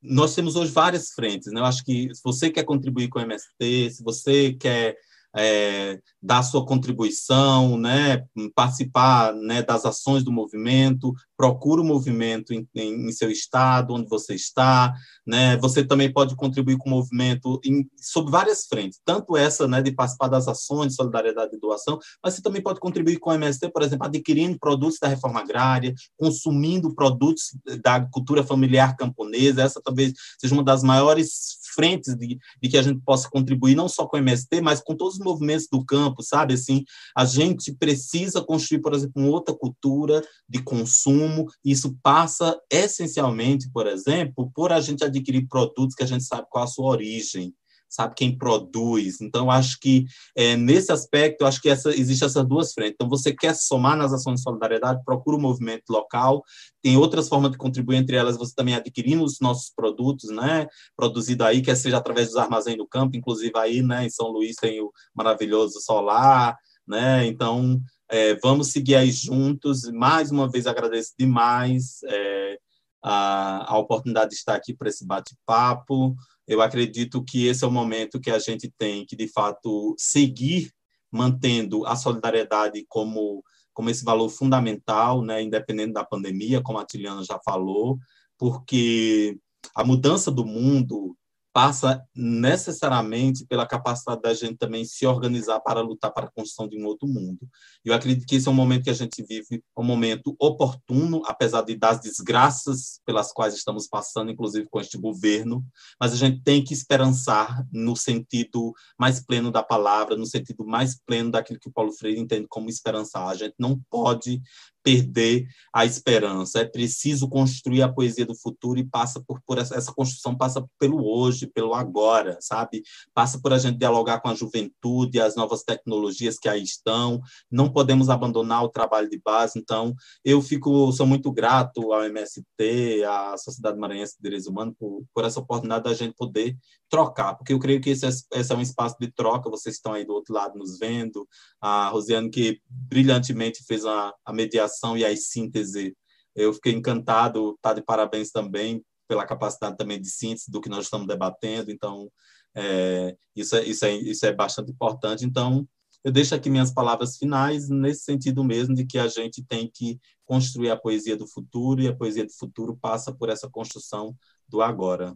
[0.02, 3.23] nós temos hoje várias frentes, né, eu acho que se você quer contribuir com o
[3.23, 4.98] MST, se você quer
[5.37, 12.69] é, dar sua contribuição, né, participar né, das ações do movimento, procura o movimento em,
[12.73, 14.94] em, em, seu estado, onde você está,
[15.27, 19.82] né, você também pode contribuir com o movimento em, sobre várias frentes, tanto essa né,
[19.82, 23.32] de participar das ações de solidariedade e doação, mas você também pode contribuir com o
[23.32, 29.81] MST, por exemplo, adquirindo produtos da reforma agrária, consumindo produtos da cultura familiar camponesa, essa
[29.82, 34.06] talvez seja uma das maiores frentes de, de, que a gente possa contribuir não só
[34.06, 36.55] com o MST, mas com todos os movimentos do campo, sabe?
[36.55, 36.85] Assim,
[37.16, 41.32] a gente precisa construir, por exemplo, uma outra cultura de consumo.
[41.65, 46.65] Isso passa essencialmente, por exemplo, por a gente adquirir produtos que a gente sabe qual
[46.65, 47.55] a sua origem,
[47.93, 49.21] sabe quem produz.
[49.21, 52.95] Então, acho que é, nesse aspecto, acho que essa, existe essas duas frentes.
[52.95, 56.43] Então, você quer somar nas ações de solidariedade, procura o um movimento local,
[56.83, 61.45] tem outras formas de contribuir, entre elas você também adquirindo os nossos produtos, né, produzido
[61.45, 64.81] aí, quer seja através dos armazéns do campo, inclusive aí, né, em São Luís tem
[64.81, 66.57] o maravilhoso solar,
[66.87, 67.81] né, então
[68.13, 69.91] é, vamos seguir aí juntos.
[69.91, 72.59] Mais uma vez agradeço demais é,
[73.03, 76.15] a, a oportunidade de estar aqui para esse bate-papo.
[76.47, 80.71] Eu acredito que esse é o momento que a gente tem que, de fato, seguir
[81.11, 87.25] mantendo a solidariedade como, como esse valor fundamental, né, independente da pandemia, como a Tiliana
[87.25, 87.99] já falou,
[88.37, 89.39] porque
[89.75, 91.17] a mudança do mundo
[91.53, 96.79] passa necessariamente pela capacidade da gente também se organizar para lutar para a construção de
[96.79, 97.41] um outro mundo.
[97.85, 101.62] Eu acredito que esse é um momento que a gente vive, um momento oportuno, apesar
[101.62, 105.65] de das desgraças pelas quais estamos passando, inclusive com este governo,
[106.01, 110.99] mas a gente tem que esperançar no sentido mais pleno da palavra, no sentido mais
[111.05, 113.29] pleno daquilo que o Paulo Freire entende como esperançar.
[113.29, 114.41] A gente não pode
[114.83, 116.61] perder a esperança.
[116.61, 120.65] É preciso construir a poesia do futuro e passa por, por essa, essa, construção passa
[120.79, 122.83] pelo hoje, pelo agora, sabe?
[123.15, 127.21] Passa por a gente dialogar com a juventude, as novas tecnologias que aí estão.
[127.51, 129.59] Não podemos abandonar o trabalho de base.
[129.59, 129.95] Então,
[130.25, 135.25] eu fico sou muito grato ao MST, à Sociedade Maranhense de Direitos Humanos por, por
[135.25, 136.57] essa oportunidade da gente poder
[136.91, 139.49] trocar, porque eu creio que esse é, esse é um espaço de troca.
[139.49, 141.27] Vocês estão aí do outro lado nos vendo.
[141.61, 145.97] A Rosiane que brilhantemente fez a, a mediação e a síntese.
[146.35, 150.85] Eu fiquei encantado, tá de parabéns também pela capacidade também de síntese do que nós
[150.85, 151.70] estamos debatendo.
[151.70, 152.11] Então,
[152.55, 155.24] é, isso, é, isso, é, isso é bastante importante.
[155.24, 155.69] Então,
[156.05, 160.01] eu deixo aqui minhas palavras finais nesse sentido mesmo de que a gente tem que
[160.24, 164.16] construir a poesia do futuro e a poesia do futuro passa por essa construção
[164.49, 165.15] do agora.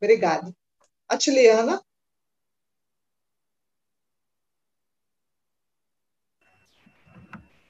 [0.00, 0.54] Obrigada.
[1.08, 1.82] Atiliana?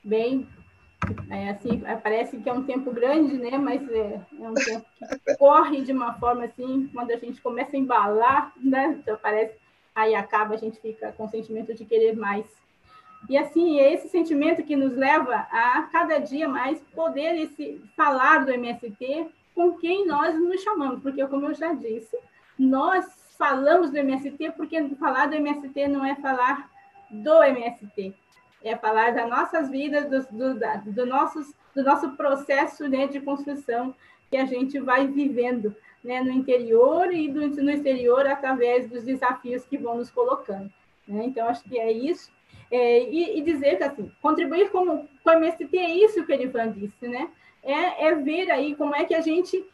[0.04, 0.46] Bem,
[1.30, 3.58] é, assim, parece que é um tempo grande, né?
[3.58, 7.76] Mas é, é, um tempo que corre de uma forma assim, quando a gente começa
[7.76, 8.96] a embalar, né?
[9.00, 9.54] Então parece,
[9.94, 12.46] aí acaba, a gente fica com o sentimento de querer mais.
[13.28, 18.44] E assim, é esse sentimento que nos leva a cada dia mais poder esse, falar
[18.44, 22.18] do MST com quem nós nos chamamos, porque como eu já disse,
[22.58, 23.06] nós
[23.38, 26.68] falamos do MST porque falar do MST não é falar
[27.10, 28.14] do MST,
[28.64, 33.94] é falar das nossas vidas, do, do, do, nossos, do nosso processo né, de construção
[34.30, 39.64] que a gente vai vivendo né, no interior e do, no exterior através dos desafios
[39.64, 40.72] que vão nos colocando.
[41.06, 41.24] Né?
[41.26, 42.32] Então, acho que é isso.
[42.70, 46.50] É, e, e, dizer que, assim, contribuir como, com o MST é isso que ele
[46.74, 47.28] disse, né?
[47.62, 49.64] É, é ver aí como é que a gente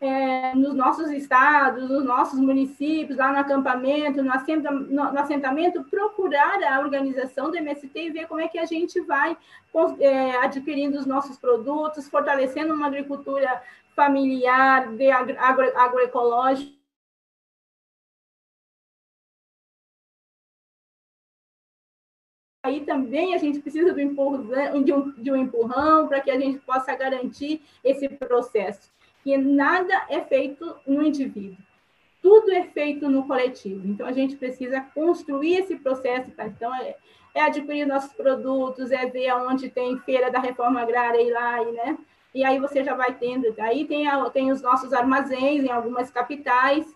[0.00, 5.84] é, nos nossos estados, nos nossos municípios, lá no acampamento, no, assenta, no, no, assentamento,
[5.84, 9.36] procurar a organização do MST e ver como é que a gente vai
[10.00, 13.62] é, adquirindo os nossos produtos, fortalecendo uma agricultura
[13.94, 16.80] familiar, de agro, agro, agroecológica.
[22.62, 26.58] Aí também a gente precisa empurrão, de um, de um empurrão para que a gente
[26.60, 28.90] possa garantir esse processo
[29.22, 31.56] que nada é feito no indivíduo,
[32.22, 33.86] tudo é feito no coletivo.
[33.86, 36.30] Então, a gente precisa construir esse processo.
[36.32, 36.46] Tá?
[36.46, 36.96] Então, é,
[37.34, 41.72] é, adquirir nossos produtos, é ver onde tem feira da reforma agrária e lá, e,
[41.72, 41.98] né?
[42.34, 43.52] E aí você já vai tendo.
[43.58, 46.86] Aí tem, a, tem os nossos armazéns em algumas capitais,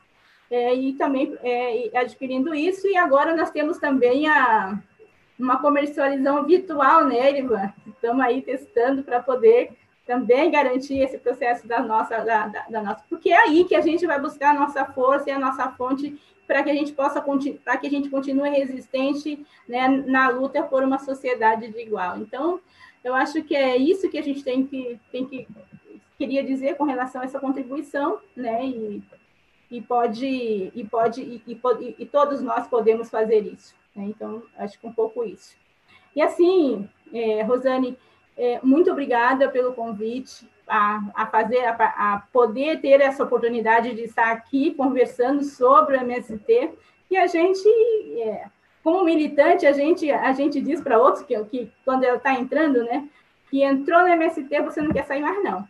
[0.50, 2.86] é, e também é, adquirindo isso.
[2.86, 4.78] E agora nós temos também a,
[5.38, 7.72] uma comercialização virtual, né, Erivan?
[7.86, 9.72] Estamos aí testando para poder
[10.06, 13.80] também garantir esse processo da nossa, da, da, da, nossa, porque é aí que a
[13.80, 17.24] gente vai buscar a nossa força e a nossa fonte para que a gente possa
[17.64, 22.18] para que a gente continue resistente né, na luta por uma sociedade de igual.
[22.18, 22.60] Então,
[23.02, 25.48] eu acho que é isso que a gente tem que tem que
[26.18, 28.64] queria dizer com relação a essa contribuição, né?
[28.66, 29.02] E,
[29.70, 33.74] e pode e pode e, e, e todos nós podemos fazer isso.
[33.96, 34.04] Né?
[34.04, 35.56] Então acho que um pouco isso.
[36.14, 37.98] E assim, é, Rosane,
[38.36, 44.02] é, muito obrigada pelo convite a, a fazer, a, a, poder ter essa oportunidade de
[44.02, 46.70] estar aqui conversando sobre o MST,
[47.10, 47.68] e a gente,
[48.20, 48.46] é,
[48.82, 52.82] como militante, a gente, a gente diz para outros que, que quando ela está entrando,
[52.84, 53.08] né,
[53.50, 55.66] que entrou no MST, você não quer sair mais, não.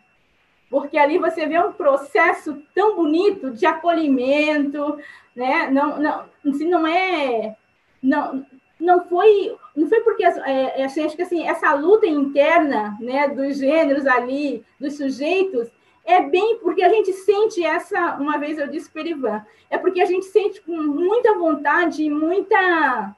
[0.71, 4.99] Porque ali você vê um processo tão bonito de acolhimento,
[5.37, 5.71] né?
[5.71, 7.57] Não, não, se não é,
[8.03, 8.45] não,
[8.85, 13.29] não foi não foi porque é, é, assim, acho que assim essa luta interna né
[13.29, 15.69] dos gêneros ali dos sujeitos
[16.05, 19.79] é bem porque a gente sente essa uma vez eu disse para o Ivan é
[19.79, 23.17] porque a gente sente com muita vontade e muita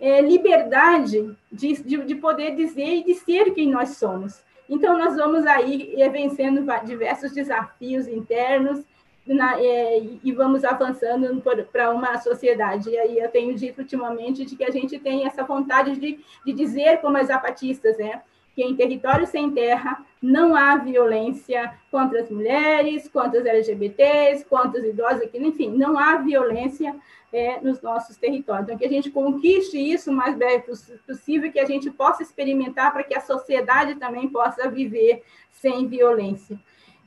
[0.00, 4.42] é, liberdade de, de, de poder dizer e de ser quem nós somos.
[4.68, 8.84] Então nós vamos aí vencendo diversos desafios internos
[9.26, 11.42] na, é, e vamos avançando
[11.72, 12.90] para uma sociedade.
[12.90, 16.52] E aí eu tenho dito ultimamente de que a gente tem essa vontade de, de
[16.52, 18.22] dizer, como as zapatistas, né,
[18.54, 24.80] que em território sem terra não há violência contra as mulheres, contra os LGBTs, contra
[24.80, 26.94] os idosos, enfim, não há violência
[27.32, 28.64] é, nos nossos territórios.
[28.64, 30.64] Então, que a gente conquiste isso o mais breve
[31.04, 36.56] possível, que a gente possa experimentar para que a sociedade também possa viver sem violência.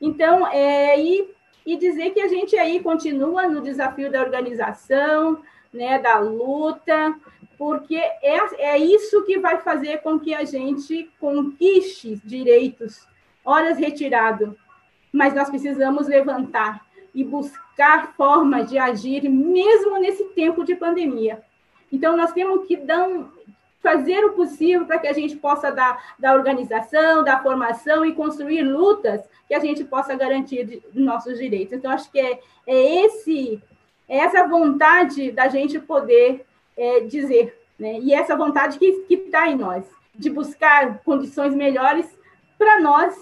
[0.02, 1.37] Então, é, e
[1.68, 5.42] e dizer que a gente aí continua no desafio da organização,
[5.74, 7.14] né, da luta,
[7.58, 13.06] porque é, é isso que vai fazer com que a gente conquiste direitos,
[13.44, 14.58] horas retirado,
[15.12, 21.44] mas nós precisamos levantar e buscar formas de agir mesmo nesse tempo de pandemia.
[21.92, 23.28] Então, nós temos que dar um,
[23.82, 28.64] fazer o possível para que a gente possa dar da organização, da formação e construir
[28.64, 31.74] lutas que a gente possa garantir nossos direitos.
[31.74, 33.62] Então, acho que é, é esse
[34.10, 36.46] é essa vontade da gente poder
[36.78, 38.00] é, dizer, né?
[38.00, 39.84] e essa vontade que está em nós,
[40.16, 42.08] de buscar condições melhores
[42.58, 43.16] para nós,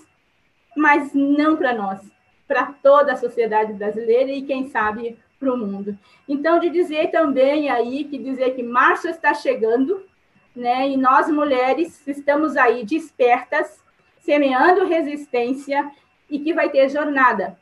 [0.77, 1.99] mas não para nós,
[2.47, 5.97] para toda a sociedade brasileira e, quem sabe, para o mundo.
[6.27, 10.03] Então, de dizer também aí, que dizer que março está chegando,
[10.55, 10.89] né?
[10.89, 13.83] E nós mulheres estamos aí despertas,
[14.19, 15.91] semeando resistência
[16.29, 17.59] e que vai ter jornada,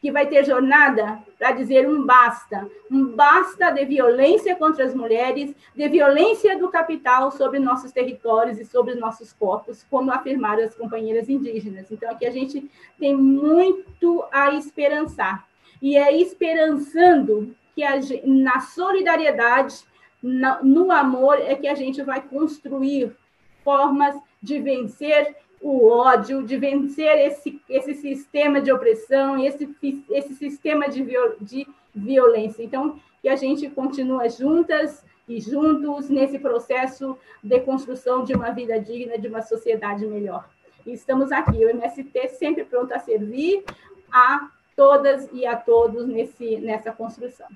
[0.00, 5.54] que vai ter jornada para dizer um basta, um basta de violência contra as mulheres,
[5.74, 11.28] de violência do capital sobre nossos territórios e sobre nossos corpos, como afirmaram as companheiras
[11.28, 11.90] indígenas.
[11.90, 15.46] Então aqui a gente tem muito a esperançar.
[15.80, 19.84] E é esperançando que a, na solidariedade
[20.22, 23.14] no amor é que a gente vai construir
[23.62, 29.68] formas de vencer o ódio, de vencer esse, esse sistema de opressão, esse,
[30.10, 32.62] esse sistema de, viol, de violência.
[32.62, 38.80] Então, que a gente continua juntas e juntos nesse processo de construção de uma vida
[38.80, 40.48] digna, de uma sociedade melhor.
[40.86, 43.64] E estamos aqui, o MST sempre pronto a servir
[44.10, 47.48] a todas e a todos nesse, nessa construção.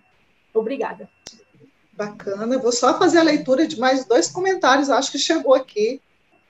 [0.52, 1.08] Obrigada.
[1.92, 2.58] Bacana.
[2.58, 6.00] Vou só fazer a leitura de mais dois comentários, acho que chegou aqui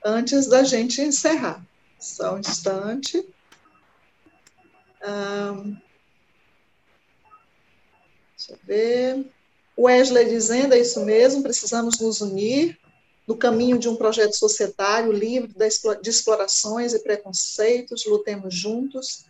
[0.03, 1.63] antes da gente encerrar.
[1.99, 3.25] Só um instante.
[5.05, 5.77] Um,
[8.37, 9.25] deixa eu ver.
[9.77, 12.77] Wesley dizendo, é isso mesmo, precisamos nos unir
[13.27, 15.53] no caminho de um projeto societário livre
[16.01, 19.25] de explorações e preconceitos, lutemos juntos.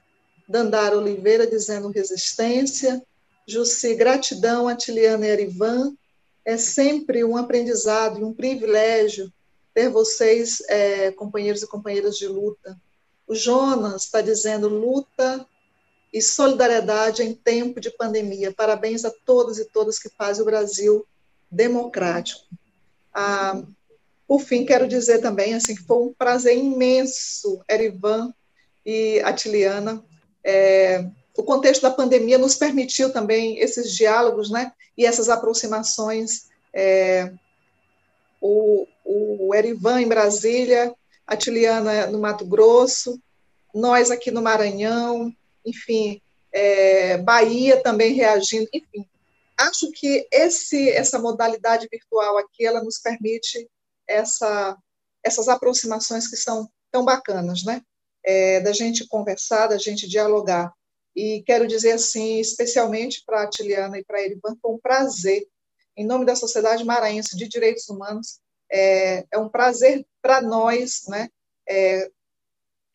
[0.47, 3.01] Dandara Oliveira dizendo resistência.
[3.47, 5.95] Jussi, gratidão, Atiliana e Arivan
[6.45, 9.31] é sempre um aprendizado e um privilégio
[9.73, 12.79] ter vocês, é, companheiros e companheiras de luta.
[13.27, 15.45] O Jonas está dizendo luta
[16.13, 18.53] e solidariedade em tempo de pandemia.
[18.53, 21.05] Parabéns a todos e todas que fazem o Brasil
[21.49, 22.45] democrático.
[23.11, 23.63] Ah,
[24.27, 28.33] por fim, quero dizer também assim, que foi um prazer imenso, Erivan
[28.85, 30.03] e Atiliana,
[30.43, 36.47] é, o contexto da pandemia nos permitiu também esses diálogos, né, e essas aproximações.
[36.73, 37.31] É,
[38.39, 40.93] o, o Erivan em Brasília,
[41.25, 43.19] a Tiliana no Mato Grosso,
[43.73, 45.33] nós aqui no Maranhão,
[45.65, 49.07] enfim, é, Bahia também reagindo, enfim.
[49.57, 53.67] Acho que esse, essa modalidade virtual aqui, ela nos permite
[54.07, 54.77] essa,
[55.23, 57.81] essas aproximações que são tão bacanas, né?
[58.25, 60.71] É, da gente conversar, da gente dialogar.
[61.15, 65.47] E quero dizer assim, especialmente para a Tiliana e para a Erivan, foi um prazer,
[65.95, 68.39] em nome da Sociedade Maranhense de Direitos Humanos,
[68.71, 71.29] é, é um prazer para nós né,
[71.69, 72.09] é,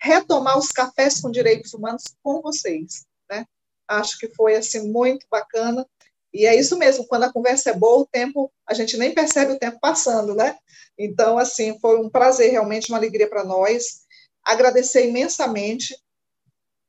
[0.01, 3.07] retomar os cafés com direitos humanos com vocês.
[3.31, 3.47] Né?
[3.87, 5.87] Acho que foi assim muito bacana.
[6.33, 9.53] E é isso mesmo, quando a conversa é boa, o tempo, a gente nem percebe
[9.53, 10.59] o tempo passando, né?
[10.99, 14.03] Então, assim, foi um prazer, realmente uma alegria para nós.
[14.45, 15.97] Agradecer imensamente.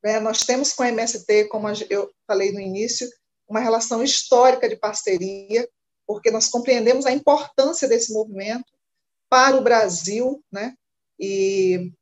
[0.02, 0.20] Né?
[0.20, 3.08] Nós temos com a MST, como eu falei no início,
[3.48, 5.68] uma relação histórica de parceria,
[6.06, 8.72] porque nós compreendemos a importância desse movimento
[9.28, 10.74] para o Brasil, né?
[11.18, 11.92] E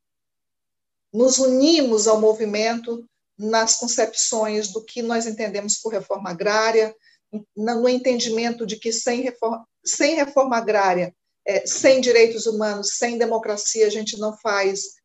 [1.12, 3.04] nos unimos ao movimento
[3.38, 6.94] nas concepções do que nós entendemos por reforma agrária,
[7.56, 11.14] no entendimento de que sem reforma, sem reforma agrária,
[11.46, 14.97] é, sem direitos humanos, sem democracia, a gente não faz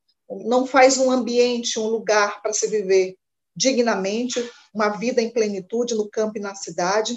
[0.45, 3.15] não faz um ambiente, um lugar para se viver
[3.55, 4.39] dignamente,
[4.73, 7.15] uma vida em plenitude no campo e na cidade.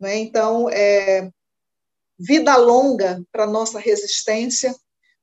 [0.00, 0.16] Né?
[0.16, 1.30] Então, é,
[2.18, 4.74] vida longa para nossa resistência,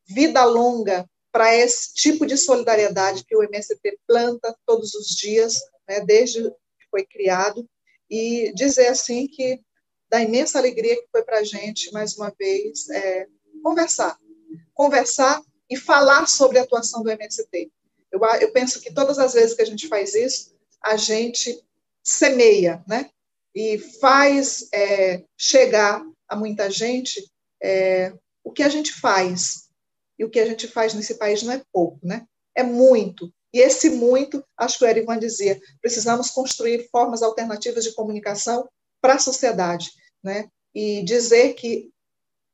[0.08, 5.60] vida longa para esse tipo de solidariedade que o MST planta todos os dias,
[5.90, 7.68] né, desde que foi criado,
[8.08, 9.60] e dizer assim que
[10.10, 13.26] da imensa alegria que foi para a gente, mais uma vez, é,
[13.64, 14.16] conversar.
[14.76, 17.72] Conversar e falar sobre a atuação do MST.
[18.12, 21.64] Eu, eu penso que todas as vezes que a gente faz isso, a gente
[22.04, 23.10] semeia, né?
[23.56, 27.24] E faz é, chegar a muita gente
[27.62, 28.14] é,
[28.44, 29.70] o que a gente faz,
[30.20, 32.28] e o que a gente faz nesse país não é pouco, né?
[32.54, 33.34] É muito.
[33.54, 38.68] E esse muito, acho que o Erivan dizia, precisamos construir formas alternativas de comunicação
[39.02, 39.92] para a sociedade,
[40.22, 40.50] né?
[40.76, 41.92] E dizer que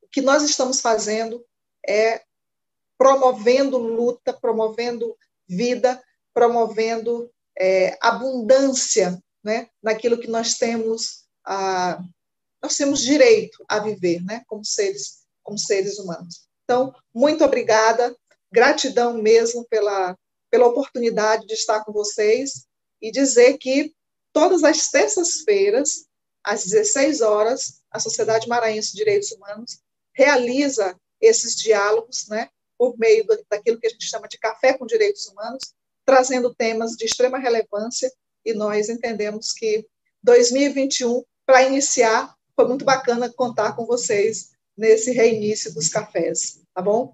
[0.02, 1.44] o que nós estamos fazendo
[1.86, 2.22] é
[3.00, 5.16] promovendo luta, promovendo
[5.48, 6.04] vida,
[6.34, 9.70] promovendo é, abundância, né?
[9.82, 11.98] Naquilo que nós temos a,
[12.62, 14.42] nós temos direito a viver, né?
[14.46, 16.46] Como seres, como seres humanos.
[16.64, 18.14] Então, muito obrigada,
[18.52, 20.14] gratidão mesmo pela,
[20.50, 22.66] pela oportunidade de estar com vocês
[23.00, 23.94] e dizer que
[24.30, 26.04] todas as terças-feiras,
[26.44, 29.80] às 16 horas, a Sociedade Maranhense de Direitos Humanos
[30.12, 32.50] realiza esses diálogos, né,
[32.80, 37.04] por meio daquilo que a gente chama de café com direitos humanos, trazendo temas de
[37.04, 38.10] extrema relevância,
[38.42, 39.86] e nós entendemos que
[40.22, 47.12] 2021, para iniciar, foi muito bacana contar com vocês nesse reinício dos cafés, tá bom?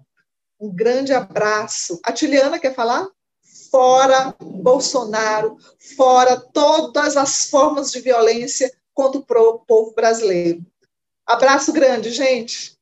[0.57, 1.99] Um grande abraço.
[2.01, 3.05] A Tiliana quer falar?
[3.69, 5.57] Fora Bolsonaro,
[5.97, 10.65] fora todas as formas de violência contra o povo brasileiro.
[11.25, 12.76] Abraço grande, gente.